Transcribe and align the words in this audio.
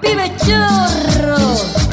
Pibe 0.00 0.30
chorro. 0.38 1.83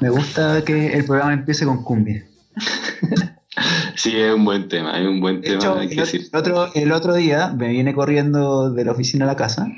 Me 0.00 0.10
gusta 0.10 0.62
que 0.64 0.92
el 0.94 1.04
programa 1.04 1.32
empiece 1.32 1.64
con 1.64 1.82
cumbia. 1.82 2.24
Sí, 3.96 4.16
es 4.16 4.34
un 4.34 4.44
buen 4.44 4.66
tema, 4.68 4.98
es 5.00 5.06
un 5.06 5.20
buen 5.20 5.40
De 5.40 5.50
tema, 5.50 5.56
hecho, 5.60 5.78
hay 5.78 5.86
que 5.86 5.94
el, 5.94 6.00
decir. 6.00 6.22
otro, 6.34 6.74
el 6.74 6.90
otro 6.90 7.14
día 7.14 7.54
me 7.56 7.68
viene 7.68 7.94
corriendo 7.94 8.72
de 8.72 8.84
la 8.84 8.90
oficina 8.90 9.24
a 9.24 9.28
la 9.28 9.36
casa 9.36 9.68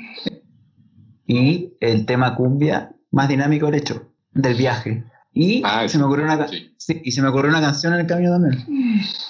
y 1.27 1.75
el 1.79 2.07
tema 2.07 2.33
cumbia 2.35 2.89
más 3.11 3.29
dinámico 3.29 3.67
el 3.67 3.75
hecho 3.75 4.11
del 4.31 4.55
viaje. 4.55 5.03
Y 5.31 5.61
Ah, 5.63 5.87
se 5.87 5.99
me 5.99 6.05
ocurrió 6.05 6.25
una 6.25 6.47
sí. 6.47 6.73
sí, 6.77 6.99
y 7.05 7.11
se 7.11 7.21
me 7.21 7.27
ocurrió 7.27 7.51
una 7.51 7.61
canción 7.61 7.93
en 7.93 7.99
el 7.99 8.07
camino 8.07 8.31
también 8.31 8.65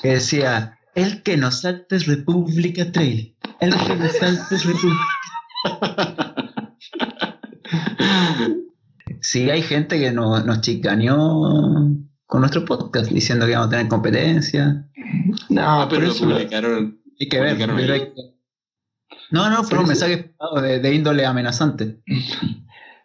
que 0.02 0.08
decía 0.14 0.80
El 0.96 1.22
que 1.22 1.36
no 1.36 1.52
salta 1.52 1.98
es 1.98 2.06
República 2.08 2.90
Trail. 2.90 3.36
El 3.60 3.76
que 3.76 3.96
no 3.98 4.08
salta 4.08 4.56
es 4.56 4.64
República. 4.64 5.04
Sí, 9.30 9.50
hay 9.50 9.62
gente 9.62 10.00
que 10.00 10.12
no- 10.12 10.40
nos 10.42 10.62
chicaneó 10.62 11.18
con 12.26 12.40
nuestro 12.40 12.64
podcast 12.64 13.12
diciendo 13.12 13.46
que 13.46 13.52
íbamos 13.52 13.68
a 13.68 13.72
tener 13.72 13.88
competencia. 13.90 14.88
No, 15.50 15.62
Ah, 15.82 15.88
pero 15.90 16.08
eso 16.08 16.24
publicaron. 16.26 16.98
Hay 17.20 17.28
que 17.28 17.40
ver. 17.42 17.58
Que- 17.58 18.14
No, 19.32 19.50
no, 19.50 19.64
fueron 19.66 19.88
mensajes 19.88 20.28
de, 20.62 20.80
de 20.80 20.94
índole 20.96 21.26
amenazante. 21.26 22.02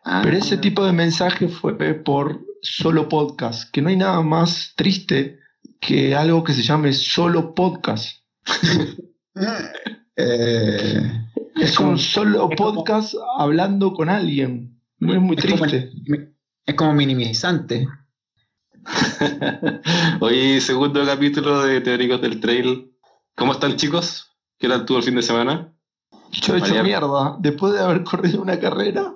Ah, 0.05 0.21
Pero 0.23 0.37
ese 0.37 0.57
tipo 0.59 0.85
de 0.87 0.93
mensaje 0.93 1.49
fue 1.49 1.75
por 1.95 2.41
solo 2.61 3.09
podcast, 3.09 3.69
que 3.73 3.83
no 3.83 3.89
hay 3.89 3.97
nada 3.97 4.21
más 4.23 4.75
triste 4.77 5.41
que 5.81 6.15
algo 6.15 6.45
que 6.45 6.53
se 6.53 6.63
llame 6.63 6.93
solo 6.93 7.53
podcast. 7.55 8.19
Eh, 10.15 11.01
Es 11.57 11.79
un 11.81 11.99
solo 11.99 12.51
es 12.51 12.57
como- 12.57 12.75
podcast 12.85 13.15
hablando 13.39 13.95
con 13.95 14.09
alguien. 14.11 14.72
Es 15.03 15.21
muy 15.21 15.37
es, 15.37 15.45
como, 15.47 15.67
triste. 15.67 15.91
es 16.65 16.75
como 16.77 16.93
minimizante. 16.95 17.89
Hoy, 20.21 20.61
segundo 20.61 21.05
capítulo 21.05 21.63
de 21.63 21.81
Teóricos 21.81 22.21
del 22.23 22.41
Trail. 22.41 22.93
¿Cómo 23.35 23.53
están, 23.53 23.77
chicos? 23.77 24.29
¿Qué 24.59 24.69
tal 24.69 24.85
tuvo 24.85 24.99
el 24.99 25.05
fin 25.05 25.17
de 25.17 25.23
semana? 25.23 25.75
Yo 26.31 26.55
he 26.55 26.59
hecho 26.59 26.75
Mariano. 26.75 26.85
mierda. 26.85 27.37
Después 27.41 27.73
de 27.73 27.81
haber 27.81 28.05
corrido 28.05 28.41
una 28.43 28.61
carrera, 28.61 29.13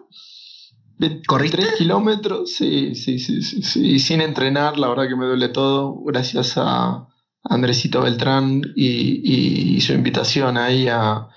23 0.99 1.27
¿Corriste? 1.27 1.67
kilómetros, 1.79 2.53
sí, 2.53 2.97
sí, 2.97 3.21
sí, 3.21 3.43
sí, 3.43 3.63
sí. 3.63 3.87
Y 3.87 3.99
sin 4.01 4.21
entrenar, 4.21 4.79
la 4.79 4.89
verdad 4.89 5.09
que 5.09 5.15
me 5.17 5.27
duele 5.27 5.49
todo. 5.51 6.03
Gracias 6.05 6.55
a 6.57 7.07
Andresito 7.45 8.03
Beltrán 8.03 8.61
y, 8.75 9.77
y 9.77 9.81
su 9.83 9.93
invitación 9.93 10.57
ahí 10.57 10.89
a, 10.89 11.29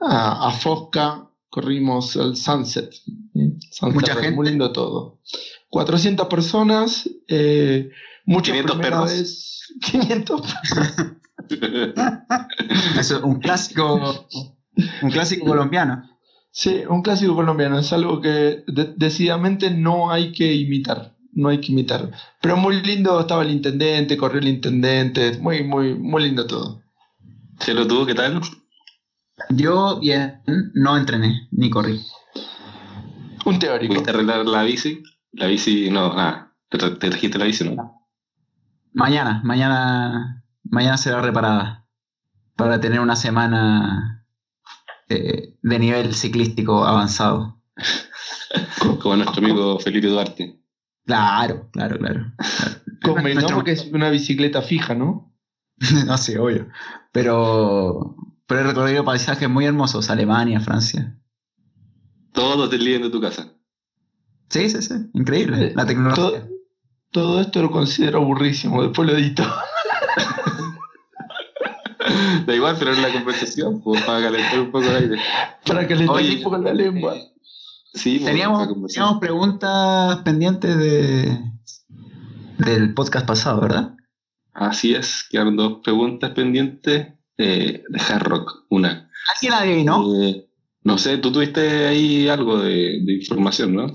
a, 0.00 0.48
a 0.48 0.50
Fosca, 0.50 1.30
corrimos 1.48 2.16
el 2.16 2.36
Sunset. 2.36 2.92
Sunset 3.70 3.94
Mucha 3.94 4.14
gente. 4.14 4.30
Muy 4.32 4.48
lindo 4.48 4.72
todo. 4.72 5.18
400 5.70 6.28
personas, 6.28 7.08
eh, 7.28 7.90
muchas 8.24 8.52
500 8.52 8.76
primera 8.76 8.96
perros. 9.04 9.12
vez- 9.12 9.50
500 9.80 10.54
Eso 12.98 13.16
es 13.18 13.22
un 13.22 13.40
clásico, 13.40 14.26
un 15.02 15.10
clásico 15.10 15.46
colombiano. 15.46 16.08
Sí, 16.50 16.82
un 16.88 17.02
clásico 17.02 17.34
colombiano, 17.34 17.78
es 17.80 17.92
algo 17.92 18.20
que 18.20 18.62
de- 18.68 18.94
decididamente 18.96 19.70
no 19.70 20.12
hay 20.12 20.32
que 20.32 20.54
imitar, 20.54 21.16
no 21.32 21.48
hay 21.48 21.60
que 21.60 21.72
imitar. 21.72 22.12
Pero 22.40 22.56
muy 22.56 22.80
lindo 22.82 23.18
estaba 23.20 23.42
el 23.42 23.50
intendente, 23.50 24.16
corrió 24.16 24.38
el 24.38 24.46
intendente, 24.48 25.36
muy, 25.38 25.64
muy, 25.64 25.94
muy 25.94 26.22
lindo 26.22 26.46
todo. 26.46 26.80
Chelo, 27.58 27.86
¿tú 27.88 28.06
qué 28.06 28.14
tal? 28.14 28.40
Yo 29.50 29.98
bien, 29.98 30.42
no 30.74 30.96
entrené 30.96 31.48
ni 31.50 31.68
corrí. 31.70 32.00
Un 33.44 33.58
teórico. 33.58 33.92
¿Pudiste 33.94 34.10
arreglar 34.10 34.46
la 34.46 34.62
bici? 34.62 35.02
La 35.32 35.46
bici, 35.46 35.90
no, 35.90 36.14
nada. 36.14 36.54
¿Te, 36.68 36.78
tra- 36.78 36.98
te 36.98 37.10
trajiste 37.10 37.38
la 37.38 37.44
bici, 37.44 37.64
no? 37.68 38.08
Mañana, 38.92 39.40
mañana, 39.44 40.44
mañana 40.62 40.96
será 40.96 41.20
reparada 41.20 41.86
para 42.56 42.80
tener 42.80 43.00
una 43.00 43.16
semana 43.16 44.24
eh, 45.08 45.56
de 45.60 45.78
nivel 45.78 46.14
ciclístico 46.14 46.84
avanzado. 46.84 47.60
Como 49.02 49.16
nuestro 49.16 49.44
amigo 49.44 49.78
Felipe 49.80 50.06
Duarte. 50.06 50.60
Claro, 51.06 51.68
claro, 51.72 51.98
claro. 51.98 52.32
Convengamos 53.02 53.50
Nuestro- 53.52 53.64
que 53.64 53.72
es 53.72 53.86
una 53.92 54.08
bicicleta 54.10 54.62
fija, 54.62 54.94
¿no? 54.94 55.34
no 56.06 56.16
sé, 56.16 56.38
obvio. 56.38 56.68
Pero, 57.12 58.16
pero 58.46 58.60
he 58.60 58.64
recorrido 58.64 59.04
paisajes 59.04 59.48
muy 59.50 59.66
hermosos, 59.66 60.08
Alemania, 60.08 60.60
Francia. 60.60 61.18
Todos 62.34 62.68
del 62.70 62.84
living 62.84 63.04
de 63.04 63.10
tu 63.10 63.20
casa. 63.20 63.48
Sí, 64.50 64.68
sí, 64.68 64.82
sí, 64.82 64.94
increíble. 65.14 65.72
La 65.74 65.86
tecnología. 65.86 66.22
Todo, 66.24 66.48
todo 67.10 67.40
esto 67.40 67.62
lo 67.62 67.70
considero 67.70 68.18
aburrísimo, 68.18 68.82
después 68.82 69.08
lo 69.08 69.16
edito. 69.16 69.42
Da 72.46 72.54
igual, 72.54 72.76
pero 72.78 72.92
en 72.92 73.00
la 73.00 73.10
conversación, 73.10 73.80
pues, 73.82 74.02
para 74.02 74.20
calentar 74.20 74.60
un 74.60 74.70
poco 74.70 74.84
el 74.90 74.96
aire. 74.96 75.16
Para 75.64 75.86
que 75.88 75.96
le 75.96 76.06
Oye, 76.08 76.36
un 76.36 76.42
poco 76.42 76.58
la 76.58 76.74
lengua. 76.74 77.16
eh, 77.16 77.30
Sí, 77.94 78.18
pues, 78.18 78.30
teníamos 78.30 79.18
preguntas 79.20 80.18
pendientes 80.18 80.76
de, 80.76 81.38
del 82.58 82.92
podcast 82.92 83.26
pasado, 83.26 83.60
¿verdad? 83.62 83.94
Así 84.52 84.94
es, 84.94 85.24
quedaron 85.30 85.56
dos 85.56 85.78
preguntas 85.82 86.30
pendientes 86.32 87.08
eh, 87.38 87.82
de 87.88 88.00
Hard 88.00 88.24
Rock. 88.24 88.64
Una, 88.68 89.10
¿Alguien 89.36 89.52
adivinó? 89.54 90.22
eh, 90.22 90.46
no 90.84 90.98
sé, 90.98 91.18
tú 91.18 91.32
tuviste 91.32 91.86
ahí 91.86 92.28
algo 92.28 92.58
de, 92.60 93.00
de 93.02 93.12
información, 93.14 93.74
¿no? 93.74 93.86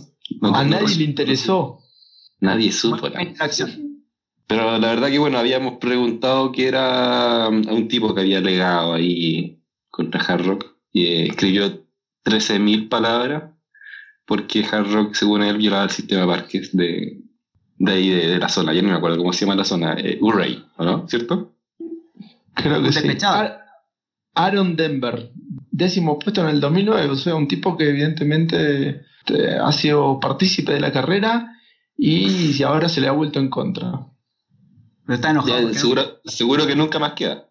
No- 0.42 0.56
A 0.56 0.64
nadie 0.64 0.96
le 0.98 1.04
interesó. 1.06 1.80
Nadie 2.42 2.72
supo. 2.72 3.08
Pero 4.48 4.78
la 4.80 4.90
verdad 4.90 5.10
que, 5.10 5.20
bueno, 5.20 5.38
habíamos 5.38 5.78
preguntado 5.78 6.52
que 6.52 6.68
era 6.68 7.48
um, 7.50 7.68
a 7.68 7.74
un 7.74 7.88
tipo 7.88 8.14
que 8.16 8.22
había 8.22 8.40
legado 8.42 8.94
ahí 8.94 9.62
contra 9.90 10.22
Hard 10.22 10.46
Rock 10.46 10.66
y 10.92 11.06
eh, 11.06 11.28
escribió 11.28 11.86
13.000 12.24 12.90
palabras 12.90 13.52
porque 14.26 14.64
Hard 14.66 14.92
Rock, 14.92 15.14
según 15.16 15.44
él, 15.44 15.58
violaba 15.58 15.84
el 15.84 15.90
sistema 15.92 16.22
de 16.22 16.28
parques 16.28 16.76
de, 16.76 17.22
de 17.78 17.92
ahí, 17.92 18.10
de, 18.10 18.28
de 18.28 18.40
la 18.40 18.50
zona. 18.50 18.74
Ya 18.74 18.82
no 18.82 18.90
me 18.90 18.96
acuerdo 18.96 19.18
cómo 19.18 19.34
se 19.34 19.42
llama 19.46 19.56
la 19.56 19.66
zona. 19.66 19.94
Eh, 20.00 20.18
Urray, 20.22 20.64
¿o 20.78 20.86
no? 20.86 21.08
¿Cierto? 21.08 21.54
Creo 22.56 22.82
que 22.82 22.92
sí. 22.92 23.08
Aaron 24.36 24.76
Denver, 24.76 25.32
décimo 25.80 26.20
puesto 26.20 26.42
en 26.42 26.50
el 26.50 26.60
2009, 26.62 27.10
o 27.10 27.16
sea, 27.16 27.34
un 27.36 27.48
tipo 27.48 27.76
que 27.76 27.90
evidentemente 27.90 29.06
este, 29.20 29.58
ha 29.58 29.72
sido 29.72 30.20
partícipe 30.20 30.74
de 30.74 30.80
la 30.80 30.92
carrera 30.92 31.56
y 31.98 32.54
si 32.54 32.62
ahora 32.64 32.88
se 32.88 33.02
le 33.02 33.08
ha 33.08 33.12
vuelto 33.14 33.40
en 33.40 33.50
contra. 33.50 33.92
Pero 35.06 35.16
está 35.16 35.32
enojado. 35.32 35.72
Ya, 35.72 35.80
seguro, 35.80 36.22
seguro 36.26 36.68
que 36.68 36.76
nunca 36.76 37.00
más 37.00 37.14
queda. 37.14 37.50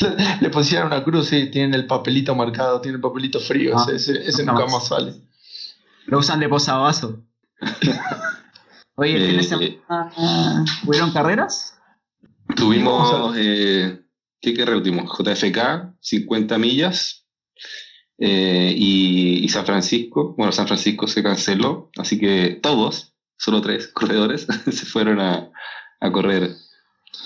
Le, 0.00 0.38
le 0.40 0.50
pusieron 0.50 0.88
una 0.88 1.02
cruz, 1.04 1.28
sí, 1.28 1.50
tienen 1.50 1.74
el 1.74 1.86
papelito 1.86 2.34
marcado, 2.34 2.80
tienen 2.80 2.96
el 2.96 3.02
papelito 3.02 3.40
frío, 3.40 3.76
Ah, 3.76 3.86
ese, 3.92 4.12
nunca 4.14 4.52
nunca 4.52 4.64
más. 4.64 4.72
más 4.72 4.88
sale. 4.88 5.14
Lo 6.06 6.18
usan 6.18 6.40
de 6.40 6.48
posavasos. 6.48 7.16
Oye, 8.96 9.16
¿el 9.16 9.26
fin 9.44 9.58
de 9.58 9.66
Eh, 9.66 9.80
semana 9.88 10.64
hubieron 10.86 11.12
carreras? 11.12 11.74
Tuvimos, 12.56 13.34
eh, 13.36 14.00
¿qué 14.40 14.54
carrera 14.54 14.82
tuvimos? 14.82 15.10
JFK, 15.18 15.94
50 16.00 16.58
millas, 16.58 17.26
eh, 18.18 18.74
y, 18.76 19.44
y 19.44 19.48
San 19.48 19.64
Francisco. 19.64 20.34
Bueno, 20.36 20.52
San 20.52 20.66
Francisco 20.66 21.06
se 21.06 21.22
canceló, 21.22 21.90
así 21.96 22.18
que 22.18 22.58
todos, 22.60 23.14
solo 23.36 23.60
tres 23.60 23.88
corredores, 23.88 24.46
se 24.64 24.86
fueron 24.86 25.20
a, 25.20 25.50
a 26.00 26.12
correr 26.12 26.50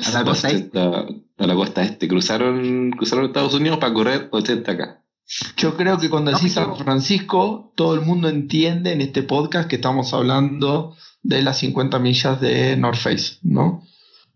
A 0.04 0.10
la 0.10 0.24
costa 0.24 0.50
este. 0.50 0.78
80 0.78 1.06
a 1.38 1.46
la 1.46 1.54
costa 1.54 1.82
este. 1.82 2.08
Cruzaron, 2.08 2.90
cruzaron 2.90 3.24
Estados 3.24 3.54
Unidos 3.54 3.78
para 3.78 3.94
correr 3.94 4.28
80 4.30 4.72
acá. 4.72 4.98
Yo 5.56 5.76
creo 5.76 5.98
que 5.98 6.10
cuando 6.10 6.30
decís 6.30 6.52
San 6.52 6.76
Francisco, 6.76 7.72
todo 7.74 7.94
el 7.94 8.02
mundo 8.02 8.28
entiende 8.28 8.92
en 8.92 9.00
este 9.00 9.22
podcast 9.22 9.68
que 9.68 9.76
estamos 9.76 10.12
hablando 10.12 10.94
de 11.22 11.40
las 11.42 11.58
50 11.58 11.98
millas 12.00 12.40
de 12.40 12.76
North 12.76 12.98
Face, 12.98 13.38
¿no? 13.42 13.82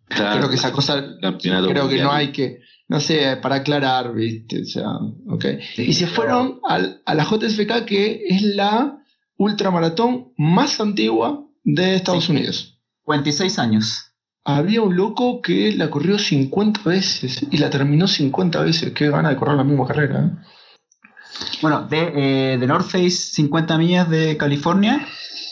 Claro, 0.08 0.38
creo 0.38 0.49
que 0.49 0.55
esa 0.55 0.72
cosa, 0.72 1.05
creo 1.20 1.88
que 1.88 2.00
no 2.00 2.12
hay 2.12 2.31
que, 2.31 2.61
no 2.88 3.00
sé, 3.00 3.37
para 3.43 3.56
aclarar, 3.56 4.12
¿viste? 4.15 4.62
O 4.62 4.65
sea, 4.65 4.88
ok. 5.29 5.44
Sí, 5.75 5.83
y 5.83 5.93
se 5.93 6.06
fueron 6.06 6.61
al- 6.69 7.03
a 7.05 7.15
la 7.15 7.25
JSFK, 7.25 7.85
que 7.85 8.23
es 8.29 8.43
la 8.43 8.99
ultramaratón 9.37 10.33
más 10.37 10.81
antigua 10.81 11.44
de 11.65 11.97
Estados 11.97 12.25
Sí. 12.27 12.33
Unidos. 12.33 12.81
56 13.05 13.59
años. 13.59 14.12
Había 14.44 14.83
un 14.83 14.97
loco 14.97 15.43
que 15.43 15.73
la 15.73 15.91
corrió 15.91 16.19
50 16.19 16.81
veces 16.85 17.44
y 17.50 17.56
la 17.59 17.69
terminó 17.71 18.06
50 18.06 18.61
veces. 18.62 18.93
Qué 18.93 19.11
gana 19.11 19.31
de 19.31 19.37
correr 19.37 19.56
la 19.56 19.65
misma 19.65 19.87
carrera. 19.87 20.25
¿eh? 20.25 20.31
Bueno, 21.61 21.87
de, 21.89 22.12
eh, 22.55 22.59
de 22.59 22.67
North 22.67 22.87
Face 22.87 23.11
50 23.11 23.77
millas 23.79 24.09
de 24.09 24.37
California 24.37 25.05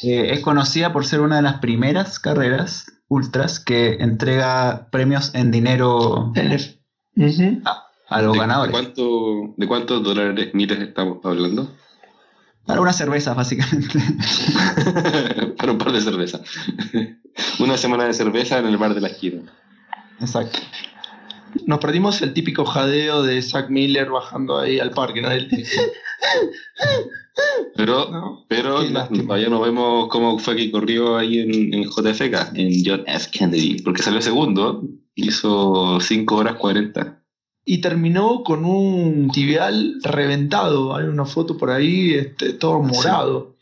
eh, 0.03 0.29
es 0.33 0.41
conocida 0.41 0.93
por 0.93 1.05
ser 1.05 1.21
una 1.21 1.37
de 1.37 1.43
las 1.43 1.59
primeras 1.59 2.19
carreras 2.19 2.87
ultras 3.09 3.59
que 3.61 3.95
entrega 3.95 4.89
premios 4.91 5.35
en 5.35 5.51
dinero 5.51 6.33
A 8.09 8.23
los 8.23 8.33
¿De, 8.33 8.39
ganadores. 8.39 8.73
¿de, 8.73 8.81
cuánto, 8.81 9.55
¿De 9.57 9.67
cuántos 9.67 10.03
dólares 10.03 10.55
miles 10.55 10.79
estamos 10.81 11.25
hablando? 11.25 11.71
Para 12.67 12.81
unas 12.81 12.97
cervezas, 12.97 13.37
básicamente. 13.37 13.99
Para 15.59 15.73
un 15.73 15.79
par 15.79 15.93
de 15.93 16.01
cerveza. 16.01 16.41
Una 17.59 17.77
semana 17.77 18.05
de 18.05 18.15
cerveza 18.15 18.59
en 18.59 18.67
el 18.67 18.79
bar 18.79 18.95
de 18.95 19.01
la 19.03 19.09
esquina. 19.09 19.43
Exacto. 20.21 20.61
Nos 21.67 21.79
perdimos 21.79 22.21
el 22.23 22.33
típico 22.33 22.65
jadeo 22.65 23.23
de 23.23 23.41
Zack 23.43 23.71
Miller 23.71 24.11
bajando 24.11 24.59
ahí 24.59 24.81
al 24.81 24.91
parque, 24.91 25.23
¿no? 25.23 25.29
Pero, 27.77 28.11
¿no? 28.11 28.45
pero 28.49 28.81
todavía 29.09 29.49
no 29.49 29.61
vemos 29.61 30.09
cómo 30.09 30.39
fue 30.39 30.57
que 30.57 30.71
corrió 30.71 31.17
ahí 31.17 31.41
en, 31.41 31.75
en 31.75 31.85
JFK, 31.85 32.55
en 32.55 32.83
John 32.85 33.05
F. 33.07 33.29
Kennedy, 33.31 33.83
porque 33.83 34.03
salió 34.03 34.21
segundo, 34.23 34.83
hizo 35.15 36.01
5 36.01 36.35
horas 36.35 36.55
40. 36.57 37.21
Y 37.65 37.81
terminó 37.81 38.43
con 38.45 38.65
un 38.65 39.31
tibial 39.31 39.99
reventado. 40.03 40.95
Hay 40.95 41.07
una 41.07 41.25
foto 41.25 41.57
por 41.57 41.71
ahí, 41.71 42.13
este, 42.13 42.53
todo 42.53 42.81
morado. 42.81 43.57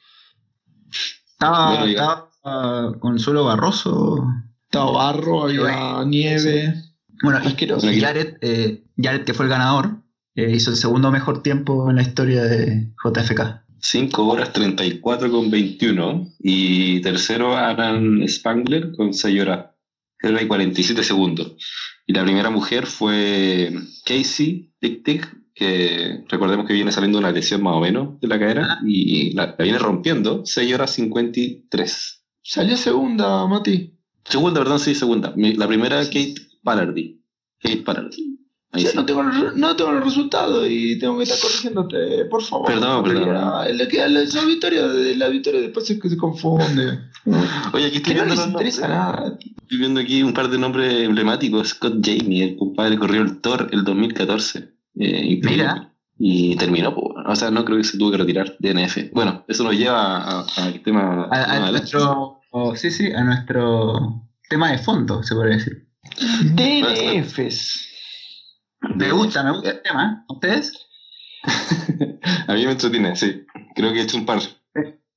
Estaba, 1.32 1.68
Bueno, 1.70 1.86
estaba, 1.86 2.30
ah, 2.44 2.92
con 2.98 3.18
suelo 3.18 3.44
barroso. 3.44 4.26
Estaba 4.64 4.90
barro, 4.90 5.44
había 5.44 6.04
nieve. 6.04 6.74
Bueno, 7.22 7.38
Asqueroso. 7.38 7.90
y 7.90 8.00
Jared, 8.00 8.38
eh, 8.40 8.84
Jared, 8.96 9.24
que 9.24 9.34
fue 9.34 9.44
el 9.44 9.50
ganador, 9.50 10.02
eh, 10.34 10.50
hizo 10.50 10.70
el 10.70 10.76
segundo 10.76 11.12
mejor 11.12 11.42
tiempo 11.42 11.88
en 11.88 11.96
la 11.96 12.02
historia 12.02 12.42
de 12.42 12.92
JFK. 13.04 13.62
5 13.78 14.26
horas 14.26 14.52
34 14.52 15.30
con 15.30 15.50
21. 15.50 16.26
Y 16.40 17.00
tercero, 17.02 17.56
Aaron 17.56 18.26
Spangler 18.28 18.92
con 18.96 19.12
6 19.14 19.40
horas 19.40 19.66
0 20.22 20.38
y 20.40 20.46
47 20.46 21.02
segundos. 21.02 21.52
Y 22.06 22.12
la 22.12 22.22
primera 22.22 22.50
mujer 22.50 22.86
fue 22.86 23.72
Casey 24.04 24.72
Tic 24.80 25.04
Tic, 25.04 25.36
que 25.54 26.24
recordemos 26.28 26.66
que 26.66 26.72
viene 26.72 26.92
saliendo 26.92 27.18
una 27.18 27.30
lesión 27.30 27.62
más 27.62 27.74
o 27.74 27.80
menos 27.80 28.20
de 28.20 28.28
la 28.28 28.38
cadera 28.38 28.78
y 28.86 29.32
la, 29.34 29.54
la 29.58 29.64
viene 29.64 29.78
rompiendo. 29.78 30.42
6 30.44 30.74
horas 30.74 30.92
53. 30.92 32.24
Salió 32.42 32.76
segunda, 32.76 33.46
Mati. 33.46 33.94
Segunda, 34.24 34.60
perdón, 34.60 34.80
sí, 34.80 34.94
segunda. 34.94 35.34
La 35.36 35.66
primera, 35.66 36.04
Kate 36.04 36.34
Pallardy. 36.62 37.20
Kate 37.60 37.78
Pallardy. 37.78 38.38
Sí. 38.74 38.88
no 38.94 39.04
tengo, 39.04 39.22
no 39.22 39.76
tengo 39.76 39.90
el 39.90 40.02
resultado 40.02 40.66
y 40.66 40.98
tengo 40.98 41.18
que 41.18 41.24
estar 41.24 41.38
corrigiéndote, 41.38 42.24
por 42.24 42.42
favor. 42.42 42.68
Perdón, 42.68 43.04
perdón. 43.04 43.34
la, 43.34 43.68
la 43.68 44.44
victoria 44.46 44.86
la 44.86 45.28
victoria 45.28 45.60
después 45.60 45.90
es 45.90 46.00
que 46.00 46.08
se 46.08 46.16
confunde. 46.16 47.10
Oye, 47.72 47.86
aquí 47.86 47.98
estoy 47.98 48.14
no 48.14 48.24
viendo. 48.24 48.60
Estoy 48.60 49.98
aquí 49.98 50.22
un 50.22 50.34
par 50.34 50.48
de 50.48 50.58
nombres 50.58 51.04
emblemáticos. 51.04 51.68
Scott 51.68 51.98
Jamie, 52.02 52.44
el 52.44 52.56
compadre 52.56 52.98
corrió 52.98 53.22
el 53.22 53.40
Thor 53.40 53.68
el 53.72 53.84
2014. 53.84 54.72
Eh. 54.96 55.40
Mira. 55.42 55.88
Y 56.18 56.54
terminó, 56.56 56.90
o 56.90 57.34
sea, 57.34 57.50
no 57.50 57.64
creo 57.64 57.78
que 57.78 57.84
se 57.84 57.98
tuvo 57.98 58.12
que 58.12 58.18
retirar 58.18 58.54
de 58.60 58.74
NF. 58.74 59.12
Bueno, 59.12 59.44
eso 59.48 59.64
nos 59.64 59.74
lleva 59.74 60.42
al 60.42 60.80
tema. 60.82 61.24
A, 61.24 61.36
a 61.36 61.42
adelante. 61.42 61.78
nuestro, 61.78 62.40
oh, 62.52 62.76
sí, 62.76 62.92
sí, 62.92 63.10
a 63.12 63.24
nuestro 63.24 64.22
tema 64.48 64.70
de 64.70 64.78
fondo, 64.78 65.22
se 65.24 65.34
podría 65.34 65.56
decir. 65.56 65.88
DNFs. 66.54 67.88
Me 68.94 69.10
gusta, 69.10 69.42
me 69.42 69.52
gusta 69.52 69.70
el 69.70 69.82
tema. 69.82 70.24
¿A 70.28 70.32
¿Ustedes? 70.32 70.72
a 72.46 72.54
mí 72.54 72.66
me 72.66 72.72
entretiene, 72.72 73.16
sí. 73.16 73.44
Creo 73.74 73.92
que 73.92 74.00
he 74.00 74.02
hecho 74.02 74.16
un 74.16 74.26
par. 74.26 74.40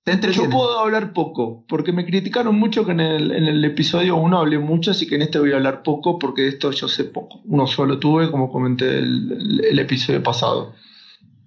¿Te 0.06 0.32
Yo 0.32 0.48
puedo 0.52 0.78
hablar 0.78 1.14
poco, 1.14 1.66
porque 1.68 1.92
me 1.92 2.06
criticaron 2.06 2.60
mucho 2.60 2.86
que 2.86 2.92
en 2.92 3.00
el, 3.00 3.32
en 3.32 3.46
el 3.46 3.66
episodio 3.66 4.16
1 4.18 4.38
hablé 4.38 4.60
mucho, 4.60 4.92
así 4.92 5.08
que 5.08 5.16
en 5.16 5.24
este 5.24 5.40
voy 5.40 5.52
a 5.52 5.56
hablar 5.56 5.82
poco, 5.82 6.20
porque 6.20 6.44
de 6.44 6.50
esto 6.50 6.70
yo 6.70 6.88
sé 6.88 7.06
poco. 7.06 7.42
Uno 7.46 7.66
solo 7.66 7.98
tuve, 7.98 8.30
como 8.30 8.52
comenté 8.52 9.00
el, 9.00 9.80
episodio 9.80 10.22
pasado. 10.22 10.76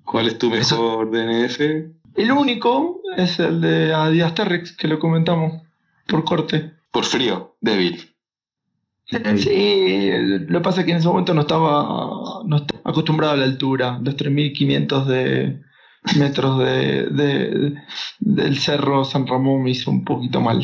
¿Cuál 0.03 0.27
es 0.27 0.39
tu 0.39 0.51
mejor 0.51 1.09
DNF? 1.13 1.61
El 2.17 2.33
único 2.33 3.01
es 3.17 3.39
el 3.39 3.61
de 3.61 3.95
Adidas 3.95 4.35
Terrex, 4.35 4.73
que 4.73 4.89
lo 4.89 4.99
comentamos 4.99 5.63
por 6.09 6.25
corte. 6.25 6.73
Por 6.91 7.05
frío, 7.05 7.55
débil. 7.61 8.13
Sí, 9.05 10.11
lo 10.49 10.59
que 10.59 10.65
pasa 10.65 10.81
es 10.81 10.87
que 10.87 10.91
en 10.91 10.99
ese 10.99 11.07
momento 11.07 11.33
no 11.33 11.43
estaba, 11.43 12.43
no 12.45 12.57
estaba 12.57 12.81
acostumbrado 12.83 13.35
a 13.35 13.37
la 13.37 13.45
altura, 13.45 14.01
los 14.03 14.17
3.500 14.17 15.05
de 15.05 15.68
metros 16.17 16.59
de, 16.61 17.07
de- 17.07 17.75
del 18.21 18.59
cerro 18.59 19.05
San 19.05 19.27
Ramón 19.27 19.63
me 19.63 19.71
hizo 19.71 19.91
un 19.91 20.05
poquito 20.05 20.41
mal. 20.41 20.63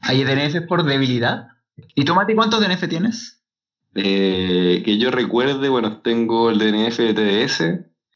¿Hay 0.00 0.24
DNF 0.24 0.62
por 0.68 0.84
debilidad? 0.84 1.48
¿Y 1.94 2.04
tú, 2.04 2.14
Mati, 2.14 2.34
cuántos 2.34 2.60
DNF 2.60 2.88
tienes? 2.88 3.42
Eh, 3.94 4.82
que 4.84 4.98
yo 4.98 5.10
recuerde, 5.10 5.68
bueno, 5.68 6.00
tengo 6.02 6.50
el 6.50 6.58
DNF 6.58 6.98
de 6.98 7.14
TDS, 7.14 7.62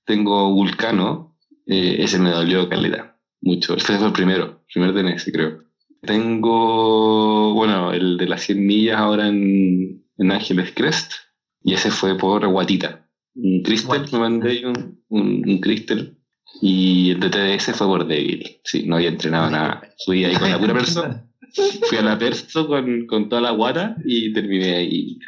tengo 0.04 0.52
Vulcano, 0.52 1.36
eh, 1.66 1.96
ese 2.00 2.18
me 2.18 2.30
dolió 2.30 2.68
calidad, 2.68 3.16
mucho. 3.40 3.74
Ese 3.76 3.96
fue 3.98 4.06
el 4.08 4.12
primero, 4.12 4.62
primer 4.72 4.92
DNS 4.92 5.30
creo. 5.32 5.62
Tengo, 6.02 7.54
bueno, 7.54 7.92
el 7.92 8.16
de 8.16 8.26
las 8.26 8.42
100 8.42 8.66
millas 8.66 8.98
ahora 8.98 9.28
en, 9.28 10.04
en 10.18 10.32
Ángeles 10.32 10.72
Crest, 10.74 11.12
y 11.62 11.74
ese 11.74 11.90
fue 11.90 12.16
por 12.18 12.46
Guatita. 12.46 13.08
Un 13.34 13.62
Crystal, 13.62 14.06
me 14.12 14.18
mandé 14.18 14.66
un, 14.66 15.00
un, 15.08 15.42
un 15.48 15.58
Crystal, 15.60 16.16
y 16.60 17.10
el 17.12 17.20
de 17.20 17.30
TDS 17.30 17.72
fue 17.76 17.86
por 17.86 18.06
débil, 18.06 18.58
sí, 18.64 18.84
no 18.86 18.96
había 18.96 19.08
entrenado 19.08 19.50
nada. 19.50 19.82
Fui 20.04 20.24
ahí 20.24 20.34
con 20.36 20.50
la 20.50 20.58
pura 20.58 20.74
persona. 20.78 21.24
Fui 21.88 21.98
a 21.98 22.02
la 22.02 22.18
Perso 22.18 22.66
con, 22.66 23.06
con 23.06 23.28
toda 23.28 23.42
la 23.42 23.50
guata 23.50 23.96
y 24.04 24.32
terminé 24.32 24.74
ahí. 24.76 25.18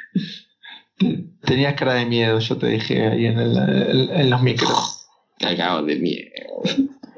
Tenías 1.45 1.75
cara 1.75 1.95
de 1.95 2.07
miedo, 2.07 2.39
yo 2.39 2.57
te 2.57 2.69
dije 2.69 3.07
ahí 3.07 3.27
en, 3.27 3.39
el- 3.39 3.57
en- 3.57 4.21
en 4.21 4.31
los 4.31 4.43
micros. 4.43 5.07
Cagado 5.39 5.85
de 5.85 5.97
miedo. 5.97 6.31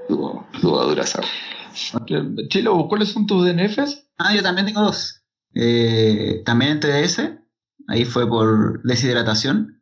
Tuvo, 0.08 0.46
tuvo. 0.60 0.84
Chilo, 2.48 2.88
¿cuáles 2.88 3.10
son 3.10 3.26
tus 3.26 3.44
DNFs? 3.44 4.08
Ah, 4.18 4.34
yo 4.34 4.42
también 4.42 4.66
tengo 4.66 4.80
dos. 4.80 5.22
Eh, 5.54 6.42
también 6.44 6.72
en 6.72 6.80
TDS, 6.80 7.20
ahí 7.88 8.04
fue 8.04 8.28
por 8.28 8.82
deshidratación. 8.82 9.75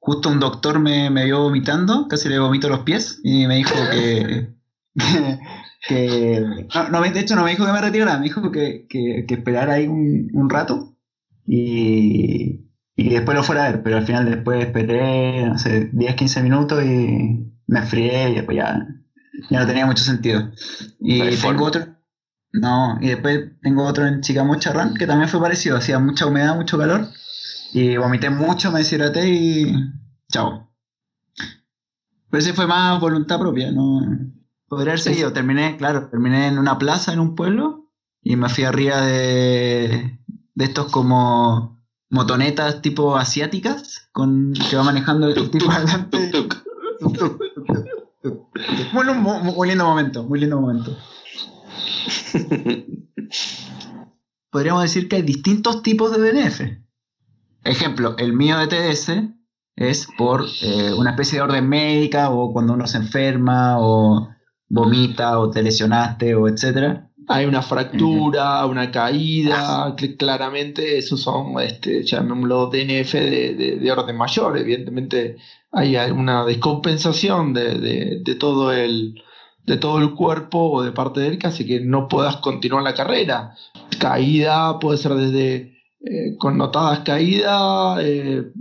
Justo 0.00 0.30
un 0.30 0.40
doctor 0.40 0.78
me, 0.80 1.10
me 1.10 1.24
vio 1.26 1.40
vomitando, 1.42 2.08
casi 2.08 2.28
le 2.28 2.38
vomito 2.38 2.68
los 2.68 2.80
pies, 2.80 3.20
y 3.22 3.46
me 3.46 3.56
dijo 3.56 3.74
que. 3.92 4.48
que, 4.94 5.38
que- 5.88 6.66
no, 6.74 6.88
no, 6.90 7.02
de 7.02 7.20
hecho, 7.20 7.36
no 7.36 7.44
me 7.44 7.50
dijo 7.50 7.66
que 7.66 7.72
me 7.72 7.80
retirara, 7.80 8.18
me 8.18 8.24
dijo 8.24 8.50
que, 8.50 8.86
que, 8.88 9.24
que 9.26 9.34
esperara 9.34 9.74
ahí 9.74 9.86
un, 9.86 10.30
un 10.32 10.50
rato 10.50 10.96
y, 11.46 12.66
y 12.96 13.08
después 13.10 13.36
lo 13.36 13.42
fuera 13.42 13.64
a 13.66 13.70
ver, 13.72 13.82
pero 13.82 13.96
al 13.98 14.06
final 14.06 14.24
después 14.26 14.64
esperé, 14.64 15.46
no 15.46 15.58
sé, 15.58 15.90
10, 15.92 16.14
15 16.16 16.42
minutos 16.42 16.82
y 16.84 17.52
me 17.66 17.78
enfrié 17.80 18.30
y 18.30 18.34
después 18.36 18.56
ya, 18.56 18.86
ya 19.50 19.60
no 19.60 19.66
tenía 19.66 19.86
mucho 19.86 20.04
sentido. 20.04 20.50
Y 21.00 21.18
tengo 21.20 21.36
forma. 21.36 21.62
otro. 21.64 21.86
No, 22.52 22.98
y 23.00 23.08
después 23.08 23.40
tengo 23.62 23.84
otro 23.84 24.06
en 24.06 24.20
Chicamocha 24.22 24.72
Run 24.72 24.94
que 24.94 25.06
también 25.06 25.28
fue 25.28 25.40
parecido, 25.40 25.76
hacía 25.76 25.98
mucha 26.00 26.26
humedad, 26.26 26.56
mucho 26.56 26.78
calor 26.78 27.08
y 27.72 27.96
vomité 27.96 28.30
mucho, 28.30 28.70
me 28.72 28.80
deshidraté 28.80 29.28
y 29.28 29.72
chao. 30.28 30.68
Pero 32.30 32.40
ese 32.40 32.52
fue 32.52 32.66
más 32.66 33.00
voluntad 33.00 33.38
propia, 33.38 33.70
no. 33.72 34.00
Podría 34.68 34.92
haber 34.92 35.00
seguido, 35.00 35.32
terminé, 35.32 35.76
claro, 35.76 36.08
terminé 36.08 36.46
en 36.46 36.58
una 36.58 36.78
plaza 36.78 37.12
en 37.12 37.18
un 37.20 37.34
pueblo 37.34 37.88
y 38.22 38.36
me 38.36 38.48
fui 38.48 38.64
arriba 38.64 39.00
de, 39.00 40.18
de 40.54 40.64
estos 40.64 40.90
como 40.92 41.80
motonetas 42.08 42.80
tipo 42.82 43.16
asiáticas 43.16 44.08
con 44.12 44.52
que 44.68 44.76
va 44.76 44.84
manejando 44.84 45.28
el 45.28 45.50
tipo 45.50 45.70
adelante. 45.70 46.30
Muy, 48.92 49.04
muy- 49.14 49.42
muy 49.54 49.68
lindo 49.68 49.84
momento, 49.86 50.22
muy 50.24 50.38
lindo 50.40 50.60
momento. 50.60 50.96
Podríamos 54.50 54.82
decir 54.82 55.08
que 55.08 55.16
hay 55.16 55.22
distintos 55.22 55.82
tipos 55.82 56.10
de 56.12 56.18
DNF. 56.32 56.60
Ejemplo, 57.64 58.14
el 58.18 58.32
mío 58.32 58.58
de 58.58 58.66
TDS 58.68 59.12
es 59.76 60.08
por 60.18 60.46
eh, 60.62 60.92
una 60.96 61.10
especie 61.10 61.38
de 61.38 61.42
orden 61.42 61.68
médica 61.68 62.30
o 62.30 62.52
cuando 62.52 62.72
uno 62.74 62.86
se 62.86 62.98
enferma 62.98 63.76
o 63.78 64.28
vomita 64.68 65.38
o 65.38 65.50
te 65.50 65.62
lesionaste 65.62 66.34
o 66.34 66.48
etcétera. 66.48 67.06
Hay 67.28 67.44
una 67.46 67.62
fractura, 67.62 68.66
una 68.66 68.90
caída, 68.90 69.94
cl- 69.96 70.16
claramente 70.16 70.98
esos 70.98 71.20
son, 71.20 71.60
este, 71.60 72.02
llamémoslo 72.02 72.66
DNF 72.70 73.12
de, 73.14 73.54
de- 73.54 73.76
de 73.76 73.92
orden 73.92 74.16
mayor. 74.16 74.58
Evidentemente 74.58 75.36
hay 75.70 75.94
una 76.10 76.44
descompensación 76.44 77.52
de, 77.52 77.78
de- 77.78 78.20
de 78.24 78.34
todo 78.34 78.72
el, 78.72 79.22
de 79.64 79.76
todo 79.76 79.98
el 79.98 80.14
cuerpo 80.14 80.70
o 80.72 80.82
de 80.82 80.90
parte 80.92 81.20
de 81.20 81.28
él 81.28 81.38
que 81.38 81.46
hace 81.46 81.64
que 81.66 81.78
no 81.80 82.08
puedas 82.08 82.36
continuar 82.38 82.82
la 82.82 82.94
carrera. 82.94 83.54
Caída 84.00 84.78
puede 84.80 84.98
ser 84.98 85.14
desde 85.14 85.69
eh, 86.00 86.36
connotadas 86.38 87.00
caídas, 87.00 87.98
eh, 88.02 88.52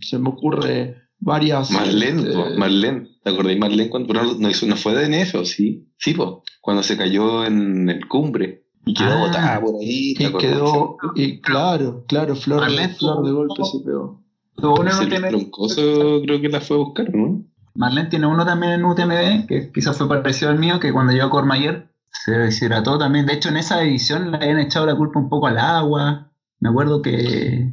se 0.00 0.18
me 0.18 0.30
ocurre 0.30 0.96
varias... 1.18 1.70
Marlene, 1.70 2.22
po, 2.32 2.46
Marlene. 2.56 3.08
¿Te 3.22 3.30
acordáis 3.30 3.58
Marlene 3.58 3.90
cuando 3.90 4.14
no, 4.14 4.34
no 4.34 4.50
hizo, 4.50 4.66
no 4.66 4.76
fue 4.76 4.94
DNF 4.94 5.34
o 5.34 5.44
sí? 5.44 5.88
Sí, 5.98 6.14
po, 6.14 6.42
cuando 6.60 6.82
se 6.82 6.96
cayó 6.96 7.44
en 7.44 7.88
el 7.90 8.06
cumbre 8.08 8.64
y 8.86 8.94
quedó 8.94 9.10
Ah, 9.10 9.18
botada 9.26 9.60
por 9.60 9.74
ahí. 9.80 10.14
¿te 10.14 10.24
Y 10.24 10.32
quedó, 10.32 10.96
y 11.14 11.40
claro, 11.40 12.04
claro, 12.08 12.34
flor, 12.34 12.60
de, 12.60 12.66
Marlene 12.66 12.94
flor 12.94 13.24
de 13.24 13.32
golpe 13.32 13.64
se 13.64 13.84
pegó. 13.84 14.24
Tuvo 14.56 14.80
uno 14.80 14.90
en 14.90 14.96
Silvio 14.96 15.18
UTMB. 15.18 15.28
Troncoso 15.28 16.22
creo 16.22 16.40
que 16.40 16.48
la 16.48 16.60
fue 16.60 16.76
a 16.76 16.80
buscar, 16.80 17.14
¿no? 17.14 17.44
Marlene 17.74 18.08
tiene 18.08 18.26
uno 18.26 18.44
también 18.44 18.72
en 18.72 18.84
UTMB, 18.84 19.46
que 19.46 19.70
quizás 19.72 19.96
fue 19.98 20.08
parecido 20.08 20.50
al 20.50 20.58
mío, 20.58 20.80
que 20.80 20.92
cuando 20.92 21.12
llegó 21.12 21.26
a 21.26 21.30
Cormayer 21.30 21.88
se 22.10 22.32
deshidrató 22.32 22.98
también. 22.98 23.26
De 23.26 23.34
hecho, 23.34 23.50
en 23.50 23.58
esa 23.58 23.82
edición 23.82 24.30
le 24.30 24.38
habían 24.38 24.58
echado 24.58 24.86
la 24.86 24.96
culpa 24.96 25.20
un 25.20 25.28
poco 25.28 25.46
al 25.46 25.58
agua. 25.58 26.27
Me 26.60 26.68
acuerdo 26.70 27.02
que... 27.02 27.72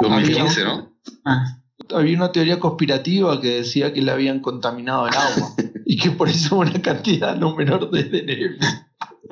2015, 0.00 0.64
¿no? 0.64 0.92
Ah, 1.24 1.58
Había 1.94 2.16
una 2.16 2.32
teoría 2.32 2.58
conspirativa 2.60 3.40
que 3.40 3.56
decía 3.58 3.92
que 3.92 4.02
le 4.02 4.10
habían 4.12 4.40
contaminado 4.40 5.06
el 5.08 5.14
agua 5.14 5.54
y 5.86 5.96
que 5.96 6.10
por 6.10 6.28
eso 6.28 6.56
una 6.58 6.80
cantidad 6.82 7.36
no 7.36 7.54
menor 7.54 7.90
de 7.90 8.04
DNF. 8.04 8.64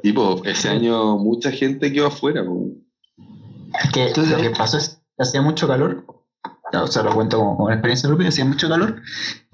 Tipo, 0.03 0.43
ese 0.45 0.69
año 0.71 1.19
mucha 1.19 1.51
gente 1.51 1.93
quedó 1.93 2.07
afuera, 2.09 2.45
po. 2.45 2.69
es 3.83 3.91
que 3.93 4.09
Entonces- 4.09 4.37
lo 4.37 4.43
que 4.43 4.51
pasó 4.51 4.79
es 4.79 5.01
que 5.17 5.23
hacía 5.23 5.43
mucho 5.43 5.67
calor. 5.69 6.07
O 6.73 6.87
sea, 6.89 7.03
lo 7.05 7.15
cuento 7.15 7.39
como, 7.39 7.57
como 7.57 7.71
experiencia 7.71 8.09
propia, 8.09 8.29
hacía 8.29 8.45
mucho 8.45 8.69
calor. 8.69 9.01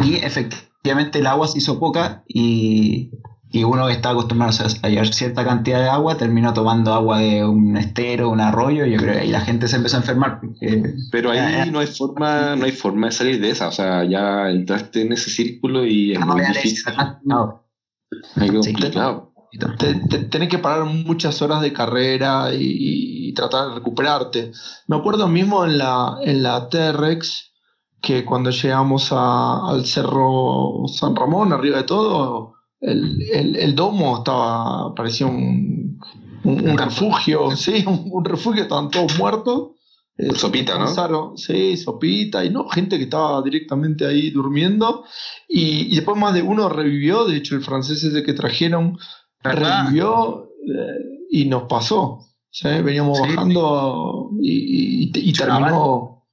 Y 0.02 0.14
efectivamente 0.16 1.18
el 1.18 1.26
agua 1.26 1.46
se 1.48 1.58
hizo 1.58 1.78
poca 1.78 2.24
y, 2.26 3.10
y 3.52 3.64
uno 3.64 3.86
que 3.86 3.92
estaba 3.92 4.12
acostumbrado 4.12 4.52
a 4.82 4.88
llevar 4.88 5.08
cierta 5.12 5.44
cantidad 5.44 5.80
de 5.80 5.88
agua 5.88 6.16
terminó 6.16 6.52
tomando 6.52 6.94
agua 6.94 7.18
de 7.18 7.44
un 7.44 7.76
estero, 7.76 8.28
un 8.30 8.40
arroyo. 8.40 8.86
Yo 8.86 8.98
creo 8.98 9.14
que 9.14 9.20
ahí 9.20 9.30
la 9.30 9.40
gente 9.40 9.66
se 9.66 9.76
empezó 9.76 9.96
a 9.96 10.00
enfermar. 10.00 10.38
Porque, 10.40 10.82
Pero 11.10 11.30
Ah, 11.30 11.34
ahí 11.34 11.54
ah. 11.62 11.66
no 11.66 11.80
hay 11.80 11.88
forma, 11.88 12.54
no 12.56 12.64
hay 12.64 12.72
forma 12.72 13.08
de 13.08 13.12
salir 13.12 13.40
de 13.40 13.50
esa. 13.50 13.66
O 13.68 13.72
sea, 13.72 14.04
ya 14.04 14.48
entraste 14.50 15.02
en 15.02 15.12
ese 15.12 15.30
círculo 15.30 15.84
y 15.84 16.12
es 16.12 16.18
Ah, 16.20 16.26
muy 16.26 16.40
difícil. 16.46 16.84
no, 17.24 17.60
Muy 18.36 18.48
Sí, 18.62 18.72
complicado. 18.72 19.32
Te- 19.78 19.94
te- 20.08 20.18
tenés 20.26 20.48
que 20.48 20.58
parar 20.58 20.84
muchas 20.84 21.42
horas 21.42 21.60
de 21.60 21.72
carrera 21.72 22.54
y, 22.54 23.28
y 23.30 23.34
tratar 23.34 23.68
de 23.70 23.74
recuperarte. 23.74 24.52
Me 24.86 24.94
acuerdo 24.96 25.26
mismo 25.26 25.64
en 25.64 25.76
la, 25.78 26.18
en 26.22 26.44
la 26.44 26.68
T-Rex 26.68 27.50
que 28.00 28.24
cuando 28.24 28.50
llegamos 28.50 29.08
a- 29.10 29.68
al 29.68 29.84
Cerro 29.86 30.84
San 30.86 31.16
Ramón, 31.16 31.52
arriba 31.52 31.78
de 31.78 31.82
todo, 31.82 32.54
el, 32.80 33.22
el- 33.32 33.56
el 33.56 33.74
domo 33.74 34.18
estaba, 34.18 34.94
parecía 34.94 35.26
un, 35.26 35.98
un- 36.44 36.70
un 36.70 36.78
refugio, 36.78 37.50
sí, 37.56 37.84
un, 37.86 38.08
un 38.10 38.24
refugio, 38.24 38.62
estaban 38.62 38.90
todos 38.90 39.18
muertos. 39.18 39.72
Eh, 40.18 40.34
Sopita, 40.34 40.78
¿no? 40.78 41.34
Sí, 41.36 41.78
sopita, 41.78 42.44
y 42.44 42.50
no, 42.50 42.68
gente 42.68 42.98
que 42.98 43.04
estaba 43.04 43.40
directamente 43.40 44.06
ahí 44.06 44.30
durmiendo. 44.30 45.04
Y, 45.48 45.90
y 45.92 45.94
después 45.96 46.18
más 46.18 46.34
de 46.34 46.42
uno 46.42 46.68
revivió, 46.68 47.24
de 47.24 47.36
hecho 47.38 47.54
el 47.54 47.62
francés 47.62 48.02
ese 48.04 48.22
que 48.22 48.34
trajeron 48.34 48.98
¿Verdad? 49.42 49.84
revivió 49.84 50.44
eh, 50.66 51.26
y 51.30 51.46
nos 51.46 51.62
pasó. 51.62 52.18
¿sí? 52.50 52.68
Veníamos 52.68 53.16
Sí. 53.16 53.22
bajando 53.34 54.30
y, 54.42 55.04
y- 55.04 55.10
y 55.14 55.32
terminó. 55.32 56.26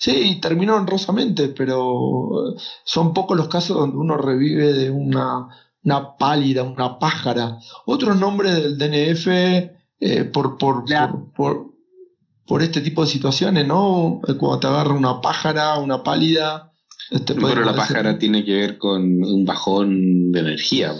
Sí, 0.00 0.38
terminó 0.40 0.74
honrosamente, 0.76 1.48
pero 1.48 2.50
eh, 2.50 2.60
son 2.84 3.12
pocos 3.12 3.36
los 3.36 3.46
casos 3.48 3.76
donde 3.76 3.96
uno 3.98 4.16
revive 4.16 4.72
de 4.72 4.90
una, 4.90 5.48
una 5.84 6.16
pálida, 6.16 6.62
una 6.62 6.98
pájara. 6.98 7.58
Otro 7.86 8.14
nombre 8.14 8.50
del 8.52 8.76
DNF 8.78 9.26
eh, 10.00 10.24
por, 10.32 10.58
por, 10.58 10.84
por, 10.84 11.32
por, 11.34 11.66
por 12.46 12.62
este 12.62 12.80
tipo 12.80 13.02
de 13.02 13.08
situaciones, 13.10 13.66
¿no? 13.66 14.20
Eh, 14.26 14.34
Cuando 14.34 14.60
te 14.60 14.66
agarra 14.66 14.92
una 14.94 15.20
pájara, 15.20 15.78
una 15.78 16.02
pálida. 16.02 16.72
este, 17.10 17.34
Pero 17.34 17.62
la 17.64 17.74
pájara 17.74 18.18
tiene 18.18 18.44
que 18.44 18.54
ver 18.54 18.78
con 18.78 19.02
un 19.02 19.44
bajón 19.44 20.30
de 20.32 20.40
energía, 20.40 20.94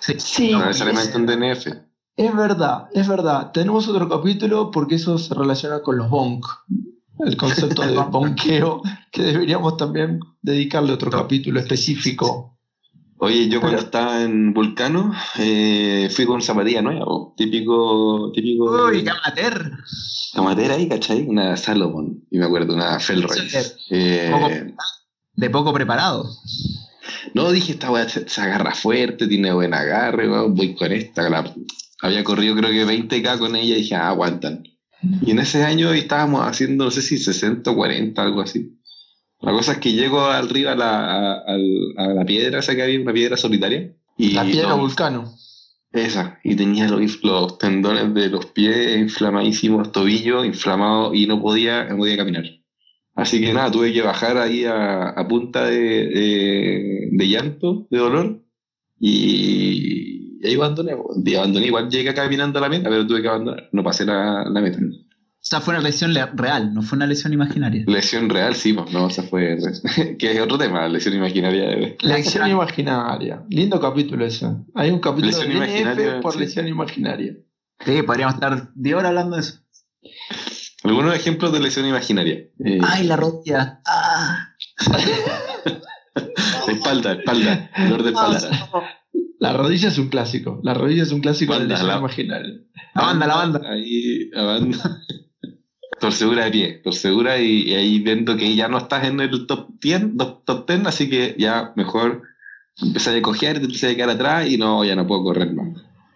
sí. 0.00 0.14
Sí, 0.18 0.52
no 0.52 0.64
necesariamente 0.66 1.10
es- 1.10 1.16
un 1.16 1.26
DNF. 1.26 1.66
Es 2.16 2.32
verdad, 2.36 2.86
es 2.92 3.08
verdad. 3.08 3.50
Tenemos 3.50 3.88
otro 3.88 4.08
capítulo 4.08 4.70
porque 4.70 4.94
eso 4.94 5.18
se 5.18 5.34
relaciona 5.34 5.80
con 5.82 5.96
los 5.98 6.08
bonk. 6.08 6.46
El 7.18 7.36
concepto 7.36 7.82
de 7.86 7.96
bonqueo, 7.96 8.82
que 9.10 9.22
deberíamos 9.22 9.76
también 9.76 10.20
dedicarle 10.40 10.92
otro 10.92 11.10
capítulo 11.10 11.58
específico. 11.58 12.53
Oye, 13.24 13.48
yo 13.48 13.60
cuando 13.60 13.78
estaba 13.78 14.22
en 14.22 14.52
Vulcano 14.52 15.12
eh, 15.38 16.08
fui 16.14 16.26
con 16.26 16.42
zapatilla 16.42 16.82
nueva, 16.82 17.06
típico, 17.36 18.30
típico 18.34 18.86
Uy, 18.86 19.02
qué 19.04 19.10
amateur. 19.10 19.70
amateur 20.34 20.70
ahí, 20.72 20.88
¿cachai? 20.88 21.22
Una 21.26 21.56
Salomon, 21.56 22.22
y 22.30 22.38
me 22.38 22.44
acuerdo, 22.44 22.74
una 22.74 22.98
Felroy. 23.00 23.38
Eh, 23.90 24.30
poco- 24.32 24.50
De 25.36 25.50
poco 25.50 25.72
preparado. 25.72 26.28
no, 27.34 27.50
dije, 27.50 27.72
esta 27.72 27.90
weá 27.90 28.08
se, 28.08 28.28
se 28.28 28.40
agarra 28.40 28.74
fuerte, 28.74 29.26
tiene 29.26 29.52
buen 29.52 29.74
agarre, 29.74 30.28
weón, 30.30 30.54
voy 30.54 30.74
con 30.74 30.92
esta. 30.92 31.28
la- 31.30 31.52
había 32.02 32.22
corrido 32.24 32.54
creo 32.56 32.70
que 32.70 32.84
20k 32.86 33.38
con 33.38 33.56
ella 33.56 33.74
y 33.76 33.80
dije, 33.80 33.94
ah, 33.94 34.08
aguantan. 34.08 34.62
Y 35.22 35.30
en 35.32 35.38
ese 35.38 35.64
año 35.64 35.92
estábamos 35.92 36.46
haciendo, 36.46 36.84
no 36.86 36.90
sé 36.90 37.00
si 37.02 37.16
60 37.18 37.70
o 37.70 37.74
40, 37.76 38.22
algo 38.22 38.40
así. 38.42 38.78
La 39.44 39.52
cosa 39.52 39.72
es 39.72 39.78
que 39.78 39.92
llego 39.92 40.20
arriba 40.20 40.72
a 40.72 40.76
la, 40.76 41.32
a, 41.34 41.54
a 41.96 42.06
la 42.08 42.24
piedra, 42.24 42.58
esa 42.60 42.74
que 42.74 42.82
había, 42.82 43.00
una 43.00 43.12
piedra 43.12 43.36
solitaria. 43.36 43.94
Y 44.16 44.30
La 44.30 44.44
piedra 44.44 44.70
no, 44.70 44.78
vulcano. 44.78 45.34
Esa, 45.92 46.40
y 46.42 46.56
tenía 46.56 46.88
los, 46.88 47.22
los 47.22 47.58
tendones 47.58 48.12
de 48.14 48.28
los 48.28 48.46
pies 48.46 48.96
inflamadísimos, 48.98 49.92
tobillos 49.92 50.44
inflamados 50.44 51.14
y 51.14 51.26
no 51.26 51.40
podía, 51.40 51.84
no 51.84 51.98
podía 51.98 52.16
caminar. 52.16 52.44
Así 53.14 53.40
que 53.40 53.52
nada, 53.52 53.70
tuve 53.70 53.92
que 53.92 54.02
bajar 54.02 54.36
ahí 54.38 54.64
a, 54.64 55.10
a 55.10 55.28
punta 55.28 55.66
de, 55.66 55.78
de- 56.08 57.08
de 57.12 57.28
llanto, 57.28 57.86
de 57.90 57.98
dolor, 57.98 58.40
y, 58.98 60.40
y 60.42 60.46
ahí 60.46 60.54
abandoné. 60.56 60.96
Y 61.24 61.34
abandoné, 61.36 61.66
igual 61.66 61.88
llegué 61.90 62.12
caminando 62.12 62.58
a 62.58 62.62
la 62.62 62.68
meta, 62.68 62.88
pero 62.88 63.06
tuve 63.06 63.22
que 63.22 63.28
abandonar, 63.28 63.68
no 63.72 63.84
pasé 63.84 64.04
la, 64.04 64.44
la 64.50 64.60
meta. 64.60 64.78
O 65.44 65.46
sea, 65.46 65.60
fue 65.60 65.74
una 65.74 65.82
lesión 65.82 66.14
le- 66.14 66.24
real, 66.34 66.72
no 66.72 66.80
fue 66.80 66.96
una 66.96 67.06
lesión 67.06 67.34
imaginaria. 67.34 67.84
Lesión 67.86 68.30
real, 68.30 68.54
sí, 68.54 68.72
pues, 68.72 68.90
no, 68.92 69.08
esa 69.08 69.24
fue, 69.24 69.58
que 70.18 70.32
es 70.32 70.40
otro 70.40 70.56
tema, 70.56 70.88
lesión 70.88 71.14
imaginaria. 71.14 71.64
de- 71.68 71.98
Lección 72.00 72.48
imaginaria. 72.48 73.44
Lindo 73.50 73.78
capítulo 73.78 74.24
ese. 74.24 74.46
Hay 74.74 74.90
un 74.90 75.00
capítulo 75.00 75.32
Lesión 75.32 75.48
de 75.50 75.54
imaginaria, 75.56 76.20
por 76.22 76.32
sí. 76.32 76.38
lesión 76.38 76.66
imaginaria. 76.66 77.34
Sí, 77.84 78.02
podríamos 78.02 78.36
estar 78.36 78.70
10 78.74 78.96
horas 78.96 79.08
hablando 79.10 79.36
de 79.36 79.42
eso. 79.42 79.58
Algunos 80.82 81.14
ejemplos 81.14 81.52
de 81.52 81.60
lesión 81.60 81.86
imaginaria. 81.86 82.38
Eh, 82.64 82.78
Ay, 82.82 83.06
la 83.06 83.16
rodilla. 83.16 83.82
Ah. 83.86 84.48
espalda, 86.68 87.12
espalda, 87.12 87.70
dolor 87.84 88.02
de 88.02 88.10
espalda. 88.10 88.50
La 89.40 89.52
rodilla 89.52 89.88
es 89.88 89.98
un 89.98 90.08
clásico. 90.08 90.60
La 90.62 90.72
rodilla 90.72 91.02
es 91.02 91.12
un 91.12 91.20
clásico 91.20 91.52
de 91.52 91.58
Banda, 91.60 91.74
lesión 91.74 91.88
la- 91.90 91.98
imaginaria. 91.98 92.54
La 92.94 93.02
banda, 93.02 93.26
la 93.26 93.34
banda. 93.36 93.60
Ahí, 93.68 94.30
la 94.30 94.42
banda. 94.44 95.00
Torcedura 96.00 96.44
de 96.44 96.50
pie, 96.50 96.72
torcedura 96.82 97.38
y, 97.38 97.70
y 97.70 97.74
ahí 97.74 97.98
viendo 98.00 98.36
que 98.36 98.54
ya 98.54 98.68
no 98.68 98.78
estás 98.78 99.06
en 99.06 99.20
el 99.20 99.46
top 99.46 99.68
10, 99.80 100.16
top, 100.16 100.44
top 100.44 100.68
10, 100.68 100.86
así 100.86 101.08
que 101.08 101.34
ya 101.38 101.72
mejor 101.76 102.22
empezar 102.82 103.16
a 103.16 103.22
cojear 103.22 103.58
te 103.58 103.64
empezás 103.64 103.92
a 103.92 103.96
quedar 103.96 104.10
atrás 104.10 104.48
y 104.48 104.56
no, 104.58 104.84
ya 104.84 104.96
no 104.96 105.06
puedo 105.06 105.24
correr 105.24 105.52
más. 105.52 105.68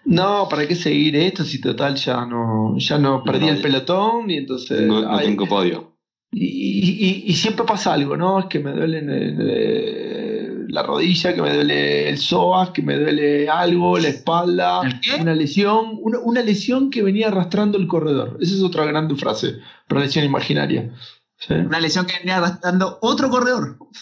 No, 0.05 0.49
¿para 0.49 0.67
qué 0.67 0.75
seguir 0.75 1.17
esto 1.17 1.45
si 1.45 1.61
total 1.61 1.97
ya 1.97 2.25
no, 2.25 2.77
ya 2.79 2.99
no 2.99 3.23
perdí 3.23 3.47
No, 3.47 3.53
el 3.53 3.61
pelotón 3.61 4.31
y 4.31 4.39
entonces... 4.39 4.83
No 4.83 5.11
ay, 5.11 5.27
tengo 5.27 5.47
podio. 5.47 5.93
Y, 6.33 7.25
y- 7.27 7.33
siempre 7.35 7.65
pasa 7.65 7.95
algo, 7.95 8.17
¿no? 8.17 8.39
Es 8.41 8.47
que 8.47 8.59
me 8.59 8.73
duele 8.73 9.03
eh, 9.03 10.28
la 10.69 10.83
rodilla, 10.83 11.35
que 11.35 11.43
me 11.43 11.55
duele 11.55 12.09
el 12.09 12.19
psoas, 12.19 12.71
que 12.71 12.83
me 12.83 12.97
duele 12.97 13.49
algo, 13.49 13.99
la 13.99 14.09
espalda, 14.09 14.83
¿El 14.85 15.01
qué? 15.01 15.17
una 15.21 15.35
lesión, 15.35 15.99
una, 16.01 16.19
una 16.19 16.43
lesión 16.43 16.91
que 16.91 17.03
venía 17.03 17.29
arrastrando 17.29 17.79
el 17.79 17.87
corredor. 17.87 18.39
Esa 18.41 18.55
es 18.55 18.63
otra 18.63 18.85
gran 18.85 19.15
frase, 19.17 19.59
para 19.89 20.03
lesión 20.03 20.25
imaginaria. 20.25 20.91
¿Sí? 21.37 21.55
Una 21.55 21.81
lesión 21.81 22.07
que 22.07 22.19
venía 22.19 22.37
arrastrando 22.39 22.99
otro 23.01 23.31
corredor. 23.31 23.79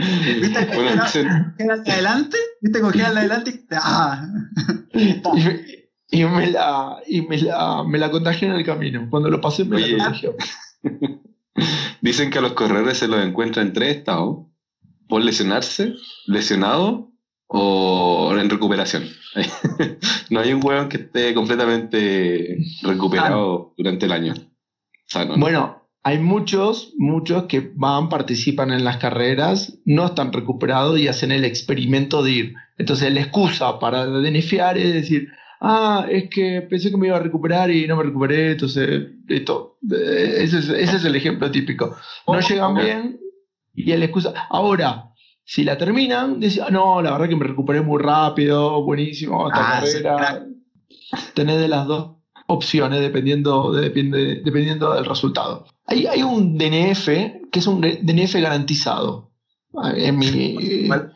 ¿Viste? 0.00 0.66
bueno, 0.74 0.90
entonces, 0.92 1.26
Cogía 1.26 1.72
al 1.72 1.84
de 1.84 1.92
adelante, 1.92 2.36
¿viste? 2.60 2.80
Cogía 2.80 3.08
al 3.08 3.14
de 3.14 3.20
adelante 3.20 3.50
y. 3.50 3.60
¡Ah! 3.72 4.26
y 4.94 5.04
me, 5.44 5.60
y 6.10 6.24
me 6.24 6.46
la, 6.50 6.96
y 7.06 7.22
me 7.22 7.38
la, 7.38 7.84
me 7.84 7.98
la 7.98 8.10
contagió 8.10 8.48
en 8.48 8.54
el 8.54 8.64
camino. 8.64 9.06
Cuando 9.10 9.30
lo 9.30 9.40
pasé 9.40 9.64
me 9.64 9.76
Oye. 9.76 9.96
la 9.96 10.04
contagió. 10.04 10.34
Dicen 12.00 12.30
que 12.30 12.38
a 12.38 12.42
los 12.42 12.52
corredores 12.52 12.98
se 12.98 13.08
los 13.08 13.24
encuentra 13.24 13.62
en 13.62 13.72
tres 13.72 13.96
estados: 13.96 14.46
por 15.08 15.22
lesionarse, 15.22 15.94
lesionado 16.26 17.12
o 17.46 18.34
en 18.38 18.48
recuperación. 18.48 19.08
no 20.30 20.40
hay 20.40 20.52
un 20.52 20.64
hueón 20.64 20.88
que 20.88 20.98
esté 20.98 21.34
completamente 21.34 22.58
recuperado 22.82 23.74
durante 23.76 24.06
el 24.06 24.12
año. 24.12 24.34
Sano, 25.06 25.36
¿no? 25.36 25.40
Bueno, 25.40 25.80
hay 26.02 26.18
muchos, 26.18 26.94
muchos 26.96 27.44
que 27.44 27.72
van, 27.74 28.08
participan 28.08 28.70
en 28.70 28.84
las 28.84 28.96
carreras, 28.96 29.78
no 29.84 30.06
están 30.06 30.32
recuperados 30.32 30.98
y 30.98 31.08
hacen 31.08 31.30
el 31.30 31.44
experimento 31.44 32.22
de 32.22 32.30
ir. 32.30 32.54
Entonces 32.78 33.12
la 33.12 33.20
excusa 33.20 33.78
para 33.78 34.06
denefiar 34.06 34.78
es 34.78 34.94
decir, 34.94 35.28
ah, 35.60 36.06
es 36.10 36.28
que 36.30 36.62
pensé 36.62 36.90
que 36.90 36.96
me 36.96 37.06
iba 37.08 37.16
a 37.16 37.20
recuperar 37.20 37.70
y 37.70 37.86
no 37.86 37.96
me 37.96 38.02
recuperé, 38.04 38.52
entonces, 38.52 39.08
esto, 39.28 39.78
eh, 39.90 40.34
ese 40.38 40.58
es, 40.58 40.68
ese 40.68 40.96
es 40.96 41.04
el 41.04 41.14
ejemplo 41.16 41.50
típico. 41.50 41.96
No 42.26 42.40
llegan 42.40 42.74
bien 42.74 43.20
y 43.74 43.84
la 43.96 44.04
excusa. 44.04 44.34
Ahora, 44.50 45.06
si 45.44 45.64
la 45.64 45.76
terminan, 45.78 46.40
dicen, 46.40 46.64
ah, 46.66 46.70
no, 46.70 47.02
la 47.02 47.12
verdad 47.12 47.28
que 47.28 47.36
me 47.36 47.46
recuperé 47.46 47.80
muy 47.82 48.02
rápido, 48.02 48.82
buenísimo, 48.84 49.48
esta 49.48 49.78
Ah, 49.78 49.80
carrera. 49.80 50.46
Tenés 51.34 51.58
de 51.58 51.68
las 51.68 51.86
dos 51.86 52.16
opciones 52.46 53.00
dependiendo, 53.00 53.72
depende, 53.72 54.42
dependiendo 54.44 54.94
del 54.94 55.04
resultado. 55.04 55.66
Hay, 55.86 56.06
hay 56.06 56.22
un 56.22 56.56
DNF 56.58 57.06
que 57.50 57.58
es 57.58 57.66
un 57.66 57.80
DNF 57.80 58.34
garantizado. 58.36 59.30
Ah, 59.76 59.92
En 59.96 60.18
mi, 60.18 60.86
¿Cuál? 60.88 61.12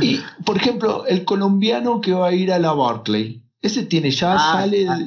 y, 0.00 0.18
por 0.44 0.56
ejemplo, 0.56 1.04
el 1.06 1.24
colombiano 1.24 2.00
que 2.00 2.12
va 2.12 2.28
a 2.28 2.34
ir 2.34 2.52
a 2.52 2.58
la 2.58 2.72
Barclay, 2.72 3.41
ese 3.62 3.84
tiene, 3.84 4.10
ya 4.10 4.34
Ah, 4.34 4.60
sale, 4.60 4.88
ah. 4.88 4.98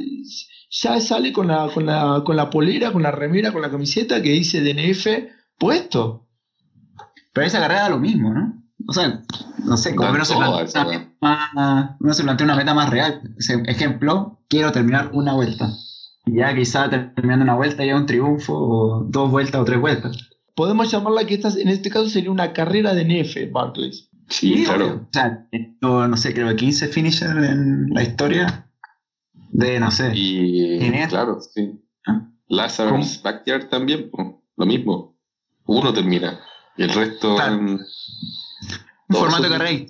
ya 0.69 0.99
sale 0.99 1.33
con 1.33 1.47
la, 1.47 1.69
con, 1.73 1.85
la, 1.85 2.23
con 2.25 2.35
la 2.35 2.49
polera, 2.49 2.91
con 2.91 3.03
la 3.03 3.11
remera, 3.11 3.51
con 3.51 3.61
la 3.61 3.69
camiseta 3.69 4.21
que 4.21 4.31
dice 4.31 4.61
DNF 4.61 5.07
puesto. 5.59 6.27
Pero 7.33 7.45
esa 7.47 7.59
carrera 7.59 7.81
da 7.81 7.89
lo 7.89 7.99
mismo, 7.99 8.33
¿no? 8.33 8.63
O 8.87 8.93
sea, 8.93 9.21
no 9.63 9.77
sé, 9.77 9.95
como 9.95 10.09
uno 10.11 10.23
se, 10.25 10.33
se 12.13 12.23
plantea 12.23 12.45
una 12.45 12.55
meta 12.55 12.73
más 12.73 12.89
real. 12.89 13.21
Ese 13.37 13.61
ejemplo, 13.65 14.39
quiero 14.47 14.71
terminar 14.71 15.09
una 15.13 15.33
vuelta. 15.33 15.69
Y 16.25 16.37
ya 16.37 16.55
quizá 16.55 16.89
terminando 16.89 17.43
una 17.43 17.55
vuelta 17.55 17.83
ya 17.83 17.95
un 17.95 18.05
triunfo, 18.05 18.53
o 18.53 19.03
dos 19.09 19.29
vueltas 19.31 19.61
o 19.61 19.65
tres 19.65 19.79
vueltas. 19.79 20.29
Podemos 20.55 20.89
llamarla 20.89 21.25
que 21.25 21.35
esta, 21.35 21.49
en 21.49 21.67
este 21.67 21.89
caso 21.89 22.07
sería 22.09 22.31
una 22.31 22.53
carrera 22.53 22.93
DNF, 22.93 23.51
Barclays. 23.51 24.09
Sí, 24.27 24.63
claro. 24.65 25.05
O 25.07 25.09
sea, 25.13 25.47
yo 25.81 26.07
no 26.07 26.17
sé, 26.17 26.33
creo 26.33 26.47
que 26.49 26.55
15 26.55 26.87
finisher 26.87 27.29
en 27.37 27.89
la 27.93 28.03
historia 28.03 28.67
de, 29.51 29.79
no 29.79 29.91
sé. 29.91 30.11
Y 30.15 30.79
claro, 31.07 31.39
sí. 31.41 31.79
¿Ah? 32.07 32.27
Lazarus 32.47 33.21
Backyard 33.23 33.69
también, 33.69 34.09
po, 34.09 34.43
lo 34.57 34.65
mismo. 34.65 35.17
Uno 35.67 35.93
termina 35.93 36.39
y 36.77 36.83
el 36.83 36.89
resto 36.89 37.35
Claro. 37.35 37.55
en 37.55 37.67
un 37.69 37.79
formato 39.09 39.47
carrera. 39.49 39.85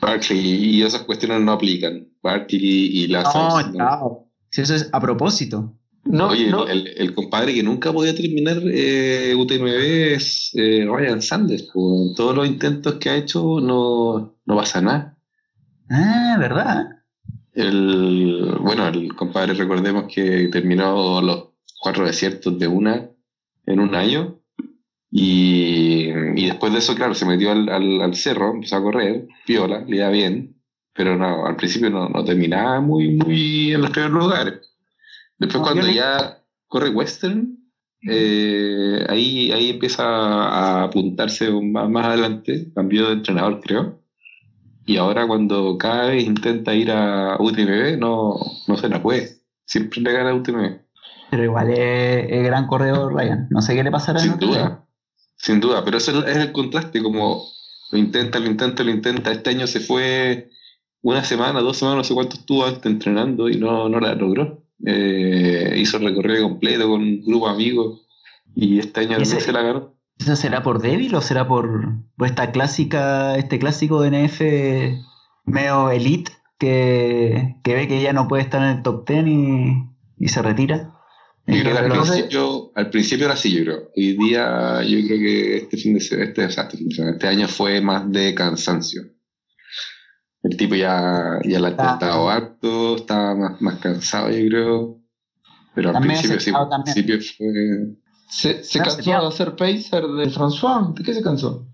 Barkley 0.00 0.38
y 0.76 0.82
esas 0.82 1.02
cuestiones 1.02 1.40
no 1.40 1.52
aplican. 1.52 2.08
Barkley 2.22 2.60
y 2.62 3.06
Lazarus. 3.08 3.66
No, 3.66 3.72
¿no? 3.72 3.76
chao. 3.78 4.30
Si 4.50 4.60
eso 4.60 4.74
es 4.74 4.88
a 4.92 5.00
propósito. 5.00 5.74
No, 6.06 6.28
Oye, 6.28 6.50
no- 6.50 6.66
el, 6.68 6.88
el 6.96 7.14
compadre 7.14 7.54
que 7.54 7.62
nunca 7.62 7.92
podía 7.92 8.14
terminar 8.14 8.58
eh, 8.66 9.34
UTMB 9.36 9.66
es 10.14 10.50
eh, 10.54 10.86
Ryan 10.88 11.22
Sanders. 11.22 11.62
po. 11.72 12.08
En 12.08 12.14
todos 12.14 12.36
los 12.36 12.46
intentos 12.46 12.94
que 12.96 13.10
ha 13.10 13.16
hecho 13.16 13.60
no, 13.60 14.36
no 14.44 14.56
pasa 14.56 14.80
nada. 14.82 15.18
Ah, 15.90 16.36
¿verdad? 16.38 16.86
El, 17.52 18.56
bueno, 18.60 18.86
el 18.88 19.14
compadre, 19.14 19.54
recordemos 19.54 20.04
que 20.12 20.48
terminó 20.48 21.22
los 21.22 21.48
cuatro 21.80 22.04
desiertos 22.06 22.58
de 22.58 22.66
una 22.68 23.10
en 23.66 23.80
un 23.80 23.94
año. 23.94 24.40
Y, 25.10 26.08
y 26.36 26.46
después 26.46 26.72
de 26.72 26.80
eso, 26.80 26.94
claro, 26.96 27.14
se 27.14 27.24
metió 27.26 27.52
al, 27.52 27.68
al- 27.68 28.02
al 28.02 28.14
cerro, 28.14 28.50
empezó 28.52 28.76
a 28.76 28.82
correr, 28.82 29.28
viola, 29.46 29.84
le 29.86 29.96
iba 29.98 30.10
bien, 30.10 30.56
pero 30.92 31.16
no, 31.16 31.46
al 31.46 31.56
principio 31.56 31.88
no, 31.90 32.08
no 32.08 32.24
terminaba 32.24 32.80
muy, 32.80 33.10
muy 33.16 33.72
en 33.72 33.82
los 33.82 33.90
primeros 33.90 34.18
lugares. 34.24 34.73
Después, 35.38 35.62
cuando 35.62 35.88
ya 35.88 36.42
corre 36.68 36.90
Western, 36.90 37.58
eh, 38.08 39.04
ahí, 39.08 39.50
ahí 39.52 39.70
empieza 39.70 40.04
a 40.04 40.84
apuntarse 40.84 41.50
más, 41.50 41.88
más 41.88 42.06
adelante, 42.06 42.70
cambió 42.74 43.08
de 43.08 43.14
entrenador, 43.14 43.60
creo. 43.60 44.00
Y 44.86 44.98
ahora 44.98 45.26
cuando 45.26 45.78
cada 45.78 46.08
vez 46.08 46.24
intenta 46.24 46.74
ir 46.74 46.90
a 46.90 47.36
UTMB, 47.40 47.98
no, 47.98 48.36
no 48.68 48.76
se 48.76 48.88
la 48.88 49.02
puede. 49.02 49.38
Siempre 49.64 50.02
le 50.02 50.12
gana 50.12 50.30
a 50.30 50.34
UTMB. 50.34 50.78
Pero 51.30 51.44
igual 51.44 51.70
es, 51.70 52.26
es 52.30 52.44
gran 52.44 52.66
corredor 52.66 53.14
Ryan. 53.14 53.48
No 53.50 53.62
sé 53.62 53.74
qué 53.74 53.82
le 53.82 53.90
pasará 53.90 54.20
Sin 54.20 54.38
duda. 54.38 54.84
Sin 55.36 55.60
duda. 55.60 55.84
Pero 55.84 55.96
eso 55.96 56.26
es 56.26 56.36
el 56.36 56.52
contraste, 56.52 57.02
como 57.02 57.44
lo 57.90 57.98
intenta, 57.98 58.38
lo 58.38 58.46
intenta, 58.46 58.84
lo 58.84 58.90
intenta. 58.90 59.32
Este 59.32 59.50
año 59.50 59.66
se 59.66 59.80
fue 59.80 60.50
una 61.00 61.24
semana, 61.24 61.60
dos 61.60 61.78
semanas, 61.78 61.98
no 61.98 62.04
sé 62.04 62.14
cuánto 62.14 62.36
estuvo 62.36 62.66
antes 62.66 62.84
entrenando 62.84 63.48
y 63.48 63.56
no, 63.56 63.88
no 63.88 64.00
la 64.00 64.14
logró. 64.14 64.63
Eh, 64.86 65.74
hizo 65.78 65.96
el 65.98 66.04
recorrido 66.04 66.42
completo 66.48 66.88
con 66.88 67.00
un 67.02 67.22
grupo 67.24 67.46
de 67.48 67.54
amigos 67.54 68.06
y 68.54 68.78
este 68.78 69.00
año 69.00 69.16
también 69.16 69.40
se 69.40 69.52
la 69.52 69.62
ganó. 69.62 69.94
¿Eso 70.18 70.36
será 70.36 70.62
por 70.62 70.80
débil 70.80 71.14
o 71.14 71.20
será 71.20 71.46
por, 71.48 71.88
por 72.16 72.26
esta 72.28 72.52
clásica, 72.52 73.36
este 73.36 73.58
clásico 73.58 74.00
DNF 74.02 74.40
medio 75.46 75.90
elite 75.90 76.32
que, 76.58 77.56
que 77.62 77.74
ve 77.74 77.88
que 77.88 78.00
ya 78.02 78.12
no 78.12 78.28
puede 78.28 78.42
estar 78.42 78.62
en 78.62 78.76
el 78.78 78.82
top 78.82 79.08
10 79.08 79.26
y, 79.26 79.74
y 80.18 80.28
se 80.28 80.42
retira? 80.42 80.90
Yo 81.46 81.54
creo 81.60 81.72
que 81.74 81.78
al 81.78 81.84
principio, 82.14 82.72
al 82.74 82.90
principio 82.90 83.24
era 83.26 83.34
así, 83.34 83.52
yo 83.52 83.62
creo. 83.64 83.90
Hoy 83.94 84.16
día, 84.16 84.82
yo 84.82 84.98
creo 85.06 85.18
que 85.18 85.56
este 85.58 85.76
fin 85.76 85.94
de 85.94 86.00
se- 86.00 86.22
este, 86.22 86.44
o 86.46 86.50
sea, 86.50 86.62
este, 86.64 86.78
fin 86.78 86.88
de 86.88 86.94
semana, 86.94 87.12
este 87.16 87.26
año 87.28 87.48
fue 87.48 87.80
más 87.82 88.10
de 88.10 88.34
cansancio. 88.34 89.02
El 90.44 90.56
tipo 90.56 90.74
ya, 90.76 91.40
ya 91.44 91.58
la 91.58 91.68
ha 91.68 91.70
Ah. 91.70 91.72
intentado 91.94 92.30
harto, 92.30 92.96
estaba 92.96 93.34
más, 93.34 93.60
más 93.62 93.76
cansado, 93.80 94.30
yo 94.30 94.46
creo. 94.48 94.98
Pero 95.74 95.88
al 95.88 95.94
También 95.94 96.14
principio 96.20 96.40
sí, 96.40 96.52
al 96.54 96.82
principio 96.84 97.16
fue. 97.16 97.96
se, 98.28 98.62
se 98.62 98.78
No, 98.78 98.84
cansó 98.84 98.96
sería- 99.02 99.20
de 99.20 99.26
hacer 99.26 99.56
pacer 99.56 100.06
de 100.06 100.30
François. 100.30 100.94
¿De 100.94 101.02
qué 101.02 101.14
se 101.14 101.22
cansó? 101.22 101.66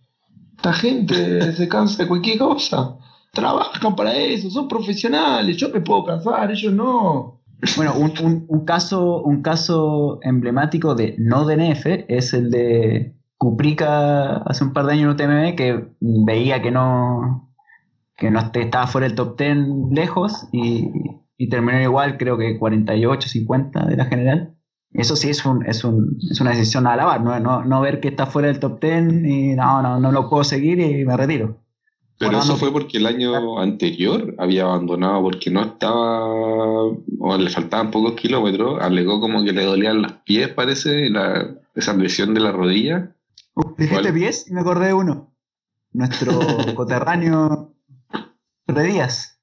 Esta 0.56 0.72
gente 0.72 1.52
se 1.52 1.68
cansa 1.68 2.02
de 2.02 2.08
cualquier 2.08 2.38
cosa. 2.38 2.96
Trabajan 3.32 3.94
para 3.94 4.14
eso, 4.16 4.50
son 4.50 4.66
profesionales. 4.68 5.56
Yo 5.56 5.68
me 5.70 5.80
puedo 5.80 6.04
cansar, 6.04 6.50
ellos 6.50 6.72
no. 6.72 7.42
Bueno, 7.76 7.94
un, 7.94 8.12
un- 8.24 8.44
un 8.48 8.64
caso, 8.64 9.20
un 9.22 9.42
caso 9.42 10.18
emblemático 10.22 10.94
de 10.94 11.14
no 11.18 11.44
DNF 11.44 12.06
es 12.08 12.32
el 12.32 12.50
de 12.50 13.14
Kuprika 13.36 14.36
hace 14.38 14.64
un 14.64 14.72
par 14.72 14.86
de 14.86 14.92
años 14.94 15.02
en 15.20 15.28
UTMB 15.30 15.56
que 15.56 15.88
veía 16.00 16.62
que 16.62 16.70
no, 16.70 17.49
que 18.20 18.30
no 18.30 18.38
est- 18.38 18.56
estaba 18.56 18.86
fuera 18.86 19.08
del 19.08 19.16
top 19.16 19.36
10 19.36 19.56
lejos 19.90 20.46
y, 20.52 20.88
y 21.36 21.48
terminó 21.48 21.80
igual, 21.80 22.18
creo 22.18 22.38
que 22.38 22.58
48, 22.58 23.28
50 23.28 23.86
de 23.86 23.96
la 23.96 24.04
general. 24.04 24.54
Eso 24.92 25.16
sí 25.16 25.30
es, 25.30 25.44
un, 25.46 25.64
es, 25.66 25.84
un, 25.84 26.18
es 26.30 26.40
una 26.40 26.50
decisión 26.50 26.86
a 26.86 26.92
alabar, 26.94 27.20
¿no? 27.22 27.38
No, 27.40 27.64
no 27.64 27.80
ver 27.80 28.00
que 28.00 28.08
está 28.08 28.26
fuera 28.26 28.48
del 28.48 28.58
top 28.60 28.80
10 28.80 29.24
y 29.24 29.54
no, 29.54 29.82
no, 29.82 29.98
no 30.00 30.12
lo 30.12 30.28
puedo 30.28 30.44
seguir 30.44 30.78
y 30.80 31.04
me 31.04 31.16
retiro. 31.16 31.58
Pero 32.18 32.38
eso 32.38 32.56
fue 32.56 32.70
porque 32.70 32.98
el 32.98 33.06
año 33.06 33.58
anterior 33.58 34.34
había 34.36 34.64
abandonado 34.64 35.22
porque 35.22 35.50
no 35.50 35.62
estaba, 35.62 36.22
o 36.26 37.38
le 37.38 37.48
faltaban 37.48 37.90
pocos 37.90 38.12
kilómetros, 38.12 38.78
alegó 38.82 39.20
como 39.20 39.42
que 39.42 39.52
le 39.52 39.64
dolían 39.64 40.02
los 40.02 40.12
pies, 40.26 40.48
parece, 40.50 41.08
la, 41.08 41.56
esa 41.74 41.94
lesión 41.94 42.34
de 42.34 42.40
la 42.40 42.52
rodilla. 42.52 43.16
Uh, 43.54 43.74
dijiste 43.78 44.12
pies 44.12 44.46
y 44.50 44.52
me 44.52 44.60
acordé 44.60 44.88
de 44.88 44.92
uno. 44.94 45.32
Nuestro 45.92 46.38
coterráneo 46.74 47.72
de 48.74 48.82
Díaz. 48.84 49.38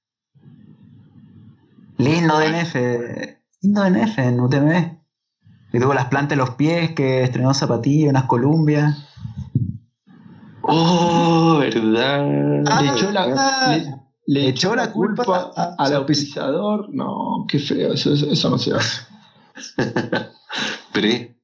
Lindo 1.98 2.38
DNF. 2.40 2.76
Lindo 3.62 3.82
DNF 3.84 4.18
en 4.20 4.40
UTMB. 4.40 4.98
Que 5.72 5.80
tuvo 5.80 5.94
las 5.94 6.06
plantas 6.06 6.34
en 6.34 6.40
los 6.40 6.52
pies, 6.52 6.92
que 6.92 7.24
estrenó 7.24 7.54
zapatillas, 7.54 8.10
unas 8.12 8.24
columbias. 8.26 9.04
Oh, 10.62 11.58
verdad. 11.60 12.64
Ah, 12.70 12.82
le 12.82 12.90
echó 12.90 13.12
la, 13.12 13.24
ah, 13.38 13.68
le, 13.70 13.94
le 14.26 14.48
echó 14.50 14.76
la 14.76 14.92
culpa, 14.92 15.52
a- 15.56 15.76
al 15.78 15.94
auspiciador. 15.96 16.90
No, 16.94 17.46
qué 17.48 17.60
feo, 17.60 17.94
eso, 17.94 18.14
eso, 18.14 18.30
eso 18.32 18.50
no 18.50 18.58
se 18.58 18.74
hace. 18.74 19.02
Pre, 20.94 21.38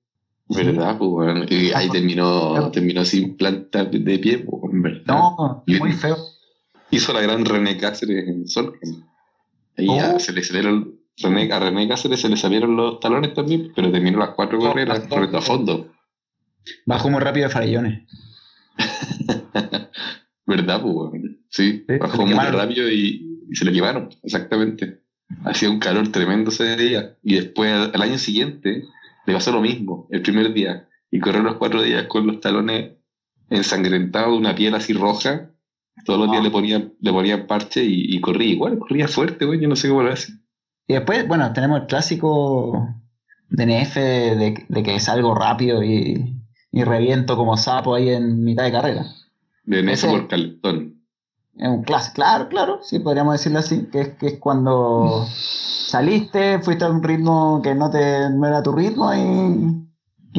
¿verdad? 0.49 0.97
Pues, 0.97 1.09
bueno, 1.09 1.45
y 1.49 1.71
ahí 1.71 1.89
terminó, 1.89 2.69
terminó 2.71 3.05
sin 3.05 3.35
planta 3.37 3.85
de 3.85 4.19
pie, 4.19 4.39
pues, 4.39 4.73
en 4.73 4.81
verdad. 4.81 5.03
No, 5.07 5.63
muy 5.79 5.91
feo. 5.93 6.17
Hizo 6.95 7.13
la 7.13 7.21
gran 7.21 7.43
René 7.45 7.77
Cáceres 7.77 8.27
en 8.27 8.47
Solheim. 8.47 9.03
Ahí 9.77 9.88
Oh. 9.89 9.95
ya 9.97 10.19
se 10.19 10.32
le 10.34 10.43
salieron, 10.43 10.99
René, 11.17 11.51
a 11.51 11.60
René 11.60 11.88
Cáceres 11.88 12.21
se 12.21 12.29
le 12.29 12.38
salieron 12.38 12.75
los 12.75 12.99
talones 12.99 13.34
también, 13.34 13.71
pero 13.75 13.91
terminó 13.91 14.19
las 14.19 14.29
cuatro 14.32 14.60
carreras 14.60 14.99
corriendo 15.08 15.38
a 15.38 15.41
fondo. 15.41 15.91
Bajó 16.86 17.10
muy 17.10 17.19
rápido 17.19 17.47
de 17.47 17.53
farallones. 17.53 18.03
¿Verdad? 20.45 20.82
Pues? 20.82 21.21
Sí, 21.49 21.86
Sí, 21.88 21.97
bajó 21.99 22.25
muy 22.25 22.34
rápido 22.36 22.89
y, 22.89 23.39
y 23.49 23.56
se 23.56 23.65
lo 23.65 23.71
llevaron, 23.71 24.10
exactamente. 24.23 25.01
Hacía 25.45 25.69
un 25.69 25.79
calor 25.79 26.10
tremendo 26.12 26.51
ese 26.51 26.75
día. 26.75 27.17
Y 27.23 27.36
después, 27.36 27.71
al, 27.71 27.91
al 27.93 28.01
año 28.01 28.17
siguiente, 28.17 28.84
le 29.25 29.34
pasó 29.34 29.51
lo 29.51 29.62
mismo, 29.62 30.08
el 30.12 30.21
primer 30.21 30.53
día. 30.53 30.88
y 31.12 31.19
correr 31.19 31.43
los 31.43 31.56
cuatro 31.58 31.82
días 31.84 32.06
con 32.08 32.25
los 32.27 32.39
talones 32.39 32.93
ensangrentados, 33.49 34.38
una 34.38 34.56
piel 34.56 34.73
así 34.75 34.93
roja. 34.93 35.51
Todos 36.06 36.19
los 36.19 36.32
días 36.32 36.43
le 36.43 36.51
ponían, 36.51 36.93
le 36.99 37.12
ponían 37.12 37.47
parche 37.47 37.84
y, 37.84 38.15
y 38.15 38.19
corría 38.21 38.49
igual, 38.49 38.79
corría 38.79 39.08
fuerte, 39.08 39.45
güey, 39.45 39.60
yo 39.60 39.67
no 39.67 39.75
sé 39.75 39.89
cómo 39.89 40.03
lo 40.03 40.12
hace. 40.12 40.34
Y 40.88 40.93
después, 40.93 41.27
bueno, 41.27 41.51
tenemos 41.53 41.82
el 41.82 41.88
clásico 41.88 42.88
DNF 43.49 43.95
de, 43.95 44.65
de 44.67 44.84
que 44.84 44.99
salgo 44.99 45.34
rápido 45.36 45.84
y, 45.84 46.36
y 46.71 46.84
reviento 46.84 47.38
como 47.38 47.56
sapo 47.58 47.95
ahí 47.95 48.10
en 48.10 48.43
mitad 48.43 48.63
de 48.63 48.71
carrera. 48.71 49.06
De 49.65 49.79
Ese- 49.79 49.91
eso 49.93 50.10
por 50.10 50.27
calentón. 50.27 50.99
Es 51.56 51.69
un 51.69 51.84
clásico, 51.84 52.15
claro, 52.15 52.49
claro, 52.49 52.79
sí, 52.82 52.97
podríamos 52.99 53.34
decirlo 53.36 53.60
así, 53.60 53.86
que 53.91 54.01
es, 54.01 54.10
que 54.15 54.25
es 54.27 54.39
cuando 54.39 55.23
saliste, 55.29 56.60
fuiste 56.60 56.84
a 56.84 56.89
un 56.89 57.03
ritmo 57.03 57.62
que 57.62 57.75
no, 57.75 57.91
te, 57.91 58.29
no 58.32 58.47
era 58.47 58.63
tu 58.63 58.71
ritmo 58.71 59.13
y, 59.13 59.88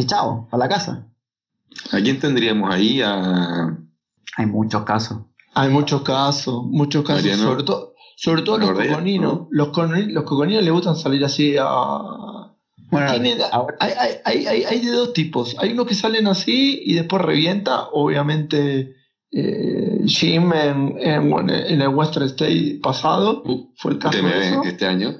y 0.00 0.06
chao, 0.06 0.48
a 0.50 0.56
la 0.58 0.68
casa. 0.68 1.06
¿A 1.92 1.98
quién 2.00 2.18
tendríamos 2.18 2.68
ahí? 2.74 3.00
A 3.00 3.78
Hay 4.36 4.46
muchos 4.46 4.82
casos. 4.82 5.18
Hay 5.54 5.70
muchos 5.70 6.02
casos, 6.02 6.64
muchos 6.66 7.04
casos, 7.04 7.22
Mariano. 7.22 7.42
sobre 7.44 7.62
todo, 7.64 7.94
sobre 8.16 8.42
todo 8.42 8.58
los 8.58 8.70
coconinos. 8.72 9.46
Los, 9.50 9.68
coni- 9.68 10.10
los 10.12 10.24
coconinos 10.24 10.62
les 10.64 10.72
gustan 10.72 10.96
salir 10.96 11.24
así 11.24 11.56
a. 11.58 11.66
Bueno, 12.90 13.10
Tienen- 13.12 13.38
ahora- 13.52 13.76
hay, 13.80 13.92
hay, 14.24 14.46
hay, 14.46 14.64
hay, 14.64 14.80
de 14.84 14.90
dos 14.92 15.12
tipos. 15.12 15.56
Hay 15.58 15.72
unos 15.72 15.86
que 15.86 15.94
salen 15.94 16.26
así 16.26 16.80
y 16.84 16.94
después 16.94 17.22
revienta. 17.22 17.88
Obviamente, 17.92 18.94
eh, 19.32 20.00
Jim 20.06 20.52
en, 20.52 20.96
en, 20.98 21.50
en 21.50 21.82
el 21.82 21.88
Western 21.88 22.26
State 22.26 22.78
pasado 22.82 23.42
uh, 23.44 23.72
fue 23.76 23.92
el 23.92 23.98
caso 23.98 24.18
de 24.22 24.28
eso. 24.48 24.60
TMB 24.60 24.66
este 24.66 24.86
año. 24.86 25.16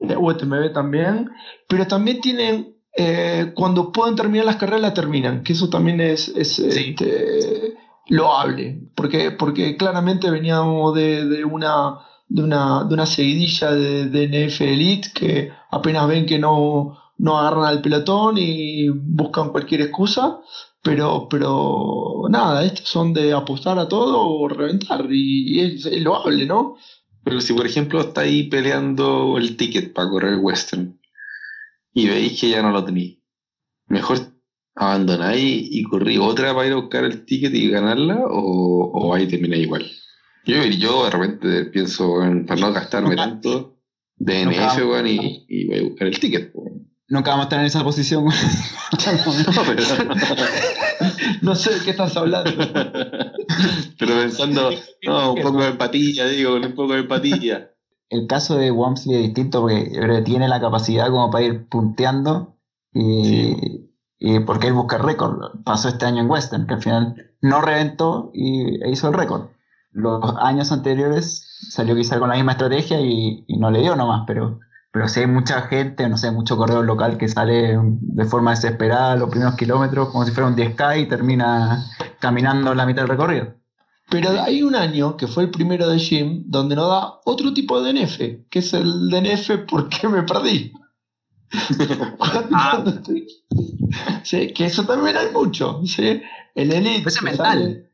UTMB 0.00 0.72
también, 0.72 1.28
pero 1.68 1.84
también 1.88 2.20
tienen, 2.20 2.76
eh, 2.96 3.52
cuando 3.56 3.90
pueden 3.90 4.14
terminar 4.14 4.46
las 4.46 4.56
carreras, 4.56 4.80
la 4.82 4.94
terminan, 4.94 5.42
que 5.42 5.54
eso 5.54 5.68
también 5.68 6.00
es, 6.00 6.28
es 6.28 6.54
Sí. 6.54 6.94
este, 6.96 7.74
loable, 8.08 8.80
porque, 8.94 9.30
porque 9.30 9.76
claramente 9.76 10.30
veníamos 10.30 10.94
de, 10.94 11.26
de 11.26 11.44
una, 11.44 12.00
de, 12.28 12.42
una, 12.42 12.84
de 12.84 12.94
una 12.94 13.06
seguidilla 13.06 13.70
de, 13.72 14.06
de 14.08 14.28
NF 14.28 14.60
Elite 14.62 15.10
que 15.14 15.52
apenas 15.70 16.08
ven 16.08 16.26
que 16.26 16.38
no, 16.38 16.98
no 17.18 17.38
agarran 17.38 17.64
al 17.64 17.82
pelotón 17.82 18.36
y 18.38 18.88
buscan 18.88 19.50
cualquier 19.50 19.82
excusa. 19.82 20.40
Pero, 20.80 21.28
pero 21.28 22.22
nada, 22.30 22.64
estos 22.64 22.88
son 22.88 23.12
de 23.12 23.32
apostar 23.32 23.78
a 23.78 23.88
todo 23.88 24.26
o 24.28 24.48
reventar, 24.48 25.06
y, 25.10 25.60
es, 25.60 25.84
loable, 26.00 26.46
¿no? 26.46 26.76
Pero 27.24 27.40
si, 27.40 27.52
por 27.52 27.66
ejemplo, 27.66 28.00
está 28.00 28.22
ahí 28.22 28.44
peleando 28.44 29.36
el 29.38 29.56
ticket 29.56 29.92
para 29.92 30.08
correr 30.08 30.38
Western 30.40 30.98
y 31.92 32.08
veis 32.08 32.40
que 32.40 32.50
ya 32.50 32.62
no 32.62 32.70
lo 32.70 32.84
tenéis, 32.84 33.18
mejor 33.88 34.18
abandonáis 34.78 35.68
y 35.70 35.82
corrí 35.82 36.18
otra 36.18 36.54
para 36.54 36.66
ir 36.68 36.72
a 36.72 36.76
buscar 36.76 37.04
el 37.04 37.24
ticket 37.24 37.52
y 37.54 37.68
ganarla 37.68 38.20
o, 38.28 38.90
o 38.92 39.14
ahí 39.14 39.26
termináis 39.26 39.64
igual. 39.64 39.90
Yo, 40.44 40.64
yo 40.64 41.04
de 41.04 41.10
repente 41.10 41.64
pienso 41.66 42.22
en, 42.22 42.46
para 42.46 42.60
no 42.60 42.72
gastarme 42.72 43.16
tanto 43.16 43.76
de 44.16 44.46
NF 44.46 44.78
weón, 44.78 45.06
y, 45.06 45.44
y 45.48 45.66
voy 45.66 45.78
a 45.78 45.82
buscar 45.82 46.08
el 46.08 46.18
ticket. 46.18 46.50
weón. 46.54 46.88
Nunca 47.10 47.30
vamos 47.30 47.44
a 47.44 47.46
estar 47.46 47.60
en 47.60 47.66
esa 47.66 47.82
posición. 47.84 48.24
güey. 48.24 48.36
No, 49.54 49.62
pero, 49.66 49.82
No 51.42 51.54
sé 51.54 51.74
de 51.74 51.80
qué 51.84 51.90
estás 51.90 52.16
hablando. 52.16 52.50
pero 53.98 54.14
pensando, 54.14 54.70
no, 55.06 55.34
un 55.34 55.42
poco 55.42 55.60
de 55.62 55.68
empatía, 55.68 56.26
digo, 56.26 56.56
un 56.56 56.74
poco 56.74 56.94
de 56.94 57.00
empatía. 57.00 57.70
el 58.08 58.26
caso 58.26 58.56
de 58.56 58.70
Wamsley 58.70 59.16
es 59.16 59.22
distinto 59.24 59.60
porque 59.60 60.22
tiene 60.24 60.48
la 60.48 60.60
capacidad 60.60 61.10
como 61.10 61.30
para 61.30 61.44
ir 61.44 61.68
punteando 61.68 62.56
y, 62.94 63.87
y 64.18 64.40
porque 64.40 64.66
él 64.68 64.72
busca 64.74 64.96
el 64.96 65.02
récord. 65.04 65.62
Pasó 65.64 65.88
este 65.88 66.04
año 66.06 66.20
en 66.22 66.30
Western, 66.30 66.66
que 66.66 66.74
al 66.74 66.82
final 66.82 67.14
no 67.40 67.60
reventó 67.60 68.30
y 68.34 68.82
e 68.84 68.90
hizo 68.90 69.08
el 69.08 69.14
récord. 69.14 69.48
Los 69.92 70.22
años 70.40 70.70
anteriores 70.72 71.44
salió 71.70 71.94
quizá 71.96 72.18
con 72.18 72.28
la 72.28 72.34
misma 72.36 72.52
estrategia 72.52 73.00
y, 73.00 73.44
y 73.46 73.56
no 73.58 73.70
le 73.70 73.80
dio 73.80 73.96
nomás, 73.96 74.24
pero, 74.26 74.60
pero 74.92 75.08
si 75.08 75.20
hay 75.20 75.26
mucha 75.26 75.62
gente, 75.62 76.08
no 76.08 76.16
sé, 76.18 76.30
mucho 76.30 76.56
correo 76.56 76.82
local 76.82 77.16
que 77.16 77.28
sale 77.28 77.78
de 77.82 78.24
forma 78.26 78.50
desesperada 78.50 79.16
los 79.16 79.30
primeros 79.30 79.54
kilómetros 79.56 80.10
como 80.10 80.24
si 80.24 80.30
fuera 80.32 80.48
un 80.48 80.56
10K 80.56 81.00
y 81.02 81.06
termina 81.08 81.84
caminando 82.20 82.74
la 82.74 82.86
mitad 82.86 83.02
del 83.02 83.08
recorrido. 83.10 83.54
Pero 84.10 84.30
hay 84.42 84.62
un 84.62 84.74
año, 84.74 85.16
que 85.16 85.26
fue 85.26 85.44
el 85.44 85.50
primero 85.50 85.86
de 85.88 85.98
Jim, 85.98 86.44
donde 86.46 86.74
nos 86.76 86.88
da 86.88 87.20
otro 87.24 87.52
tipo 87.52 87.80
de 87.82 87.92
DNF, 87.92 88.48
que 88.50 88.58
es 88.60 88.72
el 88.74 89.10
DNF 89.10 89.66
porque 89.68 90.08
me 90.08 90.22
perdí. 90.22 90.72
Cuando- 92.18 92.48
Ah. 92.52 92.70
cuando 92.72 92.90
estoy- 92.90 93.26
Sí, 94.22 94.52
que 94.52 94.66
eso 94.66 94.84
también 94.84 95.16
hay 95.16 95.30
mucho. 95.32 95.80
¿sí? 95.84 96.20
El 96.54 96.72
Elite. 96.72 97.04
Que 97.10 97.24
mental. 97.24 97.36
sale- 97.36 97.84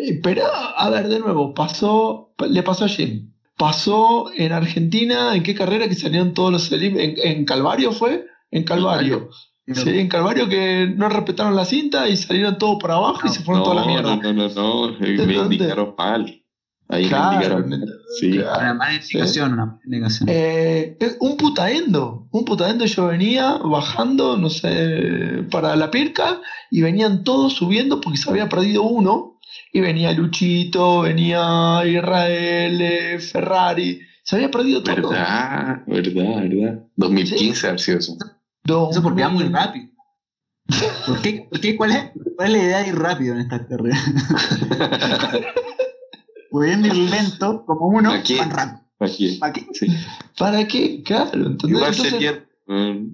Eh, 0.00 0.20
Pero, 0.22 0.42
a 0.52 0.90
ver, 0.90 1.08
de 1.08 1.20
nuevo, 1.20 1.54
pasó, 1.54 2.34
le 2.48 2.62
pasó 2.62 2.86
a 2.86 2.88
Jim. 2.88 3.32
Pasó 3.56 4.30
en 4.34 4.52
Argentina, 4.52 5.34
¿en 5.34 5.42
qué 5.42 5.54
carrera 5.54 5.88
que 5.88 5.94
salieron 5.94 6.34
todos 6.34 6.50
los 6.52 6.72
Elite? 6.72 7.02
¿En, 7.24 7.38
en 7.38 7.44
Calvario 7.44 7.92
fue? 7.92 8.26
En 8.50 8.64
Calvario. 8.64 9.30
Sí, 9.74 9.98
en 9.98 10.08
Calvario 10.08 10.48
que 10.48 10.92
no 10.96 11.08
respetaron 11.08 11.56
la 11.56 11.64
cinta 11.64 12.08
y 12.08 12.16
salieron 12.16 12.56
todos 12.58 12.78
para 12.80 12.94
abajo 12.94 13.20
y 13.24 13.28
se 13.30 13.42
fueron 13.42 13.64
toda 13.64 13.74
la 13.76 13.86
mierda. 13.86 14.16
No, 14.16 14.32
no, 14.32 14.48
no, 14.48 14.90
no. 14.90 14.98
Me 15.00 15.34
indicaron 15.54 15.94
mal. 15.98 16.42
Ahí 16.88 17.08
Claro, 17.08 17.66
mal. 17.66 17.84
Sí. 18.20 18.30
claro. 18.32 18.60
Una 18.60 18.74
mala 18.74 18.94
indicación, 18.94 19.52
una 19.54 19.66
mala 19.66 19.80
indicación. 19.84 20.28
Eh, 20.32 20.96
un 21.20 21.36
putaendo, 21.36 22.28
un 22.30 22.44
putaendo 22.44 22.84
yo 22.84 23.06
venía 23.08 23.58
bajando, 23.58 24.36
no 24.36 24.48
sé, 24.50 25.44
para 25.50 25.74
la 25.74 25.90
pirca 25.90 26.40
y 26.70 26.82
venían 26.82 27.24
todos 27.24 27.54
subiendo 27.54 28.00
porque 28.00 28.18
se 28.18 28.30
había 28.30 28.48
perdido 28.48 28.84
uno 28.84 29.40
y 29.72 29.80
venía 29.80 30.12
Luchito, 30.12 31.00
venía 31.02 31.82
Israel, 31.84 32.80
eh, 32.80 33.18
Ferrari, 33.18 34.00
se 34.22 34.36
había 34.36 34.50
perdido 34.50 34.82
todo. 34.82 34.94
Verdad, 35.10 35.82
verdad, 35.86 36.42
verdad. 36.42 36.84
2015 36.96 37.68
ha 37.68 37.78
sido 37.78 37.98
eso. 37.98 38.16
Eso 38.90 39.02
porque 39.02 39.22
va 39.22 39.28
muy 39.28 39.44
rápido. 39.44 39.88
¿Por 41.06 41.20
qué, 41.22 41.46
por 41.50 41.60
qué- 41.60 41.76
cuál, 41.76 41.90
es, 41.92 42.10
¿Cuál 42.36 42.48
es 42.48 42.52
la 42.52 42.58
idea 42.64 42.78
de 42.82 42.88
ir 42.88 42.96
rápido 42.98 43.34
en 43.34 43.40
esta 43.40 43.66
carrera? 43.66 43.96
Pudiendo 46.56 46.88
ir 46.88 47.10
lento, 47.10 47.64
como 47.66 47.86
uno. 47.88 48.10
¿Para 49.38 49.52
qué? 49.52 49.66
Sí. 49.74 49.88
¿Para 50.38 50.66
qué? 50.66 51.02
Claro, 51.02 51.50
mm, 52.66 53.06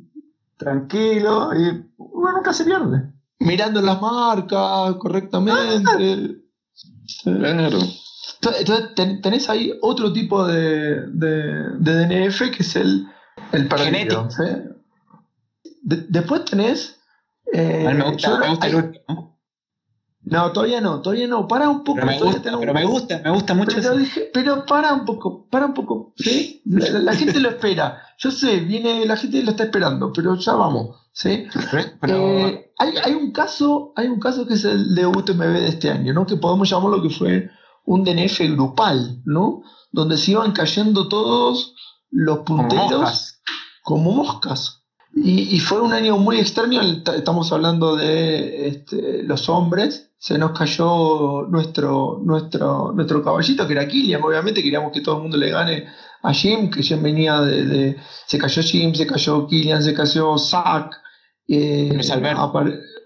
Tranquilo, 0.56 1.50
y 1.58 1.84
uno 1.96 2.32
nunca 2.32 2.52
se 2.52 2.64
pierde. 2.64 3.10
mirando 3.40 3.82
las 3.82 4.00
marcas 4.00 4.94
correctamente. 4.96 5.62
Claro. 7.24 7.78
Entonces 8.60 8.94
ten- 8.94 9.20
tenés 9.20 9.48
ahí 9.50 9.72
otro 9.82 10.12
tipo 10.12 10.46
de, 10.46 11.06
de, 11.08 11.70
de 11.78 12.06
DNF 12.06 12.50
que 12.50 12.62
es 12.62 12.76
el, 12.76 13.06
el 13.52 13.66
perdido, 13.68 13.86
Genético. 13.90 14.30
¿sí? 14.30 15.70
De- 15.82 16.06
después 16.08 16.44
tenés. 16.44 16.98
eh, 17.52 17.88
me 17.92 18.04
gusta, 18.10 18.38
me 18.38 18.46
hay-. 18.60 18.91
No, 20.24 20.52
todavía 20.52 20.80
no, 20.80 21.00
todavía 21.02 21.26
no. 21.26 21.48
Para 21.48 21.68
un 21.68 21.82
poco. 21.84 21.96
Pero 22.00 22.06
me 22.06 22.18
gusta, 22.20 22.42
pero 22.60 22.74
me 22.74 22.84
gusta, 22.84 23.20
me 23.24 23.30
gusta 23.30 23.54
mucho 23.54 23.76
Pero, 23.76 23.90
eso. 23.90 23.96
dije, 23.98 24.30
pero 24.32 24.64
para 24.66 24.92
un 24.94 25.04
poco, 25.04 25.46
para 25.50 25.66
un 25.66 25.74
poco, 25.74 26.12
¿sí? 26.16 26.62
La, 26.64 26.88
la- 26.90 26.98
la 27.00 27.14
gente 27.14 27.40
lo 27.40 27.48
espera. 27.50 28.00
Yo 28.18 28.30
sé, 28.30 28.60
viene, 28.60 29.04
la 29.04 29.16
gente 29.16 29.42
lo 29.42 29.50
está 29.50 29.64
esperando, 29.64 30.12
pero 30.12 30.36
ya 30.36 30.52
vamos, 30.54 30.96
¿sí? 31.12 31.44
Pero, 32.00 32.16
Eh, 32.16 32.72
hay, 32.78 32.94
hay 33.04 33.14
un 33.14 33.32
caso, 33.32 33.92
hay 33.96 34.06
un 34.08 34.20
caso 34.20 34.46
que 34.46 34.54
es 34.54 34.64
el 34.64 34.94
de 34.94 35.06
UTMB 35.06 35.42
de 35.42 35.68
este 35.68 35.90
año, 35.90 36.12
¿no? 36.12 36.24
Que 36.24 36.36
podemos 36.36 36.70
llamarlo 36.70 37.02
que 37.02 37.10
fue 37.10 37.50
un 37.84 38.04
DNF 38.04 38.38
grupal, 38.54 39.20
¿no? 39.24 39.62
Donde 39.90 40.16
se 40.16 40.30
iban 40.32 40.52
cayendo 40.52 41.08
todos 41.08 41.74
los 42.12 42.40
como 42.44 42.68
punteros 42.68 43.00
moscas. 43.00 43.42
como 43.82 44.12
moscas. 44.12 44.78
Y, 45.14 45.54
y 45.56 45.58
fue 45.60 45.80
un 45.80 45.92
año 45.92 46.16
muy 46.16 46.38
extraño, 46.38 46.80
estamos 46.80 47.52
hablando 47.52 47.96
de 47.96 48.68
este, 48.68 49.22
los 49.24 49.48
hombres, 49.48 50.10
se 50.24 50.38
nos 50.38 50.52
cayó 50.56 51.48
nuestro, 51.48 52.20
nuestro, 52.24 52.92
nuestro 52.94 53.24
caballito, 53.24 53.66
que 53.66 53.72
era 53.72 53.88
Killian, 53.88 54.22
obviamente 54.22 54.62
queríamos 54.62 54.92
que 54.92 55.00
todo 55.00 55.16
el 55.16 55.22
mundo 55.22 55.36
le 55.36 55.50
gane 55.50 55.86
a 56.22 56.32
Jim, 56.32 56.70
que 56.70 56.80
Jim 56.80 57.02
venía 57.02 57.40
de, 57.40 57.64
de- 57.64 57.96
se 58.28 58.38
cayó 58.38 58.62
Jim, 58.62 58.94
se 58.94 59.04
cayó 59.04 59.48
Killian, 59.48 59.82
se 59.82 59.92
cayó 59.94 60.38
Zach, 60.38 60.92
eh, 61.48 61.90
Luis 61.92 62.08
Alberto. 62.12 62.52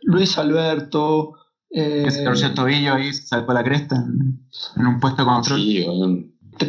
Luis 0.02 0.36
Alberto, 0.36 1.32
eh, 1.70 2.02
Que 2.04 2.10
se 2.10 2.22
torció 2.22 2.48
el 2.48 2.54
tobillo 2.54 2.92
ahí, 2.94 3.10
se 3.14 3.26
sacó 3.26 3.54
la 3.54 3.64
cresta 3.64 3.96
en, 3.96 4.46
en 4.76 4.86
un 4.86 5.00
puesto 5.00 5.24
control. 5.24 5.58
Sí, 5.58 5.86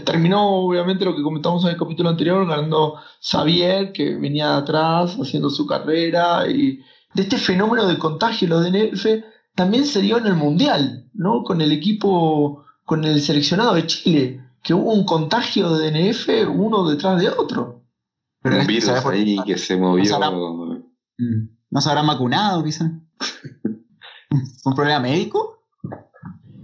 terminó 0.06 0.48
obviamente 0.66 1.04
lo 1.04 1.14
que 1.14 1.24
comentamos 1.24 1.66
en 1.66 1.72
el 1.72 1.78
capítulo 1.78 2.08
anterior, 2.10 2.48
ganando 2.48 2.96
Xavier, 3.22 3.92
que 3.92 4.16
venía 4.16 4.48
de 4.52 4.58
atrás 4.60 5.18
haciendo 5.22 5.50
su 5.50 5.68
carrera, 5.68 6.48
y 6.50 6.80
de 7.14 7.22
este 7.24 7.38
fenómeno 7.38 7.86
de 7.86 7.98
contagio, 7.98 8.48
lo 8.48 8.62
de 8.62 8.72
DNF, 8.72 9.06
también 9.58 9.88
se 9.88 10.02
dio 10.02 10.20
en 10.20 10.28
el 10.28 10.36
Mundial, 10.36 11.10
¿no? 11.16 11.44
Con 11.44 11.62
el 11.62 11.72
equipo, 11.72 12.64
con 12.86 13.04
el 13.04 13.20
seleccionado 13.22 13.74
de 13.74 13.88
Chile, 13.88 14.46
que 14.62 14.76
hubo 14.76 14.94
un 14.94 15.04
contagio 15.04 15.76
de 15.76 15.90
DNF 15.90 16.30
uno 16.56 16.88
detrás 16.88 17.20
de 17.20 17.30
otro. 17.30 17.84
Pero 18.44 18.56
un 18.56 18.62
este, 18.62 18.74
virus 18.74 18.90
ahí 19.08 19.38
que 19.48 19.58
se 19.58 19.76
movió. 19.76 20.20
Mm. 21.18 21.50
¿No 21.72 21.82
se 21.82 21.90
habrán 21.90 22.06
vacunado, 22.06 22.64
quizás? 22.64 22.92
¿Un 24.66 24.76
problema 24.76 25.00
médico? 25.00 25.64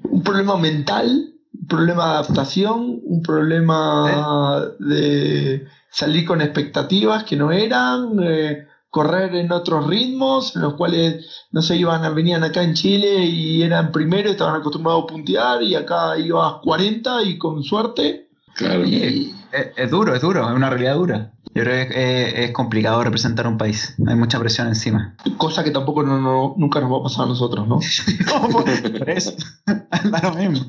Un 0.04 0.22
problema 0.22 0.56
mental, 0.58 1.34
un 1.52 1.68
problema 1.68 2.06
de 2.06 2.12
adaptación, 2.12 3.02
un 3.04 3.24
problema 3.24 4.68
de 4.78 5.66
salir 5.90 6.28
con 6.28 6.42
expectativas 6.42 7.24
que 7.24 7.38
no 7.38 7.52
eran, 7.52 8.20
eh, 8.22 8.68
correr 8.94 9.34
en 9.36 9.52
otros 9.52 9.88
ritmos, 9.88 10.56
en 10.56 10.62
los 10.62 10.76
cuales 10.76 11.26
no 11.52 11.64
sé, 11.64 11.78
iban, 11.78 12.14
venían 12.14 12.44
acá 12.44 12.62
en 12.62 12.76
Chile 12.76 13.26
y 13.26 13.64
eran 13.64 13.92
primero, 13.92 14.30
estaban 14.30 14.54
acostumbrados 14.62 15.06
a 15.06 15.08
puntear 15.08 15.64
y 15.64 15.74
acá 15.74 16.16
ibas 16.20 16.58
40 16.64 17.24
y 17.24 17.40
con 17.40 17.64
suerte. 17.64 18.30
Claro. 18.56 18.86
Y, 18.86 19.34
Es, 19.52 19.68
es 19.78 19.90
duro, 19.90 20.14
es 20.14 20.22
duro, 20.22 20.48
es 20.48 20.56
una 20.56 20.70
realidad 20.70 20.94
dura. 20.94 21.32
Yo 21.56 21.64
creo 21.64 21.88
que 21.88 22.28
es, 22.28 22.34
es 22.50 22.52
complicado 22.52 23.04
representar 23.04 23.48
un 23.48 23.58
país. 23.58 23.96
Hay 24.08 24.16
mucha 24.16 24.40
presión 24.40 24.68
encima. 24.68 25.16
cosa 25.38 25.64
que 25.64 25.72
tampoco 25.72 26.04
no- 26.04 26.22
no- 26.22 26.54
nunca 26.58 26.80
nos 26.80 26.92
va 26.92 26.98
a 27.00 27.04
pasar 27.04 27.26
a 27.26 27.30
nosotros, 27.30 27.68
¿no? 27.68 27.80
Por 28.52 29.10
eso. 29.10 29.34
Lo 30.24 30.34
mismo. 30.36 30.66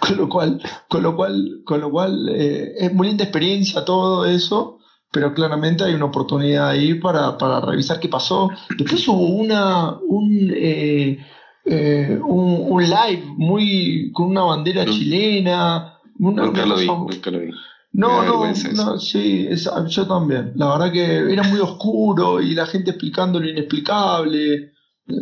con 0.00 0.16
lo 0.18 0.28
cual, 0.28 0.60
con 0.88 1.02
lo 1.02 1.16
cual, 1.16 1.62
con 1.64 1.80
lo 1.80 1.90
cual 1.90 2.28
eh, 2.30 2.74
es 2.78 2.92
muy 2.92 3.06
linda 3.08 3.24
experiencia 3.24 3.84
todo 3.86 4.26
eso, 4.26 4.80
pero 5.14 5.32
claramente 5.32 5.84
hay 5.84 5.94
una 5.94 6.06
oportunidad 6.06 6.68
ahí 6.70 6.94
para, 6.94 7.38
para 7.38 7.60
revisar 7.60 8.00
qué 8.00 8.08
pasó. 8.08 8.50
Después 8.76 9.06
hubo 9.08 9.26
una 9.28 9.96
un, 10.08 10.50
eh, 10.54 11.18
eh, 11.64 12.18
un, 12.22 12.66
un 12.68 12.82
live 12.82 13.22
muy 13.36 14.10
con 14.12 14.26
una 14.26 14.42
bandera 14.42 14.82
Mm. 14.84 14.88
chilena. 14.90 15.90
Una, 16.18 16.44
Nunca 16.46 16.66
lo 16.66 16.76
vi, 16.76 16.86
cosa- 16.86 16.98
nunca 17.14 17.30
lo 17.30 17.38
vi. 17.40 17.50
No, 17.92 18.24
no, 18.24 18.44
no, 18.74 18.98
sí, 18.98 19.46
es- 19.48 19.70
yo 19.86 20.06
también. 20.08 20.52
La 20.56 20.66
verdad 20.76 20.92
que 20.92 21.32
era 21.32 21.44
muy 21.44 21.60
oscuro 21.60 22.40
y 22.42 22.52
la 22.54 22.66
gente 22.66 22.90
explicando 22.90 23.38
lo 23.38 23.48
inexplicable. 23.48 24.72
Eh, 25.08 25.14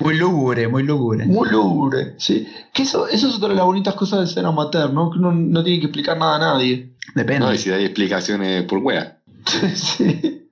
Muy 0.00 0.16
lúgubre, 0.16 0.68
muy 0.68 0.82
lúgubre. 0.82 1.26
muy 1.26 1.48
lúgubre, 1.48 2.14
sí. 2.18 2.46
Que 2.72 2.82
eso, 2.82 3.08
eso 3.08 3.28
es 3.28 3.34
otra 3.36 3.48
de 3.50 3.54
las 3.56 3.64
bonitas 3.64 3.94
cosas 3.94 4.20
de 4.20 4.26
ser 4.26 4.44
amateur, 4.46 4.92
¿no? 4.92 5.10
Que 5.10 5.18
uno 5.18 5.32
no 5.32 5.64
tiene 5.64 5.80
que 5.80 5.86
explicar 5.86 6.16
nada 6.18 6.36
a 6.36 6.38
nadie. 6.54 6.94
Depende. 7.14 7.40
No, 7.46 7.52
y 7.54 7.58
si 7.58 7.70
hay 7.70 7.84
explicaciones 7.84 8.62
por 8.64 8.78
wea. 8.78 9.18
sí. 9.74 10.48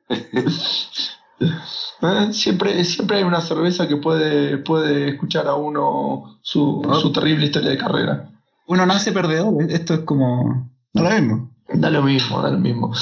Eh, 1.41 2.33
Siempre, 2.33 2.85
siempre 2.85 3.19
hay 3.19 3.23
una 3.25 3.41
cerveza 3.41 3.89
que 3.89 3.97
puede, 3.97 4.59
puede 4.59 5.09
escuchar 5.11 5.47
a 5.47 5.55
uno 5.55 6.39
su, 6.43 6.83
Ah. 6.89 6.99
su 7.01 7.11
terrible 7.13 7.47
historia 7.47 7.71
de 7.71 7.79
carrera. 7.79 8.31
Uno 8.67 8.85
nace 8.87 9.11
perdedor. 9.13 9.63
Esto 9.71 9.95
es 9.95 10.01
como. 10.01 10.71
No 10.93 11.03
lo 11.03 11.11
mismo. 11.11 11.51
Da 11.77 11.91
lo 11.91 12.03
mismo, 12.03 12.41
da 12.41 12.51
lo 12.51 12.59
mismo. 12.59 12.93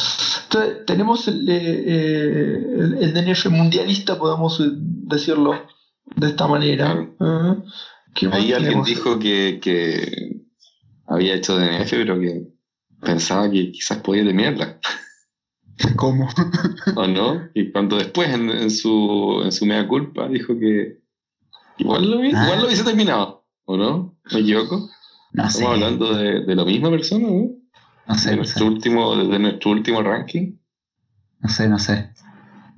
Entonces, 0.45 0.85
tenemos 0.87 1.29
el, 1.29 1.49
eh, 1.49 1.85
eh, 1.87 2.67
el, 2.79 2.95
el 3.01 3.13
DNF 3.15 3.47
mundialista, 3.51 4.19
podemos 4.19 4.63
decirlo 4.85 5.53
de 6.17 6.27
esta 6.29 6.47
manera. 6.47 7.09
¿qué 8.15 8.27
Ahí 8.33 8.53
alguien 8.53 8.63
tenemos? 8.65 8.87
dijo 8.89 9.19
que, 9.19 9.59
que 9.63 10.43
había 11.07 11.35
hecho 11.35 11.57
DNF, 11.59 11.91
pero 11.91 12.19
que 12.19 12.49
pensaba 13.01 13.51
que 13.51 13.73
quizás 13.73 13.99
podía 13.99 14.25
terminarla. 14.25 14.79
¿Cómo? 15.97 16.29
¿O 16.97 17.07
no? 17.07 17.49
Y 17.55 17.73
cuando 17.73 17.97
después 17.97 18.29
en, 18.33 18.51
en 18.51 18.71
su, 18.71 19.41
en 19.45 19.53
su 19.53 19.67
mea 19.67 19.87
culpa 19.89 20.29
dijo 20.29 20.59
que 20.59 21.01
igual 21.79 22.11
lo, 22.11 22.19
hubiese- 22.21 22.37
Ah. 22.37 22.45
igual 22.45 22.61
lo 22.61 22.67
hubiese 22.67 22.85
terminado. 22.85 23.45
¿O 23.65 23.77
no? 23.77 24.17
¿Me 24.33 24.41
equivoco? 24.41 24.89
No 25.33 25.49
sé. 25.51 25.59
Estamos 25.59 25.75
hablando 25.75 26.15
de, 26.15 26.41
de 26.45 26.55
la 26.55 26.65
misma 26.65 26.91
persona, 26.91 27.29
¿no? 27.29 27.49
No 28.13 28.19
sé, 28.19 28.31
de, 28.31 28.37
no 28.37 28.45
sé. 28.45 28.63
último, 28.65 29.17
de 29.17 29.39
nuestro 29.39 29.71
último 29.71 30.03
ranking. 30.03 30.57
No 31.41 31.49
sé, 31.49 31.69
no 31.69 31.79
sé. 31.79 32.13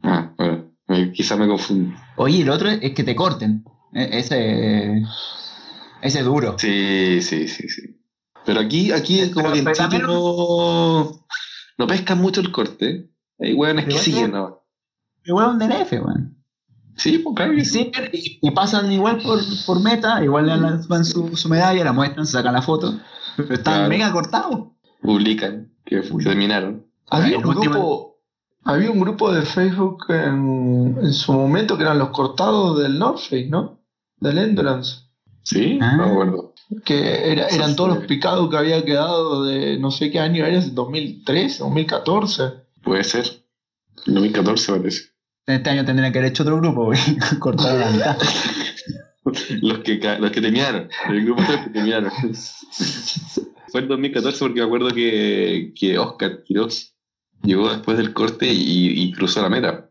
Ah, 0.03 0.33
bueno, 0.37 0.65
eh, 0.89 1.13
quizás 1.13 1.39
me 1.39 1.47
confundí. 1.49 1.95
Oye, 2.17 2.43
el 2.43 2.51
otro 2.51 2.69
es 2.71 2.93
que 2.95 3.05
te 3.05 3.15
corten. 3.15 3.65
E- 3.93 4.19
Ese. 4.19 5.03
Ese 6.03 6.19
es 6.19 6.25
duro. 6.25 6.57
Sí, 6.59 7.21
sí, 7.23 7.49
sí, 7.49 7.69
sí. 7.69 8.01
Pero 8.45 8.61
aquí, 8.61 8.93
aquí 8.93 9.21
es 9.21 9.31
como 9.31 9.45
Pero- 9.51 9.53
que 9.55 9.59
en 9.61 9.65
pero 9.65 9.89
Chile 9.89 10.03
no, 10.07 11.27
no 11.79 11.87
pescan 11.87 12.19
mucho 12.21 12.41
el 12.41 12.53
corte. 12.53 13.11
Hay 13.41 13.55
hueones 13.55 13.87
que 13.87 13.99
siguen, 13.99 14.27
que- 14.27 14.33
¿no? 14.33 14.63
Igual 15.25 15.51
un 15.51 15.59
DNF, 15.59 15.93
weón. 16.01 16.37
Sí, 16.97 17.19
pues 17.19 17.35
claro 17.35 17.53
que 17.53 17.61
Y, 17.61 17.65
sí. 17.65 17.91
siguen- 17.93 18.11
y- 18.13 18.39
y 18.43 18.51
pasan 18.51 18.93
igual 18.93 19.19
por, 19.23 19.41
por 19.67 19.81
meta, 19.81 20.23
igual 20.23 20.47
le 20.47 20.59
dan 20.89 21.05
su, 21.05 21.37
su 21.37 21.49
medalla, 21.49 21.83
la 21.85 21.93
muestran, 21.93 22.27
se 22.27 22.33
sacan 22.33 22.53
la 22.53 22.63
foto. 22.63 23.01
Pero 23.37 23.55
están 23.55 23.75
Claro. 23.75 23.89
mega 23.89 24.13
cortados. 24.13 24.69
Publican 25.05 25.71
que, 25.85 26.01
terminaron. 26.01 26.87
Había 27.11 27.39
un, 27.39 27.45
último- 27.47 27.75
grupo, 27.75 28.19
había 28.65 28.91
un 28.91 29.01
grupo 29.01 29.33
de 29.33 29.43
Facebook 29.43 30.07
en, 30.09 30.97
en 31.03 31.13
su 31.13 31.33
momento 31.33 31.77
que 31.77 31.83
eran 31.83 31.99
los 31.99 32.09
cortados 32.11 32.79
del 32.83 32.99
North 32.99 33.19
Face, 33.19 33.49
¿no? 33.51 33.81
Del 34.19 34.39
Endurance. 34.39 35.03
Sí, 35.43 35.79
Ah. 35.83 35.97
no 35.97 36.07
me 36.07 36.11
acuerdo. 36.13 36.55
Que 36.85 37.31
era- 37.33 37.49
eran 37.49 37.77
todos 37.77 37.91
los 37.97 38.07
picados 38.07 38.49
que 38.49 38.57
había 38.57 38.83
quedado 38.85 39.45
de 39.45 39.79
no 39.79 39.91
sé 39.91 40.11
qué 40.11 40.19
año 40.19 40.45
era, 40.47 40.59
2013, 40.61 41.59
2014. 41.59 42.45
Puede 42.83 43.05
ser. 43.05 43.27
2014 44.07 44.73
parece. 44.73 45.03
Este 45.47 45.69
año 45.71 45.85
tendrían 45.85 46.11
que 46.13 46.19
haber 46.21 46.31
hecho 46.31 46.43
otro 46.43 46.57
grupo, 46.57 46.87
güey. 46.87 46.99
Cortado 47.39 47.79
la 47.79 47.91
mitad. 47.91 48.17
Los 49.63 49.79
que, 49.79 50.19
los 50.21 50.31
que 50.31 50.41
terminaron. 50.43 50.89
El 51.09 51.25
grupo 51.25 51.41
de 51.43 51.49
los 51.49 51.61
que 51.65 51.71
terminaron. 51.71 52.11
Fue 53.75 53.81
el 53.81 53.89
2014 53.89 54.39
porque 54.39 54.61
me 54.61 54.67
acuerdo 54.67 54.89
que, 54.91 55.73
que 55.75 55.99
Oscar 55.99 56.45
Quiroz 56.45 56.95
llegó 57.43 57.69
después 57.71 57.97
del 57.99 58.13
corte 58.15 58.47
y, 58.47 59.03
y 59.03 59.11
cruzó 59.11 59.43
la 59.43 59.49
meta. 59.49 59.91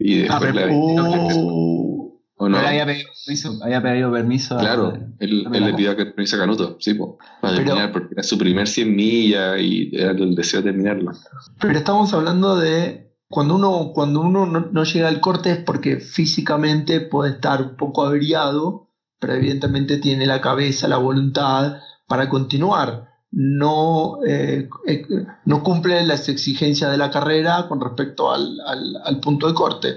Y 0.00 0.22
después 0.22 0.50
Ah, 0.50 0.52
la 0.52 0.66
Oh, 0.72 2.20
¿O 2.38 2.48
no? 2.48 2.56
Pero 2.56 2.68
había 2.68 2.86
pedido 2.86 3.08
permiso, 3.24 3.58
había 3.62 3.80
pedido 3.80 4.10
permiso 4.12 4.56
a- 4.56 4.58
Claro, 4.58 4.94
él, 5.20 5.44
Dame 5.44 5.58
él 5.58 5.62
la 5.62 5.68
le 5.70 5.74
pidió 5.76 5.96
permiso 5.96 6.34
a 6.34 6.38
Canuto, 6.40 6.76
sí, 6.80 6.94
po, 6.94 7.18
para 7.40 7.54
Pero- 7.54 7.66
terminar, 7.66 7.92
porque 7.92 8.08
era 8.14 8.24
su 8.24 8.36
primer 8.36 8.66
100 8.66 8.96
millas 8.96 9.60
y 9.60 9.90
era 9.94 10.10
el 10.10 10.34
deseo 10.34 10.60
de 10.62 10.72
terminarlo. 10.72 11.12
Pero 11.60 11.78
estamos 11.78 12.12
hablando 12.12 12.56
de 12.56 13.12
cuando 13.28 13.54
uno, 13.54 13.92
cuando 13.94 14.22
uno 14.22 14.44
no, 14.44 14.58
no 14.72 14.82
llega 14.82 15.06
al 15.06 15.20
corte 15.20 15.52
es 15.52 15.58
porque 15.58 15.98
físicamente 15.98 17.00
puede 17.00 17.30
estar 17.34 17.62
un 17.62 17.76
poco 17.76 18.04
averiado, 18.04 18.88
pero 19.20 19.34
evidentemente 19.34 19.98
tiene 19.98 20.26
la 20.26 20.40
cabeza, 20.40 20.88
la 20.88 20.96
voluntad 20.96 21.76
para 22.08 22.28
continuar. 22.28 23.09
No, 23.32 24.18
eh, 24.26 24.68
eh, 24.86 25.06
no 25.44 25.62
cumple 25.62 26.04
las 26.04 26.28
exigencias 26.28 26.90
de 26.90 26.96
la 26.96 27.10
carrera 27.10 27.66
con 27.68 27.80
respecto 27.80 28.32
al, 28.32 28.58
al- 28.66 28.96
al 29.04 29.20
punto 29.20 29.46
de 29.46 29.54
corte. 29.54 29.96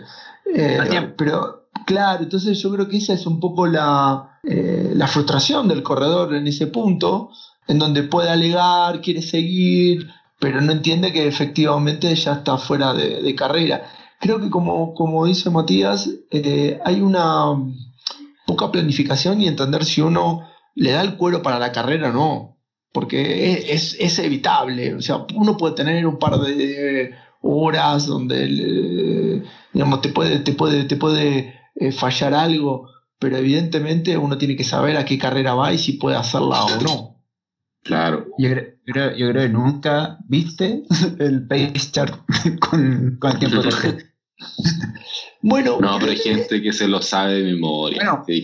Eh, 0.53 0.77
pero 1.17 1.67
claro, 1.85 2.23
entonces 2.23 2.59
yo 2.59 2.71
creo 2.71 2.87
que 2.87 2.97
esa 2.97 3.13
es 3.13 3.25
un 3.25 3.39
poco 3.39 3.65
la, 3.65 4.39
eh, 4.43 4.91
la 4.93 5.07
frustración 5.07 5.67
del 5.67 5.81
corredor 5.81 6.35
en 6.35 6.45
ese 6.47 6.67
punto, 6.67 7.29
en 7.67 7.79
donde 7.79 8.03
puede 8.03 8.29
alegar, 8.29 9.01
quiere 9.01 9.21
seguir, 9.21 10.07
pero 10.39 10.61
no 10.61 10.71
entiende 10.71 11.11
que 11.11 11.25
efectivamente 11.27 12.13
ya 12.15 12.33
está 12.33 12.57
fuera 12.57 12.93
de, 12.93 13.21
de 13.23 13.35
carrera. 13.35 13.83
Creo 14.19 14.39
que 14.39 14.49
como, 14.49 14.93
como 14.93 15.25
dice 15.25 15.49
Matías, 15.49 16.09
eh, 16.29 16.79
hay 16.85 17.01
una 17.01 17.45
poca 18.45 18.71
planificación 18.71 19.41
y 19.41 19.47
entender 19.47 19.85
si 19.85 20.01
uno 20.01 20.41
le 20.75 20.91
da 20.91 21.01
el 21.01 21.15
cuero 21.17 21.41
para 21.41 21.59
la 21.59 21.71
carrera 21.71 22.09
o 22.09 22.13
no, 22.13 22.52
porque 22.93 23.73
es, 23.73 23.97
es- 23.99 24.19
evitable. 24.19 24.93
O 24.95 25.01
sea, 25.01 25.25
uno 25.36 25.58
puede 25.58 25.75
tener 25.75 26.06
un 26.08 26.17
par 26.17 26.39
de 26.39 27.13
horas 27.41 28.06
donde 28.08 28.45
eh, 28.45 29.43
digamos, 29.73 30.01
te 30.01 30.10
puede, 30.10 30.39
te 30.39 30.53
puede, 30.53 30.86
te 30.86 30.95
puede 30.95 31.56
eh, 31.75 31.91
fallar 31.91 32.34
algo, 32.34 32.88
pero 33.19 33.36
evidentemente 33.36 34.17
uno 34.17 34.38
tiene 34.38 34.56
que 34.56 34.63
saber 34.63 34.95
a 34.95 35.03
qué 35.03 35.17
carrera 35.17 35.53
va 35.56 35.73
y 35.73 35.77
si 35.77 35.93
puede 35.93 36.15
hacerla 36.15 36.63
o 36.63 36.82
no. 36.82 37.10
Claro. 37.84 38.27
Yo 38.38 38.49
creo, 38.86 39.15
yo 39.17 39.34
que 39.34 39.49
nunca 39.49 40.19
viste 40.29 40.84
el 41.19 41.45
pace 41.47 41.91
chart 41.91 42.15
con, 42.62 43.17
con 43.19 43.32
el 43.32 43.39
tiempo 43.39 43.62
de. 43.62 44.13
Bueno, 45.41 45.79
No, 45.82 45.99
pero 45.99 46.12
hay 46.12 46.17
gente 46.17 46.62
que 46.62 46.71
se 46.71 46.88
lo 46.88 47.01
sabe 47.01 47.36
de 47.41 47.51
memoria. 47.53 47.97
Bueno, 47.97 48.23
aquí, 48.23 48.41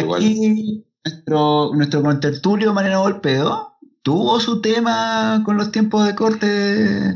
igual. 0.00 0.22
aquí 0.22 0.84
nuestro, 1.04 1.70
nuestro 1.74 2.02
contertulio 2.02 2.72
Mariano 2.72 3.02
Golpedo 3.02 3.74
tuvo 4.02 4.40
su 4.40 4.60
tema 4.60 5.42
con 5.44 5.56
los 5.56 5.70
tiempos 5.70 6.06
de 6.06 6.14
corte 6.14 7.06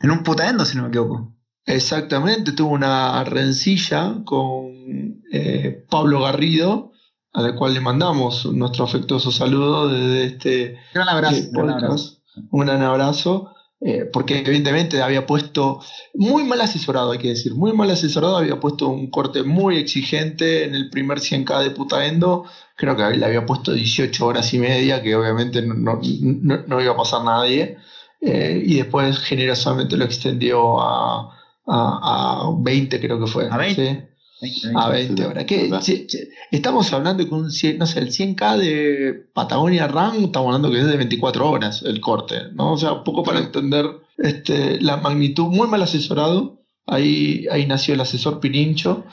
en 0.00 0.10
un 0.10 0.22
putaendo, 0.22 0.64
si 0.64 0.76
no 0.76 0.82
me 0.84 0.88
equivoco. 0.88 1.34
Exactamente, 1.64 2.52
tuvo 2.52 2.70
una 2.70 3.22
rencilla 3.24 4.14
con 4.24 5.22
eh, 5.32 5.84
Pablo 5.90 6.22
Garrido, 6.22 6.92
al 7.32 7.54
cual 7.56 7.74
le 7.74 7.80
mandamos 7.80 8.46
nuestro 8.46 8.84
afectuoso 8.84 9.30
saludo 9.30 9.88
desde 9.88 10.24
este 10.24 10.78
Gran 10.94 11.08
abrazo. 11.08 11.36
eh, 11.36 11.48
gran 11.52 11.70
abrazo. 11.70 12.22
Un 12.50 12.66
gran 12.66 12.82
abrazo, 12.82 13.52
eh, 13.80 14.08
porque 14.12 14.38
evidentemente 14.38 15.02
había 15.02 15.26
puesto, 15.26 15.80
muy 16.14 16.44
mal 16.44 16.60
asesorado 16.60 17.12
hay 17.12 17.18
que 17.18 17.28
decir, 17.28 17.54
muy 17.54 17.72
mal 17.72 17.90
asesorado, 17.90 18.36
había 18.36 18.60
puesto 18.60 18.88
un 18.88 19.10
corte 19.10 19.42
muy 19.42 19.76
exigente 19.76 20.64
en 20.64 20.74
el 20.74 20.88
primer 20.88 21.18
100k 21.18 21.64
de 21.64 21.70
Putaendo, 21.70 22.44
creo 22.78 22.96
que 22.96 23.10
le 23.16 23.26
había 23.26 23.44
puesto 23.44 23.72
18 23.74 24.26
horas 24.26 24.54
y 24.54 24.58
media, 24.58 25.02
que 25.02 25.14
obviamente 25.16 25.60
no, 25.62 25.74
no- 25.74 26.00
no- 26.02 26.62
no 26.66 26.80
iba 26.80 26.92
a 26.92 26.96
pasar 26.96 27.22
nadie, 27.24 27.76
eh, 28.22 28.62
y 28.64 28.76
después 28.76 29.18
generosamente 29.18 29.96
lo 29.96 30.04
extendió 30.06 30.80
a, 30.80 31.36
a, 31.66 32.46
a 32.46 32.50
20 32.58 33.00
creo 33.00 33.20
que 33.20 33.26
fue. 33.26 33.48
¿A 33.50 33.56
20? 33.58 34.08
¿sí? 34.40 34.68
A 34.76 34.88
20 34.88 35.26
horas. 35.26 35.44
¿Qué? 35.44 35.62
¿Verdad? 35.64 35.82
Che- 35.82 36.06
che, 36.06 36.28
Estamos 36.52 36.92
hablando 36.92 37.26
que 37.28 37.34
un 37.34 37.50
100, 37.50 37.78
no 37.78 37.86
sé, 37.86 37.98
el 38.00 38.10
100K 38.12 38.56
de 38.56 39.26
Patagonia 39.34 39.88
Run, 39.88 40.24
estamos 40.26 40.46
hablando 40.48 40.70
que 40.70 40.78
es 40.80 40.86
de 40.86 40.96
24 40.96 41.50
horas 41.50 41.82
el 41.82 42.00
corte, 42.00 42.36
¿no? 42.54 42.72
O 42.74 42.78
sea, 42.78 42.92
un 42.92 43.04
poco 43.04 43.22
para 43.24 43.40
entender 43.40 43.86
este, 44.16 44.80
la 44.80 44.96
magnitud, 44.96 45.46
muy 45.48 45.68
mal 45.68 45.82
asesorado. 45.82 46.56
Ahí, 46.90 47.44
ahí 47.52 47.66
nació 47.66 47.92
el 47.94 48.00
asesor 48.00 48.40
Pirincho, 48.40 49.04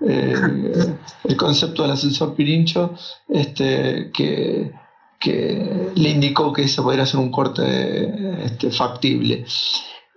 eh, 0.00 0.34
el 1.24 1.36
concepto 1.36 1.82
del 1.82 1.92
asesor 1.92 2.34
Pirincho, 2.34 2.94
este, 3.28 4.10
que, 4.12 4.72
que 5.18 5.90
le 5.94 6.10
indicó 6.10 6.52
que 6.52 6.68
se 6.68 6.82
podría 6.82 7.04
hacer 7.04 7.20
un 7.20 7.30
corte 7.30 8.44
este, 8.44 8.70
factible. 8.70 9.44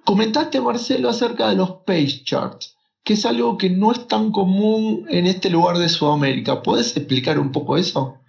Comentaste, 0.06 0.62
Marcelo, 0.62 1.10
acerca 1.10 1.50
de 1.50 1.56
los 1.56 1.72
page 1.86 2.24
charts 2.24 2.78
que 3.08 3.14
es 3.14 3.26
algo 3.26 3.58
que 3.58 3.70
no 3.70 3.94
es 3.94 4.06
tan 4.10 4.34
común 4.34 5.06
en 5.08 5.28
este 5.28 5.50
lugar 5.50 5.78
de 5.78 5.88
Sudamérica. 5.88 6.62
¿Puedes 6.62 6.98
explicar 6.98 7.40
un 7.40 7.54
poco 7.54 7.78
eso? 7.78 8.20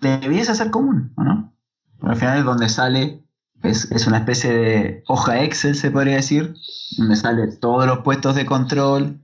Debiese 0.00 0.52
ser 0.56 0.72
común, 0.72 1.12
¿o 1.16 1.22
no? 1.22 1.54
Al 2.02 2.16
final 2.16 2.38
es 2.38 2.44
donde 2.44 2.68
sale, 2.68 3.24
es, 3.62 3.88
es 3.92 4.04
una 4.08 4.18
especie 4.18 4.52
de 4.52 5.04
hoja 5.06 5.44
Excel, 5.44 5.76
se 5.76 5.92
podría 5.92 6.16
decir, 6.16 6.54
donde 6.98 7.14
sale 7.14 7.52
todos 7.60 7.86
los 7.86 8.00
puestos 8.00 8.34
de 8.34 8.46
control, 8.46 9.22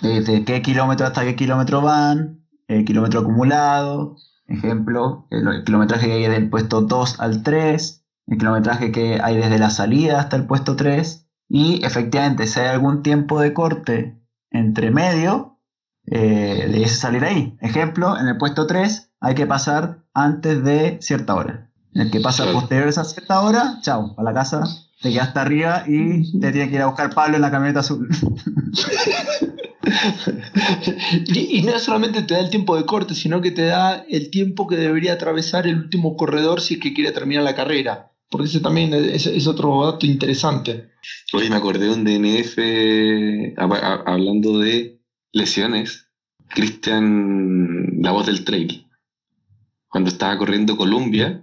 desde 0.00 0.44
qué 0.44 0.62
kilómetro 0.62 1.06
hasta 1.06 1.24
qué 1.24 1.36
kilómetro 1.36 1.80
van, 1.80 2.44
el 2.68 2.84
kilómetro 2.84 3.20
acumulado, 3.20 4.16
ejemplo, 4.46 5.26
el, 5.30 5.64
kilometraje 5.64 6.06
que 6.06 6.12
hay 6.12 6.28
del 6.28 6.50
puesto 6.50 6.82
2 6.82 7.20
al 7.20 7.42
3, 7.42 8.04
el 8.28 8.38
kilometraje 8.38 8.92
que 8.92 9.20
hay 9.22 9.36
desde 9.36 9.58
la 9.58 9.70
salida 9.70 10.20
hasta 10.20 10.36
el 10.36 10.46
puesto 10.46 10.76
3, 10.76 11.26
y 11.48 11.84
efectivamente 11.84 12.46
si 12.46 12.60
hay 12.60 12.68
algún 12.68 13.02
tiempo 13.02 13.40
de 13.40 13.52
corte 13.52 14.20
entre 14.50 14.90
medio, 14.90 15.58
eh, 16.06 16.66
debiese 16.70 16.96
salir 16.96 17.24
ahí. 17.24 17.56
Ejemplo, 17.60 18.18
en 18.18 18.28
el 18.28 18.38
puesto 18.38 18.66
3 18.66 19.12
hay 19.20 19.34
que 19.34 19.46
pasar 19.46 20.04
antes 20.14 20.62
de 20.64 20.98
cierta 21.00 21.34
hora. 21.34 21.70
El 21.94 22.10
que 22.10 22.20
pasa 22.20 22.52
posterior 22.52 22.86
a 22.86 22.90
esa 22.90 23.04
cierta 23.04 23.40
hora, 23.40 23.78
chao, 23.82 24.14
a 24.16 24.22
la 24.22 24.32
casa, 24.32 24.62
te 25.02 25.10
quedaste 25.10 25.38
arriba 25.38 25.84
y 25.86 26.38
te 26.38 26.52
tiene 26.52 26.68
que 26.68 26.76
ir 26.76 26.82
a 26.82 26.86
buscar 26.86 27.14
Pablo 27.14 27.36
en 27.36 27.42
la 27.42 27.50
camioneta 27.50 27.80
azul. 27.80 28.08
y, 31.26 31.58
y 31.58 31.62
no 31.62 31.78
solamente 31.78 32.22
te 32.22 32.34
da 32.34 32.40
el 32.40 32.50
tiempo 32.50 32.76
de 32.76 32.84
corte, 32.84 33.14
sino 33.14 33.40
que 33.40 33.50
te 33.50 33.62
da 33.66 34.04
el 34.08 34.30
tiempo 34.30 34.66
que 34.66 34.76
debería 34.76 35.12
atravesar 35.14 35.66
el 35.66 35.76
último 35.76 36.16
corredor 36.16 36.60
si 36.60 36.74
es 36.74 36.80
que 36.80 36.92
quiere 36.92 37.12
terminar 37.12 37.42
la 37.44 37.54
carrera. 37.54 38.10
Porque 38.30 38.46
ese 38.46 38.60
también 38.60 38.92
es, 38.92 39.26
es 39.26 39.46
otro 39.46 39.84
dato 39.84 40.04
interesante. 40.04 40.84
Oye, 41.32 41.48
me 41.48 41.56
acordé 41.56 41.86
de 41.86 41.92
un 41.92 42.04
DNF 42.04 42.58
hab- 43.56 43.80
hab- 43.80 44.02
hablando 44.06 44.58
de 44.58 45.00
lesiones. 45.32 46.04
Cristian, 46.50 48.00
la 48.02 48.10
voz 48.12 48.26
del 48.26 48.44
trail. 48.44 48.84
Cuando 49.88 50.08
estaba 50.10 50.36
corriendo 50.38 50.76
Colombia 50.76 51.42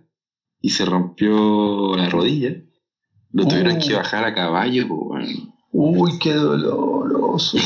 y 0.61 0.69
se 0.69 0.85
rompió 0.85 1.95
la 1.95 2.09
rodilla, 2.09 2.55
lo 3.31 3.47
tuvieron 3.47 3.77
que 3.79 3.93
bajar 3.95 4.23
a 4.25 4.33
caballo. 4.33 4.87
Uy, 5.71 6.17
qué 6.19 6.33
doloroso. 6.33 7.57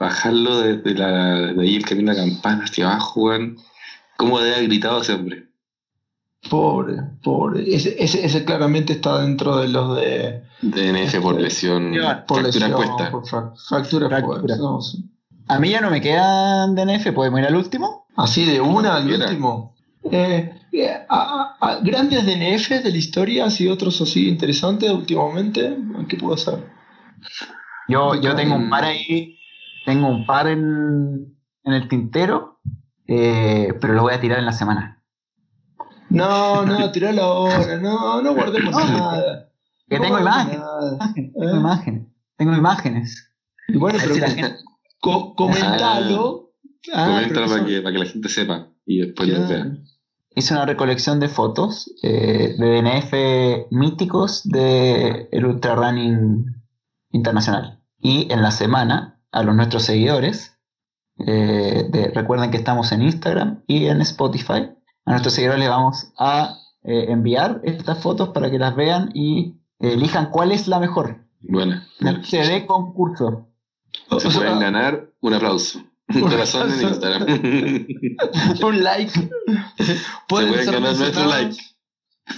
Bajarlo 0.00 0.60
desde 0.60 0.94
la, 0.98 1.36
de 1.52 1.62
ahí 1.62 1.76
el 1.76 1.84
camino 1.84 2.10
a 2.10 2.14
la 2.14 2.20
campana 2.24 2.64
hacia 2.64 2.90
abajo, 2.90 3.20
weón. 3.24 3.56
¿Cómo 4.16 4.40
debe 4.40 4.56
haber 4.56 4.68
gritado 4.68 5.00
ese 5.02 5.12
hombre? 5.14 5.46
Pobre, 6.48 6.96
pobre. 7.22 7.62
Ese, 7.74 8.02
ese, 8.02 8.24
ese 8.24 8.44
claramente 8.44 8.94
está 8.94 9.20
dentro 9.20 9.58
de 9.58 9.68
los 9.68 9.96
de 9.96 10.42
DNF 10.62 11.20
por 11.20 11.38
lesión, 11.40 11.92
por 12.26 12.40
fractura 12.40 12.42
lesión, 12.42 12.70
expuesta. 12.72 13.10
por 13.10 13.26
fra- 13.28 13.52
fractura 13.68 14.08
Fractura. 14.08 14.36
expuesta, 14.38 14.62
no, 14.62 14.80
sí. 14.80 15.04
A 15.48 15.58
mí 15.58 15.70
ya 15.70 15.80
no 15.80 15.90
me 15.90 16.00
quedan 16.00 16.74
DNF, 16.74 17.12
¿podemos 17.12 17.40
ir 17.40 17.46
al 17.46 17.56
último? 17.56 18.06
Así 18.16 18.44
de 18.46 18.60
una 18.60 18.96
al 18.96 19.04
Mira. 19.04 19.26
último. 19.26 19.74
Eh, 20.10 20.54
eh, 20.72 20.90
a- 21.08 21.56
a- 21.60 21.66
a- 21.72 21.80
grandes 21.80 22.24
DNF 22.24 22.82
de 22.82 22.90
la 22.90 22.96
historia, 22.96 23.44
así 23.44 23.68
otros 23.68 24.00
así 24.00 24.28
interesantes 24.28 24.90
últimamente. 24.90 25.76
¿Qué 26.08 26.16
puedo 26.16 26.34
hacer? 26.34 26.64
Yo, 27.88 28.14
yo 28.20 28.34
tengo 28.34 28.54
un 28.54 28.70
par 28.70 28.84
ahí, 28.84 29.36
tengo 29.84 30.08
un 30.08 30.26
par 30.26 30.46
en, 30.48 31.36
en 31.64 31.72
el 31.72 31.88
tintero, 31.88 32.60
eh, 33.06 33.74
pero 33.80 33.94
lo 33.94 34.02
voy 34.02 34.14
a 34.14 34.20
tirar 34.20 34.38
en 34.38 34.46
la 34.46 34.52
semana. 34.52 35.02
No, 36.08 36.64
no, 36.66 36.90
tiralo 36.90 37.22
ahora. 37.22 37.76
No, 37.78 38.20
no 38.22 38.34
guardemos 38.34 38.72
No, 38.74 38.80
nada. 38.86 39.48
Que 39.88 39.96
No 39.98 40.02
tengo 40.04 40.20
imágenes, 40.20 40.58
nada. 40.58 40.98
tengo 41.14 41.56
imágenes, 41.56 42.06
tengo 42.36 42.54
imágenes. 42.56 43.32
Y 43.68 43.76
bueno, 43.76 43.98
pero 44.00 44.14
si 44.14 44.20
la 44.20 44.30
gente- 44.30 44.56
co- 45.00 45.34
comentalo. 45.34 46.52
Ah, 46.94 47.06
Coméntalo 47.06 47.28
pero 47.34 47.46
para 47.46 47.56
eso- 47.56 47.66
que, 47.66 47.80
para 47.82 47.92
que 47.92 47.98
la 47.98 48.06
gente 48.06 48.28
sepa 48.28 48.68
y 48.86 49.00
después 49.00 49.28
lo 49.28 49.34
Claro. 49.46 49.48
vea. 49.48 49.76
Hice 50.34 50.54
una 50.54 50.64
recolección 50.64 51.18
de 51.20 51.28
fotos 51.28 51.92
eh, 52.02 52.54
de 52.58 52.66
DNF 52.70 53.66
míticos 53.70 54.42
de 54.44 55.28
el 55.32 55.44
Ultra 55.44 55.74
Running 55.74 56.46
Internacional. 57.10 57.82
Y 57.98 58.32
en 58.32 58.40
la 58.42 58.50
semana, 58.52 59.19
a 59.32 59.42
los 59.42 59.54
nuestros 59.54 59.84
seguidores, 59.84 60.56
eh, 61.26 61.86
de- 61.90 62.10
recuerden 62.14 62.50
que 62.50 62.56
estamos 62.56 62.92
en 62.92 63.02
Instagram 63.02 63.62
y 63.66 63.86
en 63.86 64.00
Spotify, 64.00 64.70
a 65.04 65.10
nuestros 65.10 65.34
seguidores 65.34 65.60
les 65.60 65.68
vamos 65.68 66.12
a 66.18 66.56
eh, 66.82 67.06
enviar 67.08 67.60
estas 67.64 67.98
fotos 68.02 68.30
para 68.30 68.50
que 68.50 68.58
las 68.58 68.74
vean 68.74 69.10
y 69.14 69.54
elijan 69.78 70.30
cuál 70.30 70.52
es 70.52 70.66
la 70.68 70.78
mejor. 70.80 71.24
Buena. 71.40 71.86
Se 72.22 72.38
de 72.38 72.66
concurso. 72.66 73.48
O 74.08 74.20
Se 74.20 74.30
sea, 74.30 74.40
pueden 74.40 74.60
ganar 74.60 75.10
un 75.20 75.34
aplauso. 75.34 75.80
Un 76.14 76.20
corazón 76.22 76.70
en 76.72 76.88
Instagram. 76.88 77.26
un 78.64 78.82
like. 78.82 79.12
Se 79.78 79.96
pueden 80.28 80.66
ganar 80.66 80.96
nuestro 80.96 81.26
like. 81.26 81.56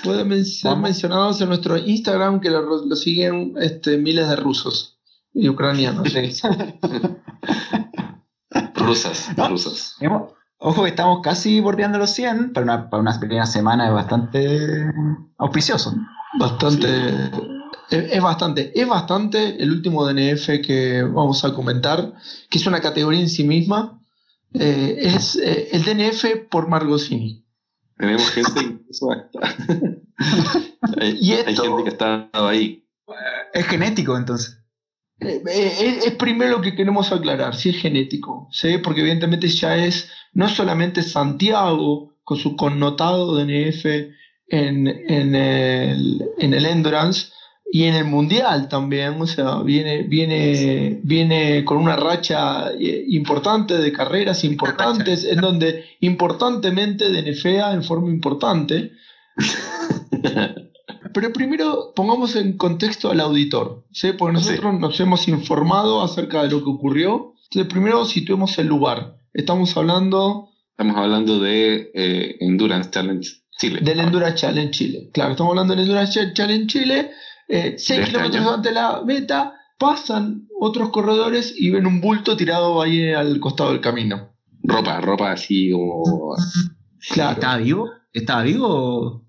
Pueden 0.03 0.45
ser 0.45 0.71
Vamos. 0.71 0.83
mencionados 0.85 1.41
en 1.41 1.49
nuestro 1.49 1.77
Instagram 1.77 2.41
que 2.41 2.51
lo, 2.51 2.63
lo 2.87 2.97
siguen 2.97 3.55
este, 3.61 3.99
miles 3.99 4.29
de 4.29 4.37
rusos 4.37 4.92
y 5.35 5.49
ucranianos. 5.49 6.07
Rusas, 8.75 9.31
No. 9.37 9.49
rusas. 9.49 9.97
Ojo 10.59 10.83
que 10.85 10.91
estamos 10.91 11.21
casi 11.23 11.61
bordeando 11.61 11.99
los 11.99 12.11
100, 12.11 12.53
para 12.53 12.65
una, 12.65 12.91
para 12.91 13.01
una 13.01 13.19
primera 13.19 13.47
semana 13.47 13.89
es 13.89 13.93
bastante 13.95 14.85
auspicioso. 15.39 15.95
Bastante. 16.39 17.09
Es, 17.91 18.13
es 18.13 18.23
bastante. 18.23 18.79
Es 18.81 18.87
bastante 18.87 19.61
el 19.63 19.73
último 19.73 20.07
DNF 20.07 20.47
que 20.65 21.03
vamos 21.03 21.45
a 21.45 21.53
comentar, 21.53 22.13
que 22.49 22.59
es 22.59 22.67
una 22.67 22.81
categoría 22.81 23.21
en 23.21 23.29
sí 23.29 23.45
misma. 23.45 24.01
Eh, 24.55 24.99
es 25.01 25.35
eh, 25.37 25.69
el 25.73 25.83
DNF 25.85 26.49
por 26.51 26.69
Margosini. 26.69 27.45
Tenemos 27.97 28.31
gente 28.31 28.79
está. 28.91 29.29
hay, 31.01 31.19
Y 31.21 31.33
hay 31.33 31.45
esto- 31.55 31.63
gente 31.65 31.83
que 31.85 31.89
ha 31.89 31.93
estado 31.93 32.49
ahí. 32.49 32.87
Es 33.53 33.67
genético 33.67 34.17
entonces. 34.17 34.62
Eh, 35.25 35.43
eh, 35.47 35.73
es, 35.81 36.07
es 36.07 36.13
primero 36.15 36.59
lo 36.59 36.61
que 36.61 36.75
queremos 36.75 37.13
aclarar, 37.13 37.55
si 37.55 37.71
es 37.71 37.77
genético, 37.77 38.49
¿sí? 38.51 38.79
porque 38.79 39.01
evidentemente 39.01 39.49
ya 39.49 39.77
es 39.77 40.11
no 40.33 40.49
solamente 40.49 41.03
Santiago 41.03 42.15
con 42.25 42.39
su 42.39 42.57
connotado 42.57 43.37
DNF 43.37 43.85
en, 44.49 44.87
en, 44.89 45.35
el, 45.35 46.23
en 46.39 46.55
el 46.55 46.67
Endurance 46.67 47.29
y 47.71 47.85
en 47.85 47.95
el 47.95 48.05
Mundial 48.05 48.69
también, 48.69 49.21
o 49.21 49.27
sea, 49.27 49.63
viene, 49.63 50.03
viene, 50.03 51.01
viene 51.03 51.65
con 51.65 51.79
una 51.79 51.97
racha 51.97 52.71
eh, 52.73 53.05
importante 53.09 53.79
de 53.79 53.93
carreras 53.93 54.45
importantes, 54.45 55.25
en 55.25 55.41
donde 55.41 55.87
importantemente 56.01 57.09
DNFea 57.09 57.73
en 57.73 57.83
forma 57.83 58.11
importante. 58.11 58.93
Pero 61.13 61.33
primero 61.33 61.93
pongamos 61.95 62.37
en 62.37 62.57
contexto 62.57 63.11
al 63.11 63.21
auditor, 63.21 63.85
¿sí? 63.93 64.13
porque 64.13 64.35
nosotros 64.35 64.79
nos 64.79 64.99
hemos 65.01 65.29
informado 65.29 66.03
acerca 66.03 66.43
de 66.43 66.51
lo 66.51 66.65
que 66.65 66.71
ocurrió. 66.71 67.35
Entonces, 67.51 67.73
primero 67.73 68.05
situemos 68.05 68.59
el 68.59 68.67
lugar. 68.67 69.19
Estamos 69.35 69.77
hablando 69.77 70.53
Estamos 70.73 70.97
hablando 70.97 71.39
de 71.39 71.91
eh, 71.95 72.37
Endurance 72.41 72.91
Challenge 72.91 73.29
Chile. 73.59 73.81
del 73.83 74.01
Endurance 74.01 74.37
Challenge 74.37 74.71
Chile. 74.71 75.11
Claro, 75.13 75.33
estamos 75.33 75.51
hablando 75.51 75.75
del 75.75 75.85
Endurance 75.85 76.33
Challenge 76.33 76.67
Chile. 76.67 77.11
6 77.47 77.49
De 77.49 77.77
este 77.77 78.03
kilómetros 78.03 78.47
antes 78.47 78.73
de 78.73 78.73
la 78.73 79.03
meta, 79.05 79.53
pasan 79.79 80.49
otros 80.59 80.89
corredores 80.89 81.55
y 81.57 81.71
ven 81.71 81.87
un 81.87 82.01
bulto 82.01 82.37
tirado 82.37 82.81
ahí 82.81 83.13
al 83.13 83.39
costado 83.39 83.71
del 83.71 83.81
camino. 83.81 84.35
Ropa, 84.63 85.01
ropa 85.01 85.33
así 85.33 85.71
como. 85.71 86.35
Claro. 87.11 87.33
¿Estaba 87.33 87.57
vivo? 87.59 87.91
¿Estaba 88.13 88.43
vivo? 88.43 89.27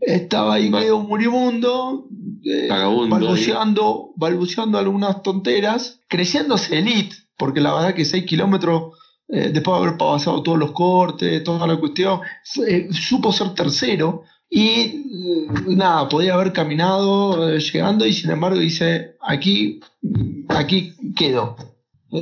Estaba 0.00 0.54
ahí 0.54 0.70
medio 0.70 0.98
moribundo, 1.00 2.08
eh, 2.44 2.68
balbuceando, 2.68 4.12
balbuceando 4.16 4.78
algunas 4.78 5.22
tonteras, 5.22 6.00
creciéndose 6.08 6.78
elite, 6.78 7.16
porque 7.36 7.60
la 7.60 7.74
verdad 7.74 7.94
que 7.94 8.04
6 8.04 8.24
kilómetros, 8.24 8.94
eh, 9.28 9.50
después 9.52 9.78
de 9.78 9.86
haber 9.86 9.98
pasado 9.98 10.42
todos 10.42 10.58
los 10.58 10.72
cortes, 10.72 11.42
toda 11.44 11.66
la 11.66 11.76
cuestión, 11.76 12.20
eh, 12.66 12.88
supo 12.92 13.32
ser 13.32 13.54
tercero 13.54 14.22
y 14.48 14.68
eh, 14.68 15.02
nada, 15.68 16.08
podía 16.08 16.34
haber 16.34 16.52
caminado 16.52 17.56
llegando 17.58 18.06
y 18.06 18.12
sin 18.12 18.30
embargo 18.30 18.58
dice, 18.58 19.16
aquí, 19.20 19.80
aquí 20.48 20.94
quedo. 21.16 21.56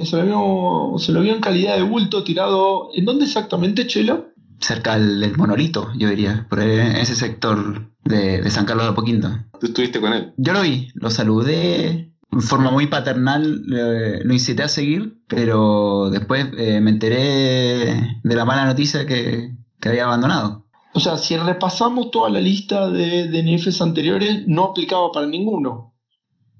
Se 0.04 0.16
lo, 0.16 0.24
vio, 0.24 0.98
se 0.98 1.12
lo 1.12 1.20
vio 1.20 1.34
en 1.34 1.40
calidad 1.40 1.76
de 1.76 1.82
bulto 1.82 2.24
tirado. 2.24 2.88
¿En 2.94 3.04
dónde 3.04 3.26
exactamente, 3.26 3.86
Chelo? 3.86 4.33
Cerca 4.64 4.94
del, 4.98 5.20
del 5.20 5.36
monolito, 5.36 5.90
yo 5.94 6.08
diría, 6.08 6.46
por 6.48 6.60
ese 6.60 7.14
sector 7.14 7.90
de, 8.02 8.40
de 8.40 8.50
San 8.50 8.64
Carlos 8.64 8.86
de 8.86 8.92
Apoquindo. 8.92 9.28
Tú 9.60 9.66
estuviste 9.66 10.00
con 10.00 10.12
él. 10.14 10.32
Yo 10.38 10.54
lo 10.54 10.62
vi, 10.62 10.88
lo 10.94 11.10
saludé 11.10 12.12
en 12.32 12.40
forma 12.40 12.70
muy 12.70 12.86
paternal, 12.86 13.62
eh, 13.70 14.20
lo 14.24 14.32
incité 14.32 14.62
a 14.62 14.68
seguir, 14.68 15.18
pero 15.28 16.08
después 16.10 16.46
eh, 16.56 16.80
me 16.80 16.90
enteré 16.92 18.18
de 18.22 18.34
la 18.34 18.44
mala 18.46 18.64
noticia 18.64 19.06
que, 19.06 19.54
que 19.80 19.88
había 19.90 20.04
abandonado. 20.04 20.64
O 20.94 21.00
sea, 21.00 21.18
si 21.18 21.36
repasamos 21.36 22.10
toda 22.10 22.30
la 22.30 22.40
lista 22.40 22.88
de 22.88 23.28
DNFs 23.28 23.82
anteriores, 23.82 24.44
no 24.46 24.64
aplicaba 24.64 25.12
para 25.12 25.26
ninguno. 25.26 25.94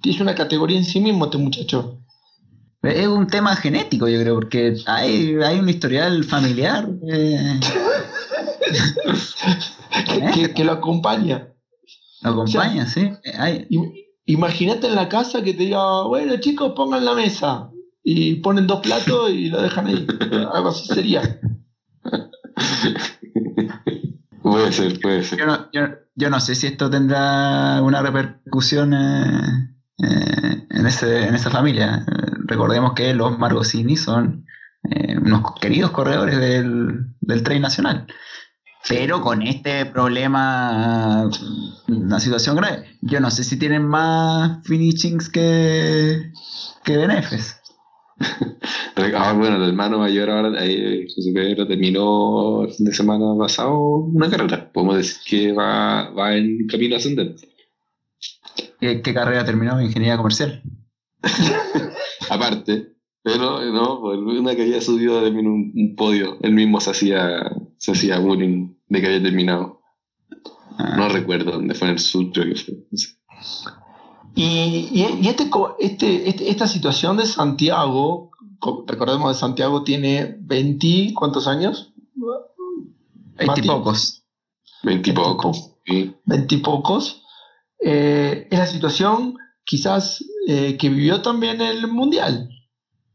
Es 0.05 0.21
una 0.21 0.35
categoría 0.35 0.77
en 0.77 0.85
sí 0.85 1.01
mismo 1.01 1.25
este 1.25 1.39
muchacho. 1.39 2.01
Es 2.83 3.07
un 3.07 3.27
tema 3.29 3.57
genético, 3.57 4.07
yo 4.09 4.21
creo, 4.21 4.35
porque 4.35 4.77
hay, 4.87 5.37
hay 5.43 5.59
un 5.59 5.69
historial 5.71 6.23
familiar. 6.25 6.87
eh, 7.09 7.59
Que, 10.07 10.31
que- 10.33 10.55
que 10.55 10.65
lo 10.65 10.73
acompaña. 10.73 11.49
lo 12.23 12.31
acompaña, 12.31 12.87
sí. 12.87 13.11
Hay- 13.39 13.69
Imagínate 14.27 14.87
en 14.89 14.95
la 14.97 15.09
casa 15.09 15.43
que 15.43 15.53
te 15.55 15.65
diga, 15.65 16.03
bueno 16.05 16.37
chicos, 16.39 16.73
pongan 16.75 17.05
la 17.05 17.15
mesa. 17.15 17.71
Y 18.03 18.37
ponen 18.37 18.67
dos 18.67 18.81
platos 18.81 19.31
y 19.31 19.49
lo 19.49 19.63
dejan 19.63 19.87
ahí. 19.87 20.07
Algo 20.53 20.69
así 20.71 20.87
sería. 20.93 21.41
Puede 24.43 24.73
ser, 24.73 25.01
puede 25.01 25.23
ser. 25.23 25.39
yo, 25.39 25.47
no, 25.47 25.71
yo- 25.73 25.89
yo 26.17 26.31
no 26.31 26.39
sé 26.39 26.55
si 26.55 26.67
esto 26.67 26.91
tendrá 26.91 27.81
una 27.83 28.03
repercusión 28.03 28.93
eh, 28.93 29.71
eh, 30.03 30.67
en, 30.71 30.87
ese, 30.87 31.27
en 31.27 31.35
esa 31.35 31.51
familia. 31.51 32.05
Eh, 32.07 32.31
recordemos 32.47 32.93
que 32.93 33.15
los 33.15 33.39
Margosini 33.39 33.97
son 33.97 34.45
eh, 34.91 35.17
unos 35.19 35.55
queridos 35.61 35.91
corredores 35.93 36.39
del, 36.39 37.07
del 37.21 37.43
tren 37.43 37.63
nacional. 37.63 38.07
Pero 38.89 39.23
con 39.23 39.43
este 39.43 39.87
problema, 39.87 41.31
una 41.89 42.21
situación 42.21 42.57
grave, 42.57 42.85
yo 43.01 43.19
no 43.21 43.31
sé 43.31 43.43
si 43.43 43.59
tienen 43.59 43.87
más 43.87 44.63
finishings 44.65 45.31
que, 45.31 46.33
que 46.85 46.97
DNFs. 46.97 47.61
Ah, 49.17 49.33
bueno, 49.33 49.57
el 49.57 49.71
hermano 49.71 49.99
mayor 49.99 50.31
ahora, 50.31 50.65
eh, 50.65 51.07
José 51.15 51.33
Pedro, 51.33 51.67
terminó 51.67 52.63
el 52.63 52.73
fin 52.73 52.87
de 52.87 52.95
semana 52.95 53.37
pasado 53.37 53.77
una 53.77 54.31
carrera. 54.31 54.71
Podemos 54.73 54.97
decir 54.97 55.21
que 55.27 55.53
va, 55.53 56.11
va 56.11 56.37
en 56.37 56.67
camino 56.69 56.95
ascendente. 56.95 57.49
¿Qué, 58.81 59.03
qué 59.03 59.15
carrera 59.15 59.45
terminó? 59.45 59.81
Ingeniería 59.81 60.17
comercial. 60.17 60.63
Aparte, 62.31 62.95
pero 63.23 63.65
no, 63.73 64.01
pues, 64.01 64.19
una 64.19 64.55
que 64.55 64.63
había 64.63 64.81
subido 64.81 65.23
también 65.23 65.49
un, 65.49 65.73
un 65.75 65.97
podio. 65.97 66.39
Él 66.43 66.53
mismo 66.53 66.81
se 66.81 66.91
hacía, 66.91 67.51
se 67.79 67.93
hacía 67.93 68.21
bullying 68.21 68.74
de 68.89 69.01
que 69.01 69.07
había 69.07 69.23
terminado. 69.23 69.81
Ah. 70.79 70.95
No 70.97 71.09
recuerdo 71.09 71.53
dónde 71.53 71.75
fue 71.75 71.89
en 71.89 71.95
el 71.95 72.01
sur, 72.01 72.31
creo 72.33 72.53
que 72.53 72.61
fue. 72.61 72.75
Y, 74.35 74.89
y- 74.93 75.19
y 75.23 75.29
este, 75.29 75.49
co- 75.49 75.77
este, 75.79 76.29
este- 76.29 76.51
esta 76.51 76.67
situación 76.67 77.17
de 77.17 77.27
Santiago, 77.27 78.31
co- 78.59 78.85
recordemos 78.87 79.33
que 79.33 79.39
Santiago 79.39 79.85
tiene 79.85 80.37
20, 80.41 81.13
¿cuántos 81.15 81.47
años? 81.47 81.93
Mati. 82.17 83.47
Veintipocos. 83.47 84.25
Veintipoco. 84.83 85.53
Sí. 85.87 86.15
Veintipocos. 86.25 87.23
Eh, 87.81 88.49
es 88.51 88.59
la 88.59 88.67
situación 88.67 89.37
quizás 89.65 90.25
eh, 90.49 90.77
que 90.79 90.89
vivió 90.89 91.23
también 91.23 91.61
el 91.61 91.87
Mundial, 91.89 92.49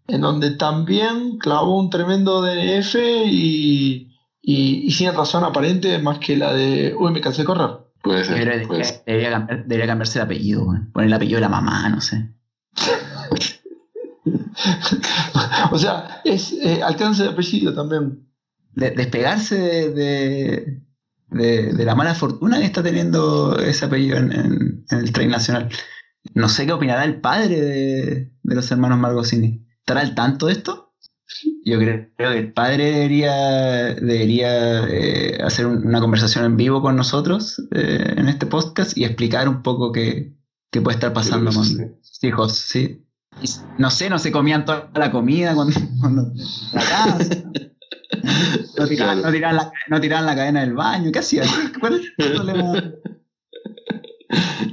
en 0.07 0.21
donde 0.21 0.51
también 0.51 1.37
clavó 1.37 1.77
un 1.79 1.89
tremendo 1.89 2.41
DNF 2.41 2.95
y, 3.25 4.08
y, 4.41 4.85
y 4.87 4.91
sin 4.91 5.13
razón 5.13 5.43
aparente 5.43 5.99
más 5.99 6.19
que 6.19 6.37
la 6.37 6.53
de, 6.53 6.95
uy, 6.97 7.11
me 7.11 7.21
cansé 7.21 7.41
de 7.41 7.45
correr. 7.45 7.69
Puede 8.01 8.23
ser. 8.23 8.67
Puede 8.67 8.83
ser. 8.85 9.03
debería 9.05 9.31
cambiar- 9.31 9.63
debería 9.65 9.87
cambiarse 9.87 10.19
el 10.19 10.25
apellido, 10.25 10.63
weón. 10.63 10.91
poner 10.91 11.07
el 11.07 11.13
apellido 11.13 11.37
de 11.37 11.41
la 11.41 11.49
mamá, 11.49 11.89
no 11.89 12.01
sé. 12.01 12.29
o 15.71 15.77
sea, 15.77 16.21
es 16.23 16.51
eh, 16.53 16.81
alcance 16.83 17.23
de 17.23 17.29
apellido 17.29 17.73
también. 17.73 18.25
De- 18.73 18.91
despegarse 18.91 19.57
de, 19.57 19.89
de, 19.91 20.81
de- 21.29 21.73
de 21.73 21.85
la 21.85 21.95
mala 21.95 22.15
fortuna 22.15 22.59
que 22.59 22.65
está 22.65 22.83
teniendo 22.83 23.57
ese 23.59 23.85
apellido 23.85 24.17
en, 24.17 24.31
en- 24.31 24.85
en 24.89 24.97
el 24.99 25.11
tren 25.11 25.29
nacional. 25.29 25.69
No 26.33 26.49
sé 26.49 26.65
qué 26.65 26.73
opinará 26.73 27.05
el 27.05 27.19
padre 27.21 27.59
de, 27.61 28.31
de 28.43 28.55
los 28.55 28.69
hermanos 28.71 28.99
Margosini. 28.99 29.65
¿Estará 29.79 30.01
al 30.01 30.15
tanto 30.15 30.47
de 30.47 30.53
esto? 30.53 30.88
Yo 31.65 31.77
creo, 31.77 32.07
creo 32.17 32.31
que 32.31 32.39
el 32.39 32.53
padre 32.53 32.91
debería, 32.91 33.33
debería 33.95 34.87
eh, 34.87 35.37
hacer 35.43 35.65
un- 35.67 35.85
una 35.85 35.99
conversación 36.01 36.45
en 36.45 36.57
vivo 36.57 36.81
con 36.81 36.95
nosotros 36.95 37.61
eh, 37.75 38.13
en 38.17 38.27
este 38.29 38.45
podcast 38.47 38.97
y 38.97 39.03
explicar 39.05 39.47
un 39.47 39.61
poco 39.61 39.91
qué, 39.91 40.33
qué 40.71 40.81
puede 40.81 40.95
estar 40.95 41.13
pasando 41.13 41.51
con 41.51 41.65
sus 41.65 42.23
hijos, 42.23 42.57
¿sí? 42.57 43.05
Y 43.41 43.47
no 43.77 43.89
sé, 43.91 44.09
no 44.09 44.17
se 44.19 44.31
comían 44.31 44.65
toda 44.65 44.89
la 44.95 45.11
comida 45.11 45.53
cuando, 45.55 45.79
cuando 45.99 46.31
la 46.73 46.81
casa. 46.81 47.43
No 48.77 48.87
tiraban, 48.87 49.21
no, 49.21 49.31
tiraban 49.31 49.55
la, 49.57 49.71
no 49.87 50.01
tiraban 50.01 50.25
la 50.25 50.35
cadena 50.35 50.61
del 50.61 50.73
baño. 50.73 51.11
¿Qué 51.11 51.19
hacían? 51.19 51.47
¿Cuál 51.79 51.95
es 51.95 52.01
el 52.17 52.31
problema? 52.33 52.83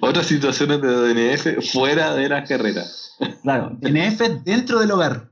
Otras 0.01 0.27
situaciones 0.27 0.81
de 0.81 0.89
DNF 0.89 1.71
fuera 1.73 2.15
de 2.15 2.29
las 2.29 2.49
carreras. 2.49 3.13
Claro, 3.43 3.77
DNF 3.81 4.43
dentro 4.45 4.81
del 4.81 4.91
hogar. 4.91 5.31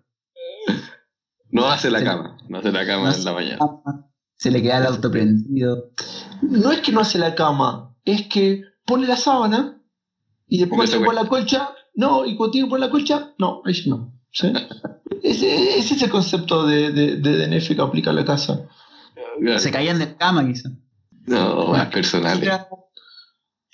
No 1.54 1.66
hace 1.68 1.90
la 1.90 2.02
cama. 2.04 2.36
No 2.48 2.58
hace 2.58 2.70
la 2.72 2.84
cama 2.86 3.10
No 3.10 3.16
en 3.16 3.24
la 3.24 3.32
mañana. 3.32 3.58
Se 4.36 4.50
le 4.50 4.60
queda 4.62 4.78
el 4.78 4.86
auto 4.86 5.10
prendido. 5.10 5.90
No 6.42 6.70
es 6.72 6.80
que 6.80 6.92
no 6.92 7.00
hace 7.00 7.18
la 7.18 7.34
cama, 7.34 7.94
es 8.04 8.22
que 8.28 8.62
pone 8.84 9.06
la 9.06 9.16
sábana 9.16 9.80
y 10.46 10.58
después 10.58 10.90
cuando 10.90 10.90
tiene 10.90 11.04
acuesta. 11.06 11.22
la 11.22 11.28
colcha, 11.28 11.68
no, 11.94 12.26
y 12.26 12.36
cuando 12.36 12.50
tiene 12.52 12.68
poner 12.68 12.86
la 12.86 12.90
colcha, 12.90 13.32
no, 13.38 13.62
ahí 13.64 13.72
sí 13.74 13.88
no. 13.88 14.12
¿sí? 14.30 14.52
ese, 15.22 15.78
ese 15.78 15.94
es 15.94 16.02
el 16.02 16.10
concepto 16.10 16.66
de, 16.66 16.90
de, 16.90 17.16
de 17.16 17.46
DNF 17.46 17.68
que 17.68 17.80
aplica 17.80 18.10
a 18.10 18.14
la 18.14 18.24
casa. 18.24 18.66
Se 19.58 19.70
caían 19.70 19.98
de 19.98 20.06
la 20.06 20.16
cama, 20.16 20.44
quizá. 20.46 20.68
No, 21.26 21.68
más 21.68 21.86
personales. 21.86 22.42
Era- 22.42 22.68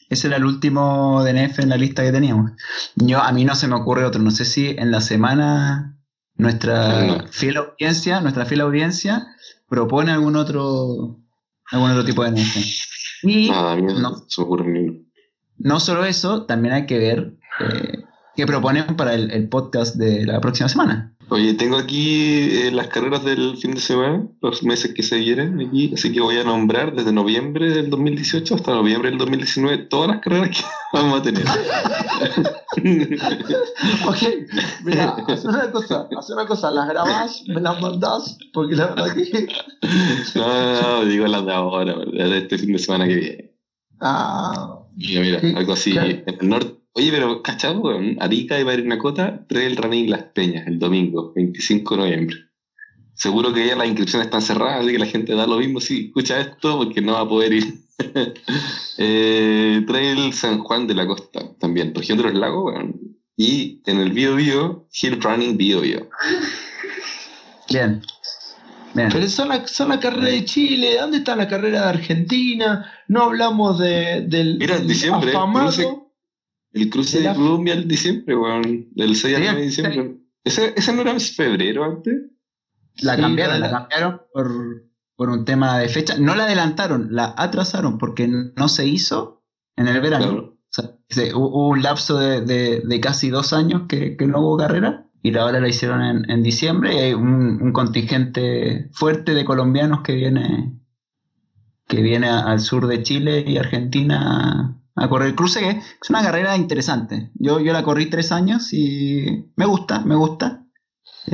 Ese 0.08 0.26
era 0.28 0.36
el 0.36 0.44
último 0.44 1.24
DNF 1.24 1.58
en 1.60 1.70
la 1.70 1.76
lista 1.76 2.02
que 2.02 2.12
teníamos. 2.12 2.52
Yo, 2.96 3.20
a 3.22 3.32
mí 3.32 3.44
no 3.44 3.54
se 3.56 3.66
me 3.68 3.74
ocurre 3.76 4.04
otro. 4.04 4.22
No 4.22 4.30
sé 4.30 4.44
si 4.44 4.68
en 4.68 4.90
la 4.90 5.00
semana 5.00 5.98
nuestra 6.40 7.26
fiel 7.30 7.58
audiencia, 7.58 8.20
nuestra 8.20 8.46
fiel 8.46 8.62
audiencia, 8.62 9.26
propone 9.68 10.12
algún 10.12 10.36
otro, 10.36 11.18
algún 11.70 11.90
otro 11.90 12.04
tipo 12.04 12.24
de 12.24 12.30
DNF. 12.32 12.56
Y 13.22 13.50
Nada, 13.50 13.76
no, 13.76 14.26
no 15.58 15.80
solo 15.80 16.04
eso, 16.06 16.46
también 16.46 16.74
hay 16.74 16.86
que 16.86 16.98
ver 16.98 17.34
eh, 17.60 18.04
qué 18.36 18.46
proponen 18.46 18.96
para 18.96 19.14
el, 19.14 19.30
el 19.30 19.48
podcast 19.48 19.96
de 19.96 20.26
la 20.26 20.40
próxima 20.40 20.68
semana. 20.68 21.14
Oye, 21.32 21.54
tengo 21.54 21.76
aquí 21.76 22.48
eh, 22.50 22.72
las 22.72 22.88
carreras 22.88 23.24
del 23.24 23.56
fin 23.56 23.70
de 23.70 23.80
semana, 23.80 24.26
los 24.42 24.64
meses 24.64 24.92
que 24.94 25.04
se 25.04 25.16
vienen 25.16 25.60
aquí, 25.60 25.92
así 25.94 26.10
que 26.10 26.20
voy 26.20 26.36
a 26.38 26.42
nombrar 26.42 26.92
desde 26.92 27.12
noviembre 27.12 27.70
del 27.70 27.88
2018 27.88 28.56
hasta 28.56 28.72
noviembre 28.72 29.10
del 29.10 29.18
2019 29.20 29.78
todas 29.84 30.08
las 30.08 30.20
carreras 30.22 30.50
que 30.50 30.64
vamos 30.92 31.20
a 31.20 31.22
tener. 31.22 31.44
Ok, 34.06 34.22
mira, 34.84 35.16
haz 35.26 35.44
una 35.44 35.70
cosa, 35.70 36.08
haz 36.16 36.30
una 36.30 36.46
cosa, 36.46 36.70
las 36.70 36.88
grabás, 36.88 37.42
me 37.48 37.60
las 37.60 37.80
mandás, 37.80 38.38
porque 38.52 38.76
la 38.76 38.86
verdad 38.88 39.14
que. 39.14 39.48
no, 40.34 40.82
no, 40.82 41.04
digo 41.04 41.26
las 41.26 41.44
de 41.44 41.52
ahora, 41.52 41.94
de 41.94 42.38
este 42.38 42.58
fin 42.58 42.72
de 42.72 42.78
semana 42.78 43.06
que 43.06 43.14
viene. 43.14 43.50
Ah, 44.00 44.80
Mira, 44.96 45.20
mira, 45.20 45.58
algo 45.58 45.72
así 45.72 45.96
en 45.96 46.24
el 46.26 46.48
norte. 46.48 46.79
Oye, 46.94 47.10
pero 47.12 47.42
¿cachado? 47.42 47.80
weón? 47.80 48.16
Arica 48.20 48.58
y 48.58 48.64
Barinacota, 48.64 49.46
Trail 49.48 49.76
Running 49.76 50.10
Las 50.10 50.24
Peñas, 50.24 50.66
el 50.66 50.78
domingo, 50.78 51.32
25 51.34 51.94
de 51.96 52.00
noviembre. 52.02 52.36
Seguro 53.14 53.52
que 53.52 53.66
ya 53.66 53.76
las 53.76 53.86
inscripciones 53.86 54.26
están 54.26 54.42
cerradas, 54.42 54.80
así 54.82 54.92
que 54.92 54.98
la 54.98 55.06
gente 55.06 55.34
da 55.34 55.46
lo 55.46 55.58
mismo 55.58 55.80
si 55.80 56.06
escucha 56.06 56.40
esto, 56.40 56.78
porque 56.78 57.00
no 57.00 57.12
va 57.12 57.20
a 57.20 57.28
poder 57.28 57.52
ir. 57.52 57.74
eh, 58.98 59.82
Trail 59.86 60.32
San 60.32 60.58
Juan 60.60 60.86
de 60.86 60.94
la 60.94 61.06
Costa, 61.06 61.54
también, 61.58 61.94
región 61.94 62.18
de 62.18 62.24
los 62.24 62.34
lagos, 62.34 62.72
weón. 62.72 63.00
Y 63.36 63.82
en 63.86 64.00
el 64.00 64.12
Bio 64.12 64.34
Bio, 64.36 64.88
Hill 65.00 65.20
Running 65.20 65.56
Bio 65.56 65.80
Bio. 65.82 66.08
Bien. 67.70 68.02
Bien. 68.92 69.08
pero 69.12 69.28
son 69.28 69.48
la, 69.48 69.66
son 69.68 69.90
la 69.90 70.00
carrera 70.00 70.28
de 70.30 70.44
Chile, 70.44 70.96
¿dónde 71.00 71.18
está 71.18 71.36
la 71.36 71.46
carrera 71.46 71.82
de 71.82 71.88
Argentina? 71.90 72.90
No 73.06 73.22
hablamos 73.24 73.78
de, 73.78 74.22
del, 74.26 74.58
Mira, 74.58 74.74
en 74.74 74.80
del 74.80 74.88
diciembre, 74.88 75.30
afamado. 75.30 75.68
cruce- 75.70 75.96
El 76.72 76.88
cruce 76.90 77.20
De 77.20 77.34
Colombia 77.34 77.74
el 77.74 77.88
diciembre, 77.88 78.36
weón. 78.36 78.88
Del 78.92 79.16
6 79.16 79.36
al 79.36 79.42
Sí, 79.42 79.46
9 79.48 79.60
de 79.60 79.66
diciembre. 79.66 80.16
¿Ese, 80.44 80.72
¿Ese 80.76 80.92
no 80.92 81.02
era 81.02 81.18
febrero 81.18 81.84
antes? 81.84 82.14
La 83.02 83.16
Sí, 83.16 83.20
cambiaron, 83.22 83.60
la- 83.60 83.66
la 83.66 83.78
cambiaron 83.80 84.20
por, 84.32 84.50
por 85.16 85.28
un 85.30 85.44
tema 85.44 85.78
de 85.78 85.88
fecha. 85.88 86.16
No 86.18 86.34
la 86.34 86.44
adelantaron, 86.44 87.08
la 87.10 87.34
atrasaron 87.36 87.98
porque 87.98 88.28
no 88.28 88.68
se 88.68 88.86
hizo 88.86 89.42
en 89.76 89.88
el 89.88 90.00
verano. 90.00 90.26
Claro. 90.26 90.42
O 90.54 90.72
sea, 90.72 90.96
se- 91.08 91.32
hu- 91.34 91.38
hubo 91.48 91.68
un 91.70 91.82
lapso 91.82 92.18
de, 92.18 92.40
de- 92.42 92.80
de 92.84 93.00
casi 93.00 93.30
dos 93.30 93.52
años 93.52 93.82
que, 93.88 94.16
que 94.16 94.26
no 94.26 94.40
hubo 94.40 94.56
carrera 94.56 95.06
y 95.22 95.32
la 95.32 95.44
hora 95.44 95.60
la 95.60 95.68
hicieron 95.68 96.00
en, 96.02 96.30
en 96.30 96.42
diciembre 96.42 96.94
y 96.94 96.98
hay 96.98 97.14
un, 97.14 97.60
un 97.60 97.72
contingente 97.72 98.88
fuerte 98.92 99.34
de 99.34 99.44
colombianos 99.44 100.00
que 100.02 100.14
viene 100.14 100.76
que 101.88 102.00
viene 102.02 102.28
al 102.28 102.60
sur 102.60 102.86
de 102.86 103.02
Chile 103.02 103.44
y 103.46 103.56
Argentina 103.56 104.79
a, 104.96 105.08
correr 105.08 105.28
el 105.28 105.34
cruce, 105.34 105.60
que 105.60 105.70
es 105.70 106.10
una 106.10 106.22
carrera 106.22 106.56
interesante. 106.56 107.30
Yo, 107.34 107.60
yo 107.60 107.72
la 107.72 107.82
corrí 107.84 108.06
tres 108.10 108.32
años 108.32 108.72
y 108.72 109.50
me 109.56 109.66
gusta, 109.66 110.00
me 110.00 110.16
gusta. 110.16 110.66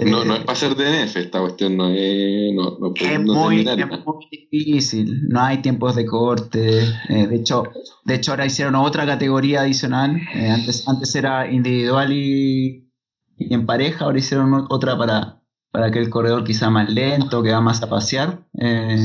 No, 0.04 0.24
no 0.24 0.34
Eh, 0.34 0.38
es 0.38 0.44
para 0.44 0.56
ser 0.58 0.74
DNF, 0.74 1.16
esta 1.16 1.40
cuestión 1.40 1.76
no 1.76 1.88
es. 1.88 2.52
No, 2.54 2.76
no, 2.78 2.92
es 2.94 3.20
no 3.20 3.34
muy, 3.34 3.60
es 3.60 4.04
muy 4.04 4.28
difícil, 4.30 5.28
no 5.28 5.40
hay 5.40 5.58
tiempos 5.62 5.94
de 5.94 6.04
corte. 6.06 6.80
eh, 7.08 7.26
de, 7.28 7.36
hecho, 7.36 7.62
de 8.04 8.14
hecho, 8.14 8.32
ahora 8.32 8.46
hicieron 8.46 8.74
otra 8.74 9.06
categoría 9.06 9.60
adicional. 9.62 10.16
eh, 10.34 10.50
antes, 10.50 10.86
antes 10.88 11.14
era 11.14 11.50
individual 11.50 12.12
y, 12.12 12.90
y 13.36 13.54
en 13.54 13.64
pareja, 13.66 14.04
ahora 14.04 14.18
hicieron 14.18 14.66
otra 14.70 14.98
para, 14.98 15.40
para 15.70 15.90
que 15.90 15.98
el 16.00 16.10
corredor 16.10 16.44
quizá 16.44 16.68
más 16.68 16.90
lento, 16.90 17.42
que 17.42 17.52
va 17.52 17.60
más 17.60 17.82
a 17.82 17.88
pasear, 17.88 18.44
eh, 18.60 18.98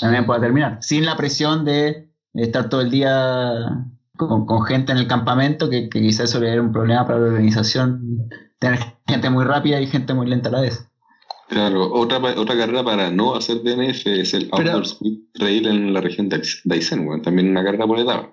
también 0.00 0.24
pueda 0.26 0.40
terminar. 0.40 0.78
Sin 0.82 1.04
la 1.04 1.16
presión 1.16 1.64
de 1.64 2.10
estar 2.36 2.68
todo 2.68 2.80
el 2.80 2.90
día 2.90 3.86
con, 4.16 4.46
con 4.46 4.62
gente 4.62 4.92
en 4.92 4.98
el 4.98 5.06
campamento, 5.06 5.70
que, 5.70 5.88
que 5.88 6.00
quizás 6.00 6.30
eso 6.30 6.40
le 6.40 6.52
era 6.52 6.62
un 6.62 6.72
problema 6.72 7.06
para 7.06 7.18
la 7.18 7.26
organización, 7.26 8.28
tener 8.58 8.78
gente 9.06 9.30
muy 9.30 9.44
rápida 9.44 9.80
y 9.80 9.86
gente 9.86 10.14
muy 10.14 10.26
lenta 10.26 10.48
a 10.48 10.52
la 10.52 10.60
vez. 10.62 10.88
Claro, 11.48 11.92
otra, 11.92 12.18
otra 12.18 12.56
carrera 12.56 12.82
para 12.82 13.10
no 13.10 13.36
hacer 13.36 13.62
DNF 13.62 14.06
es 14.06 14.34
el 14.34 14.48
Outdoor 14.50 14.82
Speed 14.82 15.18
Trail 15.32 15.66
en 15.68 15.94
la 15.94 16.00
región 16.00 16.28
de 16.28 16.42
Aysén, 16.70 17.06
weón. 17.06 17.22
También 17.22 17.48
una 17.50 17.62
carrera 17.62 17.86
por 17.86 18.00
etapa. 18.00 18.32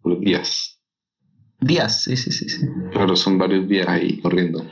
Por 0.00 0.18
días. 0.18 0.80
Días, 1.60 2.02
sí, 2.04 2.16
sí, 2.16 2.32
sí. 2.32 2.48
sí. 2.48 2.66
Claro, 2.92 3.16
son 3.16 3.36
varios 3.36 3.68
días 3.68 3.86
ahí 3.86 4.18
corriendo. 4.20 4.64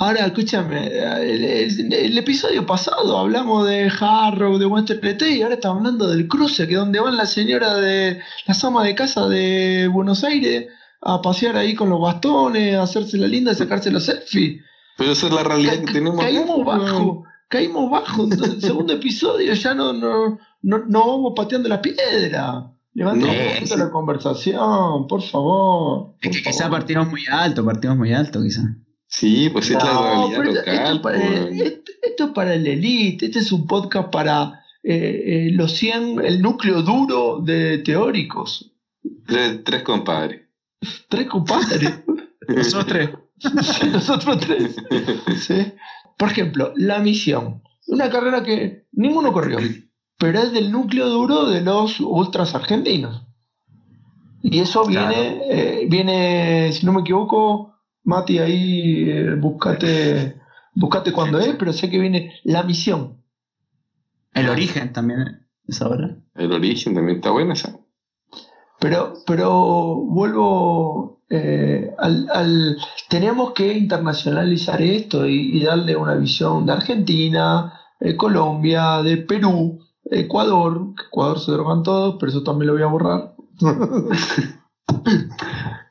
Ahora, 0.00 0.26
escúchame, 0.26 0.86
el, 0.86 1.44
el- 1.44 1.92
el 1.92 2.18
episodio 2.18 2.64
pasado 2.64 3.18
hablamos 3.18 3.66
de 3.66 3.90
Harrow, 4.00 4.56
de 4.58 4.66
Western 4.66 5.00
PT, 5.00 5.30
y 5.36 5.42
ahora 5.42 5.56
estamos 5.56 5.78
hablando 5.78 6.08
del 6.08 6.28
cruce, 6.28 6.68
que 6.68 6.76
donde 6.76 7.00
van 7.00 7.16
la 7.16 7.26
señora 7.26 7.74
de 7.76 8.20
las 8.46 8.62
amas 8.64 8.84
de 8.84 8.94
casa 8.94 9.26
de 9.28 9.88
Buenos 9.92 10.22
Aires 10.22 10.68
a 11.02 11.20
pasear 11.20 11.56
ahí 11.56 11.74
con 11.74 11.90
los 11.90 12.00
bastones, 12.00 12.76
a 12.76 12.82
hacerse 12.82 13.18
la 13.18 13.26
linda 13.26 13.50
y 13.52 13.56
sacarse 13.56 13.90
los 13.90 14.04
selfies. 14.04 14.62
Pero 14.96 15.12
esa 15.12 15.26
es 15.26 15.32
la 15.32 15.42
realidad 15.42 15.74
Ca- 15.74 15.80
que 15.86 15.92
tenemos. 15.92 16.20
caímos 16.20 16.64
bajo, 16.64 17.24
caímos 17.48 17.90
bajo. 17.90 18.24
En 18.24 18.32
el 18.32 18.60
segundo 18.62 18.92
episodio 18.92 19.52
ya 19.54 19.74
no, 19.74 19.92
no, 19.92 20.38
no, 20.62 20.78
no 20.86 21.06
vamos 21.08 21.32
pateando 21.34 21.68
la 21.68 21.82
piedra. 21.82 22.70
Levantemos 22.94 23.34
No, 23.36 23.42
un 23.42 23.48
poquito 23.54 23.74
sí. 23.74 23.80
la 23.80 23.90
conversación, 23.90 25.06
por 25.08 25.22
favor. 25.22 26.14
Es 26.20 26.36
que 26.36 26.42
quizá 26.42 26.64
favor. 26.64 26.78
partimos 26.78 27.08
muy 27.08 27.22
alto, 27.30 27.64
partimos 27.64 27.96
muy 27.96 28.12
alto, 28.12 28.40
quizá. 28.42 28.62
Sí, 29.10 29.48
pues 29.50 29.70
es 29.70 29.82
la 29.82 30.02
realidad 30.02 30.30
esto, 30.32 30.42
local. 30.60 30.96
es 30.96 31.00
para, 31.00 31.18
weón. 31.18 31.60
esto- 31.60 31.92
esto 32.02 32.24
es 32.26 32.30
para 32.30 32.54
el 32.54 32.66
elite, 32.66 33.26
este 33.26 33.38
es 33.40 33.50
un 33.52 33.66
podcast 33.66 34.10
para 34.10 34.64
eh, 34.82 35.22
eh, 35.26 35.50
los 35.52 35.72
100, 35.72 36.24
el 36.24 36.40
núcleo 36.42 36.82
duro 36.82 37.40
de 37.40 37.78
teóricos. 37.78 38.70
Tres, 39.26 39.64
tres 39.64 39.82
compadres. 39.82 40.42
Tres 41.08 41.26
compadres, 41.26 42.00
Nosotros 42.48 42.86
tres. 42.86 43.10
nosotros 43.92 44.38
tres. 44.40 44.76
¿sí? 45.38 45.72
Por 46.16 46.30
ejemplo, 46.30 46.72
la 46.76 46.98
misión, 46.98 47.62
una 47.88 48.08
carrera 48.10 48.42
que 48.42 48.86
ninguno 48.92 49.32
corrió, 49.32 49.58
pero 50.18 50.38
es 50.40 50.52
del 50.52 50.70
núcleo 50.70 51.08
duro 51.08 51.46
de 51.46 51.60
los 51.62 51.98
ultras 52.00 52.54
argentinos. 52.54 53.24
Y 54.42 54.58
eso 54.60 54.82
Claro. 54.84 55.08
viene, 55.08 55.40
eh, 55.50 55.86
viene, 55.88 56.72
si 56.72 56.86
no 56.86 56.92
me 56.92 57.00
equivoco, 57.00 57.74
Mati, 58.08 58.38
ahí 58.38 59.10
eh, 59.10 59.34
buscate, 59.34 60.40
buscate 60.74 61.12
cuándo 61.12 61.38
es, 61.38 61.56
pero 61.58 61.74
sé 61.74 61.90
que 61.90 61.98
viene 61.98 62.32
la 62.44 62.62
misión. 62.62 63.18
El 64.32 64.48
origen 64.48 64.94
también 64.94 65.46
es 65.66 65.82
ahora. 65.82 66.16
El 66.34 66.52
origen 66.52 66.94
también 66.94 67.18
está 67.18 67.32
buena 67.32 67.52
esa. 67.52 67.78
Pero, 68.80 69.12
pero 69.26 69.96
vuelvo 69.96 71.20
eh, 71.28 71.92
al, 71.98 72.30
al- 72.32 72.78
Tenemos 73.10 73.52
que 73.52 73.76
internacionalizar 73.76 74.80
esto 74.80 75.26
y, 75.26 75.58
y 75.58 75.62
darle 75.64 75.94
una 75.94 76.14
visión 76.14 76.64
de 76.64 76.72
Argentina, 76.72 77.74
eh, 78.00 78.16
Colombia, 78.16 79.02
de 79.02 79.18
Perú, 79.18 79.80
Ecuador. 80.04 80.94
que 80.96 81.02
Ecuador 81.08 81.40
se 81.40 81.52
drogan 81.52 81.82
todos, 81.82 82.16
pero 82.18 82.30
eso 82.30 82.42
también 82.42 82.68
lo 82.68 82.72
voy 82.72 82.82
a 82.82 82.86
borrar. 82.86 83.34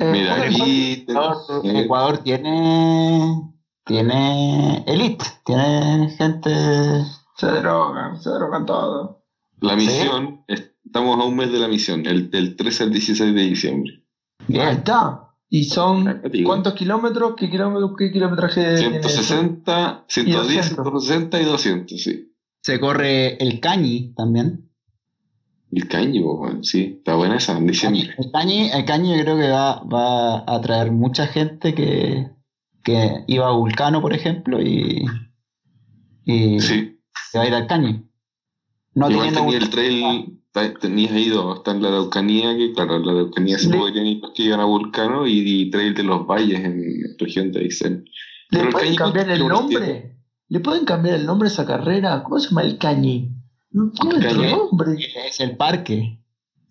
Mira, 0.00 0.42
aquí 0.42 1.04
Ecuador, 1.08 1.36
eh, 1.64 1.80
Ecuador 1.80 2.18
tiene. 2.18 3.42
Tiene 3.84 4.84
elite, 4.86 5.24
tiene 5.44 6.10
gente. 6.16 6.50
Se 7.36 7.46
drogan, 7.46 8.20
se 8.20 8.30
drogan 8.30 8.66
todos. 8.66 9.16
la 9.62 9.76
misión, 9.76 10.44
es- 10.48 10.72
estamos 10.84 11.18
a 11.20 11.24
un 11.24 11.36
mes 11.36 11.52
de 11.52 11.58
la 11.58 11.68
misión, 11.68 12.06
el, 12.06 12.30
del 12.30 12.56
13 12.56 12.84
al 12.84 12.92
16 12.92 13.34
de 13.34 13.40
diciembre. 13.42 14.04
Ahí 14.48 14.76
está. 14.76 15.26
¿Y 15.48 15.64
son 15.64 16.22
cuántos 16.44 16.74
kilómetros? 16.74 17.34
¿Qué, 17.36 17.50
kilómetro, 17.50 17.94
qué 17.96 18.10
kilometraje 18.12 18.76
tiene 18.76 18.98
eso? 18.98 19.08
160, 19.10 20.04
110, 20.08 20.36
200. 20.76 21.02
160 21.02 21.40
y 21.40 21.44
200, 21.44 22.02
sí. 22.02 22.32
Se 22.62 22.78
corre 22.78 23.36
el 23.42 23.58
Cañi 23.60 24.14
también. 24.14 24.69
El 25.72 25.86
weón, 26.40 26.64
sí, 26.64 26.96
está 26.98 27.14
buena 27.14 27.36
esa, 27.36 27.56
en 27.56 27.66
diciembre. 27.66 28.14
El 28.18 28.30
Cañi, 28.32 28.70
el 28.70 28.84
yo 29.16 29.22
creo 29.22 29.36
que 29.38 29.48
va, 29.48 29.82
va 29.84 30.38
a 30.38 30.56
atraer 30.56 30.90
mucha 30.90 31.28
gente 31.28 31.74
que, 31.74 32.28
que 32.82 33.24
iba 33.28 33.46
a 33.46 33.52
Vulcano, 33.52 34.00
por 34.00 34.12
ejemplo, 34.12 34.60
y, 34.60 35.04
y 36.24 36.60
Sí, 36.60 36.98
que 37.32 37.38
va 37.38 37.44
a 37.44 37.48
ir 37.48 37.54
al 37.54 37.66
Cañi. 37.68 38.04
No 38.94 39.08
igual 39.08 39.28
teniendo 39.28 39.52
tenía 39.52 39.58
el 39.58 39.70
trail, 39.70 40.40
tenías 40.80 41.12
ahí 41.12 41.28
dos, 41.28 41.58
está 41.58 41.70
en 41.70 41.82
la 41.82 41.88
Araucanía, 41.88 42.56
que 42.56 42.72
claro, 42.72 42.96
en 42.96 43.06
la 43.06 43.12
Araucanía 43.12 43.56
se 43.58 43.68
Le- 43.70 43.78
podrían 43.78 44.06
ir 44.06 44.18
los 44.20 44.32
que 44.32 44.42
iban 44.42 44.58
a 44.60 44.64
Vulcano 44.64 45.26
y, 45.28 45.38
y 45.62 45.70
trail 45.70 45.94
de 45.94 46.02
los 46.02 46.26
valles 46.26 46.58
en 46.64 47.16
región 47.18 47.52
de 47.52 47.60
Aysén. 47.60 48.04
¿Le 48.50 48.58
Pero 48.58 48.64
el 48.64 48.72
pueden 48.72 48.86
Cañi, 48.88 48.96
cambiar 48.96 49.30
el 49.30 49.38
¿cuántos 49.40 49.68
kilómetros 49.68 49.80
nombre? 49.88 50.16
¿Le 50.48 50.60
pueden 50.60 50.84
cambiar 50.84 51.14
el 51.14 51.26
nombre 51.26 51.48
a 51.48 51.52
esa 51.52 51.64
carrera? 51.64 52.24
¿Cómo 52.24 52.40
se 52.40 52.48
llama 52.48 52.62
el 52.62 52.76
Cañi? 52.78 53.30
¿Cómo 53.72 54.12
es 54.12 54.24
Cañi. 54.24 54.46
otro 54.46 54.56
nombre? 54.70 54.96
Es 55.26 55.40
el 55.40 55.56
parque. 55.56 56.18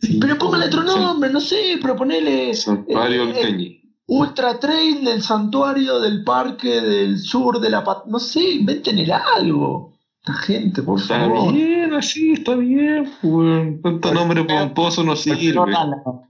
Sí, 0.01 0.17
Pero 0.21 0.37
póngale 0.37 0.67
otro 0.67 0.83
nombre, 0.83 1.29
no 1.29 1.41
sé, 1.41 1.77
pero 1.81 1.95
ponele 1.95 2.53
Son 2.55 2.85
eh, 2.87 2.93
eh. 3.35 3.81
Ultra 4.07 4.59
Trail 4.59 5.03
del 5.03 5.21
Santuario 5.21 5.99
del 5.99 6.23
Parque 6.23 6.81
del 6.81 7.19
Sur 7.19 7.59
de 7.59 7.69
la 7.69 7.83
Pat... 7.83 8.05
No 8.07 8.17
sé, 8.19 8.41
inventen 8.53 8.97
algo. 9.35 9.93
La 10.25 10.33
gente, 10.33 10.81
por 10.83 10.99
Está 10.99 11.19
favor. 11.19 11.53
bien, 11.53 11.93
así, 11.93 12.33
está 12.33 12.55
bien, 12.55 13.11
weón. 13.23 13.81
Tanto 13.81 14.13
nombre 14.13 14.43
pomposo 14.43 15.03
no 15.03 15.13
Volpeo 15.15 15.35
sirve. 15.35 15.75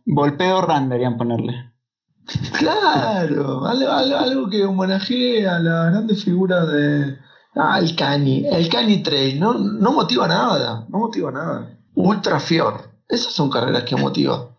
Volpeo 0.06 0.62
Run 0.62 0.90
deberían 0.90 1.18
ponerle. 1.18 1.72
Claro, 2.60 3.66
algo, 3.66 3.90
algo- 3.90 4.18
algo 4.18 4.50
que 4.50 4.64
homenajee 4.64 5.48
a 5.48 5.60
la 5.60 5.86
grande 5.90 6.16
figura 6.16 6.66
de. 6.66 7.18
Ah, 7.56 7.80
el 7.80 7.96
Cani, 7.96 8.46
el 8.52 8.70
Cani 8.70 9.02
Trail, 9.02 9.40
no, 9.40 9.54
no 9.56 9.92
motiva 9.92 10.28
nada, 10.28 10.86
no 10.90 11.00
motiva 11.00 11.32
nada. 11.32 11.78
Ultra 11.96 12.40
Fior, 12.40 12.92
esas 13.08 13.34
son 13.34 13.50
carreras 13.50 13.84
que 13.84 13.96
motivan. 13.96 14.50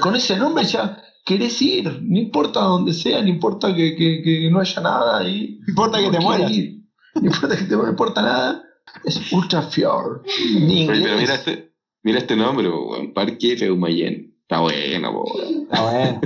Con 0.00 0.14
ese 0.14 0.36
nombre 0.36 0.64
ya 0.64 1.02
querés 1.24 1.60
ir, 1.62 2.00
no 2.02 2.18
importa 2.18 2.60
donde 2.60 2.92
sea, 2.92 3.20
no 3.22 3.28
importa 3.28 3.74
que, 3.74 3.96
que- 3.96 4.22
que 4.22 4.50
no 4.50 4.60
haya 4.60 4.80
nada 4.80 5.18
ahí. 5.18 5.58
No 5.62 5.68
importa 5.70 5.98
que 6.00 6.10
te 6.10 6.20
mueras. 6.20 6.50
ir. 6.52 6.80
No 7.14 7.26
importa 7.26 7.56
que 7.56 7.64
te 7.64 7.76
no 7.76 7.88
importa 7.88 8.22
nada, 8.22 8.62
es 9.04 9.32
Ultra 9.32 9.62
Fior. 9.62 10.22
En 10.26 10.64
Oye, 10.66 10.80
inglés. 10.82 11.00
pero 11.02 11.16
mira 11.18 11.34
este, 11.34 11.72
mira 12.04 12.18
este 12.18 12.36
nombre. 12.36 12.70
Parque 13.14 13.56
Feumayén. 13.56 14.36
Está 14.42 14.60
bueno. 14.60 15.24
Está 15.62 15.82
bueno. 15.82 16.20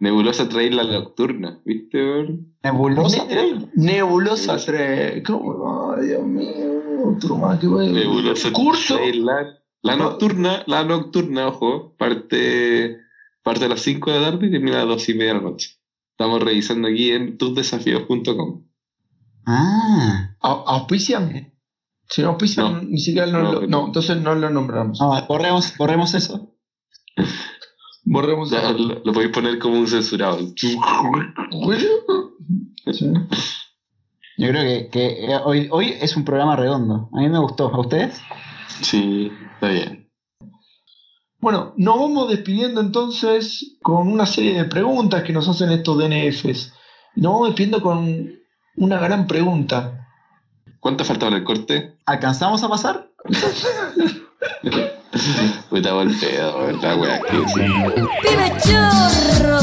Nebulosa 0.00 0.48
Trail 0.48 0.76
la 0.76 0.84
nocturna, 0.84 1.60
¿viste? 1.64 1.98
Nebulosa 2.62 3.24
Ne- 3.24 3.34
Trail. 3.34 3.70
Nebulosa 3.74 4.56
3. 4.56 5.22
¿Cómo? 5.26 5.92
Ay, 5.96 6.06
Dios 6.06 6.22
mío. 6.24 6.82
Otro 7.04 7.36
más 7.36 7.58
que 7.58 7.66
bueno. 7.66 7.92
Nebulosa 7.92 8.52
Curso. 8.52 8.94
Trail 8.96 9.24
la, 9.24 9.58
la 9.82 9.96
nocturna, 9.96 10.62
la 10.66 10.84
nocturna, 10.84 11.48
ojo, 11.48 11.96
parte, 11.96 12.98
parte 13.42 13.64
a 13.64 13.68
las 13.68 13.80
5 13.80 14.10
de 14.12 14.20
la 14.20 14.30
tarde 14.30 14.46
y 14.46 14.50
termina 14.52 14.76
a 14.82 14.84
las 14.84 14.96
2 14.98 15.08
y 15.08 15.14
media 15.14 15.34
de 15.34 15.38
la 15.40 15.50
noche. 15.50 15.70
Estamos 16.12 16.42
revisando 16.42 16.88
aquí 16.88 17.10
en 17.10 17.36
tusdesafíos.com. 17.38 18.64
Ah. 19.46 20.36
¿A- 20.40 20.64
¿Auspician? 20.66 21.52
Si 22.08 22.22
no 22.22 22.28
auspician, 22.30 22.72
No. 22.74 22.82
ni 22.82 22.98
siquiera 22.98 23.26
lo, 23.26 23.42
No, 23.42 23.52
lo- 23.52 23.60
no, 23.62 23.66
no. 23.66 23.86
entonces 23.86 24.16
no 24.20 24.34
lo 24.34 24.48
nombramos. 24.50 25.00
No, 25.00 25.26
borremos, 25.26 25.76
borremos 25.76 26.14
eso. 26.14 26.54
Borremos 28.10 28.50
lo, 28.50 29.00
lo 29.04 29.12
podéis 29.12 29.32
poner 29.32 29.58
como 29.58 29.78
un 29.78 29.86
censurado. 29.86 30.38
Sí. 30.56 30.78
Yo 34.38 34.48
creo 34.48 34.62
que, 34.62 34.88
que, 34.90 35.26
eh, 35.26 35.40
hoy, 35.44 35.68
hoy 35.70 35.94
es 36.00 36.16
un 36.16 36.24
programa 36.24 36.56
redondo. 36.56 37.10
A 37.12 37.20
mí 37.20 37.28
me 37.28 37.38
gustó. 37.38 37.68
¿A 37.68 37.80
ustedes? 37.80 38.18
Sí, 38.80 39.30
está 39.54 39.68
bien. 39.68 40.10
Bueno, 41.40 41.74
nos 41.76 41.98
vamos 41.98 42.30
despidiendo 42.30 42.80
entonces 42.80 43.76
con 43.82 44.08
una 44.08 44.26
serie 44.26 44.54
de 44.54 44.64
preguntas 44.64 45.22
que 45.22 45.32
nos 45.32 45.46
hacen 45.46 45.70
estos 45.70 45.98
DNFs. 45.98 46.72
No, 47.14 47.42
me 47.42 47.52
piendo 47.52 47.82
con 47.82 48.32
una 48.76 48.98
gran 48.98 49.26
pregunta. 49.26 50.08
¿Cuánto 50.80 51.04
falta 51.04 51.26
para 51.26 51.36
el 51.36 51.44
corte? 51.44 51.98
¿Alcanzamos 52.06 52.62
a 52.62 52.68
pasar? 52.68 53.10
Puta 55.68 55.90
golpeado, 55.92 56.70
la 56.80 56.96
wea 56.96 57.20
que 57.20 57.38
sí. 57.48 57.60
Pibe 58.22 58.52
chorro. 58.62 59.58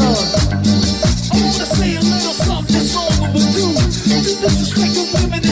I 1.32 1.38
wanna 1.38 1.66
say 1.66 1.96
a 1.96 2.02
little 2.02 2.34
something, 2.34 2.76
this 2.76 2.94
song 2.94 3.34
will 3.34 3.52
do. 3.54 3.74
The 4.08 4.18
disrespect 4.42 4.98
of 4.98 5.14
women 5.14 5.45